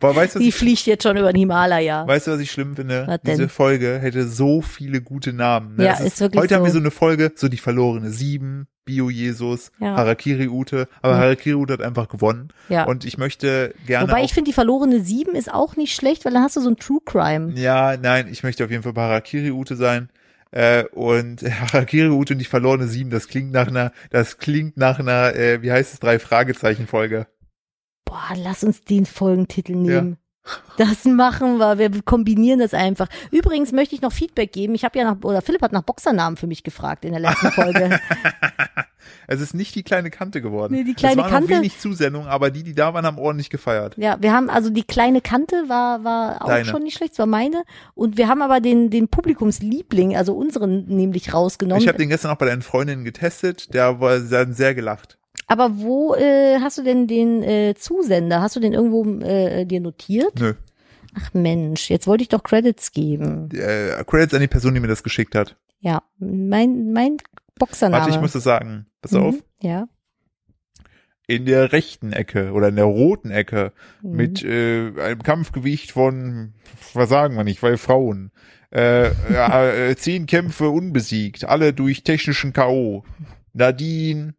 Boah, 0.00 0.14
weißt 0.14 0.36
Die 0.38 0.48
ich, 0.48 0.54
fliegt 0.54 0.86
jetzt 0.86 1.02
schon 1.02 1.16
über 1.16 1.32
den 1.32 1.38
Himalaya. 1.38 2.06
weißt 2.06 2.26
du, 2.26 2.30
was 2.32 2.40
ich 2.40 2.50
schlimm 2.50 2.76
finde? 2.76 3.18
Diese 3.26 3.48
Folge 3.48 3.98
hätte 4.00 4.28
so 4.28 4.62
viele 4.62 5.00
gute 5.00 5.32
Namen. 5.32 5.76
Ne? 5.76 5.84
Ja, 5.86 5.92
Es 5.94 6.00
ist 6.00 6.20
wirklich 6.20 6.40
Heute 6.40 6.54
haben 6.56 6.62
wir 6.64 6.70
so. 6.70 6.74
so 6.78 6.82
eine 6.82 6.90
Folge, 6.90 7.32
so 7.34 7.48
die 7.48 7.56
verlorene 7.56 8.10
Sieben, 8.10 8.66
Bio-Jesus, 8.84 9.70
Ja. 9.80 9.96
Harakiri 9.96 10.48
Ute, 10.48 10.88
aber 11.02 11.14
Mhm. 11.14 11.18
Harakiri 11.20 11.54
Ute 11.56 11.72
hat 11.74 11.82
einfach 11.82 12.08
gewonnen. 12.08 12.48
Ja. 12.68 12.84
Und 12.84 13.04
ich 13.04 13.16
möchte 13.18 13.74
gerne 13.86 14.08
Wobei 14.08 14.24
ich 14.24 14.34
finde, 14.34 14.48
die 14.50 14.54
verlorene 14.54 15.00
Sieben 15.02 15.34
ist 15.34 15.52
auch 15.52 15.76
nicht 15.76 15.94
schlecht, 15.94 16.24
weil 16.24 16.32
dann 16.32 16.42
hast 16.42 16.56
du 16.56 16.60
so 16.60 16.68
ein 16.70 16.76
True 16.76 17.00
Crime. 17.04 17.52
ja, 17.56 17.96
nein, 17.96 18.28
ich 18.30 18.42
möchte 18.42 18.64
auf 18.64 18.70
jeden 18.70 18.82
Fall 18.82 18.92
bei 18.92 19.02
Harakiri 19.02 19.50
Ute 19.52 19.76
sein. 19.76 20.10
Äh, 20.52 20.84
und 20.92 21.42
Harakiri 21.72 22.08
Ute 22.10 22.34
und 22.34 22.38
die 22.38 22.44
verlorene 22.44 22.86
Sieben, 22.86 23.10
das 23.10 23.26
klingt 23.26 23.52
nach 23.52 23.66
einer, 23.66 23.92
das 24.10 24.38
klingt 24.38 24.76
nach 24.76 24.98
einer, 24.98 25.34
äh, 25.34 25.62
wie 25.62 25.72
heißt 25.72 25.92
es, 25.92 26.00
drei 26.00 26.18
Fragezeichen 26.18 26.86
Folge. 26.86 27.26
Boah, 28.04 28.34
lass 28.36 28.62
uns 28.62 28.84
den 28.84 29.06
Folgentitel 29.06 29.74
nehmen. 29.74 30.18
Das 30.76 31.04
machen 31.04 31.58
wir. 31.58 31.78
Wir 31.78 31.90
kombinieren 32.02 32.58
das 32.58 32.74
einfach. 32.74 33.08
Übrigens 33.30 33.72
möchte 33.72 33.94
ich 33.94 34.02
noch 34.02 34.12
Feedback 34.12 34.52
geben. 34.52 34.74
Ich 34.74 34.84
habe 34.84 34.98
ja 34.98 35.04
nach, 35.04 35.22
oder 35.22 35.42
Philipp 35.42 35.62
hat 35.62 35.72
nach 35.72 35.82
Boxernamen 35.82 36.36
für 36.36 36.46
mich 36.46 36.62
gefragt 36.64 37.04
in 37.04 37.12
der 37.12 37.20
letzten 37.20 37.50
Folge. 37.52 38.00
Es 39.26 39.40
ist 39.40 39.54
nicht 39.54 39.74
die 39.74 39.82
kleine 39.82 40.10
Kante 40.10 40.40
geworden. 40.42 40.74
Nee, 40.74 40.84
die 40.84 40.94
kleine 40.94 41.14
es 41.14 41.18
waren 41.24 41.30
Kante- 41.32 41.50
noch 41.52 41.58
wenig 41.58 41.78
Zusendungen, 41.78 42.28
aber 42.28 42.50
die, 42.50 42.62
die 42.62 42.74
da 42.74 42.92
waren, 42.94 43.04
haben 43.06 43.18
ordentlich 43.18 43.50
gefeiert. 43.50 43.96
ja, 43.96 44.16
wir 44.20 44.32
haben 44.32 44.48
also 44.50 44.70
die 44.70 44.82
kleine 44.84 45.20
Kante 45.20 45.64
war 45.68 46.04
war 46.04 46.42
auch 46.42 46.48
Deine. 46.48 46.64
schon 46.66 46.82
nicht 46.82 46.96
schlecht, 46.96 47.12
das 47.12 47.18
war 47.20 47.26
meine. 47.26 47.62
Und 47.94 48.16
wir 48.16 48.28
haben 48.28 48.42
aber 48.42 48.60
den 48.60 48.90
den 48.90 49.08
Publikumsliebling, 49.08 50.16
also 50.16 50.34
unseren 50.34 50.84
nämlich 50.86 51.32
rausgenommen. 51.34 51.82
Ich 51.82 51.88
habe 51.88 51.98
den 51.98 52.08
gestern 52.10 52.30
auch 52.30 52.36
bei 52.36 52.46
deinen 52.46 52.62
Freundinnen 52.62 53.04
getestet, 53.04 53.72
der 53.74 54.00
war 54.00 54.20
sehr, 54.20 54.52
sehr 54.52 54.74
gelacht. 54.74 55.18
Aber 55.52 55.78
wo 55.78 56.14
äh, 56.14 56.58
hast 56.60 56.78
du 56.78 56.82
denn 56.82 57.06
den 57.06 57.42
äh, 57.42 57.74
Zusender? 57.76 58.40
Hast 58.40 58.56
du 58.56 58.60
den 58.60 58.72
irgendwo 58.72 59.04
äh, 59.24 59.64
dir 59.64 59.80
notiert? 59.80 60.38
Nö. 60.40 60.54
Ach 61.14 61.34
Mensch, 61.34 61.90
jetzt 61.90 62.06
wollte 62.06 62.22
ich 62.22 62.28
doch 62.28 62.42
Credits 62.42 62.92
geben. 62.92 63.50
Äh, 63.52 64.02
Credits 64.04 64.32
an 64.34 64.40
die 64.40 64.48
Person, 64.48 64.72
die 64.74 64.80
mir 64.80 64.88
das 64.88 65.02
geschickt 65.02 65.34
hat. 65.34 65.56
Ja, 65.80 66.02
mein 66.18 66.92
mein 66.92 67.18
Boxername. 67.58 68.02
Warte, 68.04 68.14
ich 68.14 68.20
muss 68.20 68.32
das 68.32 68.44
sagen. 68.44 68.86
Pass 69.02 69.12
Mhm, 69.12 69.18
auf. 69.22 69.34
Ja. 69.60 69.88
In 71.28 71.44
der 71.46 71.72
rechten 71.72 72.12
Ecke 72.12 72.52
oder 72.52 72.68
in 72.68 72.76
der 72.76 72.84
roten 72.86 73.30
Ecke 73.30 73.72
Mhm. 74.02 74.16
mit 74.16 74.42
äh, 74.44 74.92
einem 75.00 75.22
Kampfgewicht 75.22 75.92
von, 75.92 76.54
was 76.94 77.08
sagen 77.08 77.36
wir 77.36 77.44
nicht, 77.44 77.62
weil 77.62 77.76
Frauen. 77.78 78.32
Äh, 78.70 79.10
ja, 79.32 79.64
äh, 79.70 79.96
zehn 79.96 80.26
Kämpfe 80.26 80.70
unbesiegt, 80.70 81.44
alle 81.44 81.72
durch 81.72 82.02
technischen 82.04 82.52
K.O. 82.52 83.04
Nadine, 83.52 84.34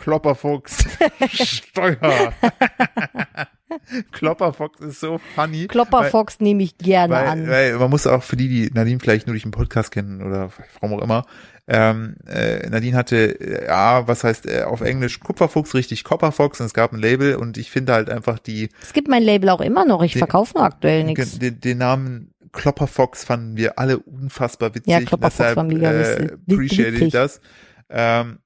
Klopperfuchs, 0.00 0.84
Steuer. 1.30 2.32
Klopperfox 4.12 4.80
ist 4.80 5.00
so 5.00 5.20
funny. 5.34 5.66
Klopperfox 5.66 6.40
nehme 6.40 6.62
ich 6.62 6.78
gerne 6.78 7.14
weil, 7.14 7.26
an. 7.26 7.48
Weil 7.48 7.76
man 7.76 7.90
muss 7.90 8.06
auch 8.06 8.22
für 8.22 8.36
die, 8.36 8.48
die 8.48 8.70
Nadine 8.72 8.98
vielleicht 8.98 9.26
nur 9.26 9.34
durch 9.34 9.42
den 9.42 9.52
Podcast 9.52 9.92
kennen 9.92 10.22
oder 10.22 10.50
warum 10.80 10.98
auch 10.98 11.02
immer, 11.02 11.26
ähm, 11.68 12.16
äh, 12.26 12.66
Nadine 12.68 12.96
hatte, 12.96 13.38
äh, 13.40 13.66
ja, 13.66 14.08
was 14.08 14.24
heißt 14.24 14.46
äh, 14.46 14.62
auf 14.62 14.80
Englisch 14.80 15.20
Kupferfuchs, 15.20 15.74
richtig 15.74 16.02
Copperfox 16.02 16.60
und 16.60 16.66
es 16.66 16.74
gab 16.74 16.92
ein 16.92 16.98
Label 16.98 17.36
und 17.36 17.58
ich 17.58 17.70
finde 17.70 17.92
halt 17.92 18.08
einfach 18.08 18.38
die 18.38 18.70
es 18.82 18.94
gibt 18.94 19.08
mein 19.08 19.22
Label 19.22 19.50
auch 19.50 19.60
immer 19.60 19.84
noch, 19.84 20.02
ich 20.02 20.16
verkaufe 20.16 20.54
nur 20.56 20.64
aktuell 20.64 21.04
nichts. 21.04 21.38
den, 21.38 21.60
den 21.60 21.78
Namen 21.78 22.34
Klopperfox 22.52 23.24
fanden 23.24 23.56
wir 23.56 23.78
alle 23.78 23.98
unfassbar 23.98 24.74
witzig. 24.74 24.90
Ja, 24.90 25.00
Klopperfox 25.00 25.36
deshalb, 25.36 25.56
war 25.56 25.64
mega 25.64 25.92
äh, 25.92 26.00
witzig. 26.00 26.38
appreciate 26.50 26.96
ich 27.04 27.12
das. 27.12 27.40
Ähm, 27.88 28.38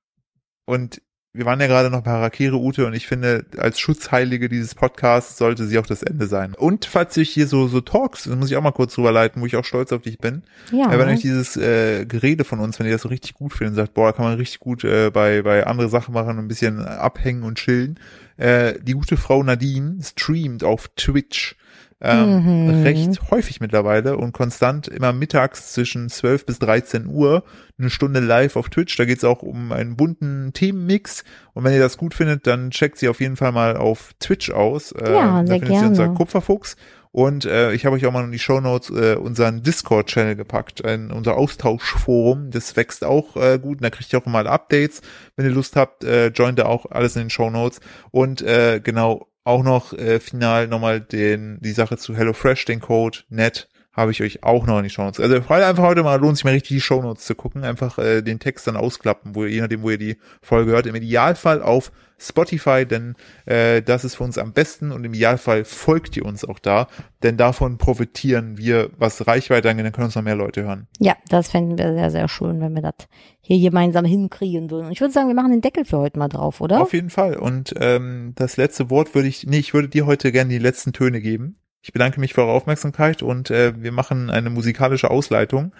und 0.66 1.00
wir 1.34 1.46
waren 1.46 1.60
ja 1.60 1.66
gerade 1.66 1.90
noch 1.90 2.02
bei 2.02 2.12
Harakiri 2.12 2.54
Ute 2.54 2.86
und 2.86 2.94
ich 2.94 3.08
finde, 3.08 3.44
als 3.56 3.80
Schutzheilige 3.80 4.48
dieses 4.48 4.76
Podcasts 4.76 5.36
sollte 5.36 5.66
sie 5.66 5.78
auch 5.80 5.86
das 5.86 6.04
Ende 6.04 6.28
sein. 6.28 6.54
Und 6.54 6.84
falls 6.84 7.16
ich 7.16 7.28
hier 7.28 7.48
so, 7.48 7.66
so 7.66 7.80
Talks, 7.80 8.22
das 8.24 8.36
muss 8.36 8.52
ich 8.52 8.56
auch 8.56 8.62
mal 8.62 8.70
kurz 8.70 8.94
drüber 8.94 9.10
leiten, 9.10 9.42
wo 9.42 9.46
ich 9.46 9.56
auch 9.56 9.64
stolz 9.64 9.92
auf 9.92 10.02
dich 10.02 10.18
bin, 10.18 10.44
Ja, 10.70 10.96
wenn 10.96 11.08
euch 11.08 11.22
dieses 11.22 11.56
äh, 11.56 12.06
Gerede 12.06 12.44
von 12.44 12.60
uns, 12.60 12.78
wenn 12.78 12.86
ihr 12.86 12.92
das 12.92 13.02
so 13.02 13.08
richtig 13.08 13.34
gut 13.34 13.52
findet, 13.52 13.74
sagt, 13.74 13.94
boah, 13.94 14.06
da 14.06 14.12
kann 14.12 14.26
man 14.26 14.36
richtig 14.36 14.60
gut 14.60 14.84
äh, 14.84 15.10
bei, 15.10 15.42
bei 15.42 15.66
andere 15.66 15.88
Sachen 15.88 16.14
machen, 16.14 16.38
ein 16.38 16.46
bisschen 16.46 16.84
abhängen 16.84 17.42
und 17.42 17.58
chillen. 17.58 17.98
Äh, 18.36 18.74
die 18.80 18.92
gute 18.92 19.16
Frau 19.16 19.42
Nadine 19.42 19.98
streamt 20.02 20.62
auf 20.62 20.88
Twitch 20.94 21.56
ähm, 22.04 22.44
Mhm. 22.68 22.82
recht 22.82 23.30
häufig 23.30 23.60
mittlerweile 23.60 24.16
und 24.16 24.32
konstant 24.32 24.88
immer 24.88 25.12
mittags 25.12 25.72
zwischen 25.72 26.08
12 26.08 26.46
bis 26.46 26.58
13 26.58 27.06
Uhr 27.06 27.42
eine 27.78 27.90
Stunde 27.90 28.20
live 28.20 28.56
auf 28.56 28.68
Twitch. 28.68 28.96
Da 28.96 29.04
geht's 29.04 29.24
auch 29.24 29.42
um 29.42 29.72
einen 29.72 29.96
bunten 29.96 30.52
Themenmix. 30.52 31.24
Und 31.54 31.64
wenn 31.64 31.72
ihr 31.72 31.80
das 31.80 31.96
gut 31.96 32.14
findet, 32.14 32.46
dann 32.46 32.70
checkt 32.70 32.98
sie 32.98 33.08
auf 33.08 33.20
jeden 33.20 33.36
Fall 33.36 33.52
mal 33.52 33.76
auf 33.76 34.12
Twitch 34.20 34.50
aus. 34.50 34.92
Äh, 34.92 35.12
Ja, 35.12 35.40
da 35.42 35.46
sehr 35.46 35.58
findet 35.60 35.78
sie 35.80 35.86
unser. 35.86 36.08
Kupferfuchs. 36.10 36.76
Und 37.10 37.44
äh, 37.44 37.72
ich 37.72 37.86
habe 37.86 37.94
euch 37.94 38.04
auch 38.06 38.12
mal 38.12 38.24
in 38.24 38.32
die 38.32 38.40
Shownotes 38.40 38.90
äh, 38.90 39.14
unseren 39.14 39.62
Discord-Channel 39.62 40.34
gepackt, 40.34 40.84
ein, 40.84 41.12
unser 41.12 41.36
Austauschforum. 41.36 42.50
Das 42.50 42.76
wächst 42.76 43.04
auch 43.04 43.36
äh, 43.36 43.58
gut. 43.60 43.78
Und 43.78 43.84
da 43.84 43.90
kriegt 43.90 44.12
ihr 44.12 44.18
auch 44.18 44.26
alle 44.26 44.50
Updates. 44.50 45.00
Wenn 45.36 45.46
ihr 45.46 45.52
Lust 45.52 45.76
habt, 45.76 46.02
äh, 46.04 46.28
joint 46.28 46.58
da 46.58 46.66
auch 46.66 46.86
alles 46.90 47.14
in 47.16 47.22
den 47.22 47.30
Shownotes. 47.30 47.80
Und 48.10 48.42
äh, 48.42 48.80
genau, 48.82 49.28
auch 49.44 49.62
noch 49.62 49.92
äh, 49.92 50.20
final 50.20 50.66
nochmal 50.66 51.00
den 51.00 51.58
die 51.60 51.72
Sache 51.72 51.96
zu 51.96 52.16
HelloFresh, 52.16 52.64
den 52.64 52.80
Code 52.80 53.18
net 53.28 53.68
habe 53.94 54.10
ich 54.10 54.22
euch 54.22 54.42
auch 54.42 54.66
noch 54.66 54.78
in 54.78 54.84
die 54.84 54.90
Shownotes. 54.90 55.20
Also 55.20 55.48
heute 55.48 55.66
einfach 55.66 55.84
heute 55.84 56.02
mal 56.02 56.20
lohnt 56.20 56.36
sich 56.36 56.44
mal 56.44 56.50
richtig 56.50 56.76
die 56.76 56.80
Shownotes 56.80 57.24
zu 57.24 57.34
gucken, 57.34 57.64
einfach 57.64 57.98
äh, 57.98 58.22
den 58.22 58.40
Text 58.40 58.66
dann 58.66 58.76
ausklappen, 58.76 59.34
wo 59.34 59.44
ihr, 59.44 59.50
je 59.50 59.60
nachdem, 59.60 59.82
wo 59.82 59.90
ihr 59.90 59.98
die 59.98 60.16
Folge 60.42 60.72
hört, 60.72 60.86
im 60.86 60.94
Idealfall 60.94 61.62
auf 61.62 61.92
Spotify, 62.18 62.86
denn 62.86 63.14
äh, 63.44 63.82
das 63.82 64.04
ist 64.04 64.16
für 64.16 64.24
uns 64.24 64.38
am 64.38 64.52
besten 64.52 64.92
und 64.92 65.04
im 65.04 65.14
Idealfall 65.14 65.64
folgt 65.64 66.16
ihr 66.16 66.24
uns 66.24 66.44
auch 66.44 66.58
da, 66.58 66.88
denn 67.22 67.36
davon 67.36 67.76
profitieren 67.78 68.56
wir, 68.56 68.90
was 68.98 69.26
Reichweite 69.26 69.68
angeht, 69.68 69.84
dann 69.84 69.92
können 69.92 70.06
uns 70.06 70.14
noch 70.14 70.22
mehr 70.22 70.36
Leute 70.36 70.62
hören. 70.62 70.86
Ja, 71.00 71.16
das 71.28 71.50
fänden 71.50 71.78
wir 71.78 71.92
sehr, 71.92 72.10
sehr 72.10 72.28
schön, 72.28 72.60
wenn 72.60 72.74
wir 72.74 72.82
das 72.82 72.94
hier 73.40 73.60
gemeinsam 73.60 74.04
hinkriegen 74.04 74.70
würden. 74.70 74.86
Und 74.86 74.92
ich 74.92 75.00
würde 75.00 75.12
sagen, 75.12 75.28
wir 75.28 75.34
machen 75.34 75.50
den 75.50 75.60
Deckel 75.60 75.84
für 75.84 75.98
heute 75.98 76.18
mal 76.18 76.28
drauf, 76.28 76.60
oder? 76.60 76.80
Auf 76.80 76.92
jeden 76.92 77.10
Fall. 77.10 77.36
Und 77.36 77.74
ähm, 77.80 78.32
das 78.36 78.56
letzte 78.56 78.90
Wort 78.90 79.14
würde 79.14 79.28
ich, 79.28 79.46
nee, 79.46 79.58
ich 79.58 79.74
würde 79.74 79.88
dir 79.88 80.06
heute 80.06 80.32
gerne 80.32 80.50
die 80.50 80.58
letzten 80.58 80.92
Töne 80.92 81.20
geben. 81.20 81.56
Ich 81.84 81.92
bedanke 81.92 82.18
mich 82.18 82.32
für 82.32 82.40
eure 82.40 82.52
Aufmerksamkeit 82.52 83.22
und 83.22 83.50
äh, 83.50 83.74
wir 83.76 83.92
machen 83.92 84.30
eine 84.30 84.48
musikalische 84.48 85.10
Ausleitung 85.10 85.74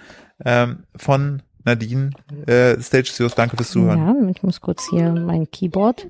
ähm, 0.44 0.84
von 0.94 1.42
Nadine. 1.64 2.10
Äh, 2.46 2.78
Stage 2.82 3.10
yours. 3.16 3.34
Danke 3.34 3.56
fürs 3.56 3.70
Zuhören. 3.70 3.98
Ja, 3.98 4.30
ich 4.30 4.42
muss 4.42 4.60
kurz 4.60 4.86
hier 4.90 5.12
mein 5.12 5.50
Keyboard. 5.50 6.06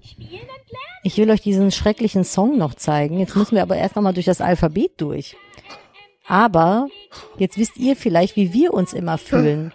Ich 1.04 1.16
will 1.16 1.30
euch 1.30 1.42
diesen 1.42 1.70
schrecklichen 1.70 2.24
Song 2.24 2.58
noch 2.58 2.74
zeigen. 2.74 3.20
Jetzt 3.20 3.36
müssen 3.36 3.54
wir 3.54 3.62
aber 3.62 3.76
erst 3.76 3.94
nochmal 3.94 4.14
durch 4.14 4.26
das 4.26 4.40
Alphabet 4.40 5.00
durch. 5.00 5.36
Aber 6.26 6.88
jetzt 7.38 7.56
wisst 7.56 7.76
ihr 7.76 7.94
vielleicht, 7.94 8.34
wie 8.34 8.52
wir 8.52 8.74
uns 8.74 8.94
immer 8.94 9.16
fühlen. 9.16 9.72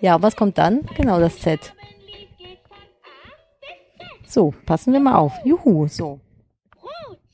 Ja, 0.00 0.22
was 0.22 0.36
kommt 0.36 0.56
dann? 0.56 0.82
Genau 0.96 1.18
das 1.18 1.40
Z. 1.40 1.74
So, 4.24 4.54
passen 4.66 4.92
wir 4.92 5.00
mal 5.00 5.16
auf. 5.16 5.32
Juhu, 5.44 5.88
so. 5.88 6.20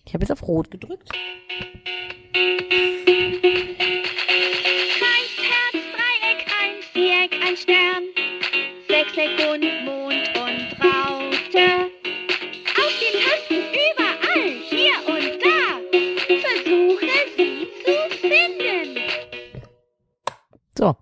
Ich 0.06 0.14
habe 0.14 0.22
jetzt 0.22 0.30
auf 0.30 0.46
Rot 0.46 0.70
gedrückt. 0.70 1.10
Kreis, 1.12 2.52
Herz, 5.42 5.82
Dreieck, 5.92 6.46
ein 6.62 6.80
Viereck, 6.92 7.32
ein 7.44 7.56
Stern. 7.56 8.04
Sechseck 8.88 9.30
und 9.52 9.64
Mond 9.84 10.28
und 10.36 10.78
Raute. 10.80 11.90
Auf 12.78 12.94
den 13.02 13.14
Tasten 13.20 13.62
überall, 13.74 14.50
hier 14.70 14.96
und 15.08 15.42
da. 15.42 15.60
Versuche 16.28 17.14
sie 17.36 17.66
zu 17.84 17.96
finden. 18.20 18.86
So. 20.78 20.96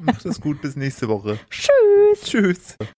Macht 0.00 0.24
es 0.26 0.40
gut. 0.40 0.60
Bis 0.60 0.74
nächste 0.74 1.06
Woche. 1.08 1.38
Tschüss. 1.50 2.22
Tschüss. 2.24 2.78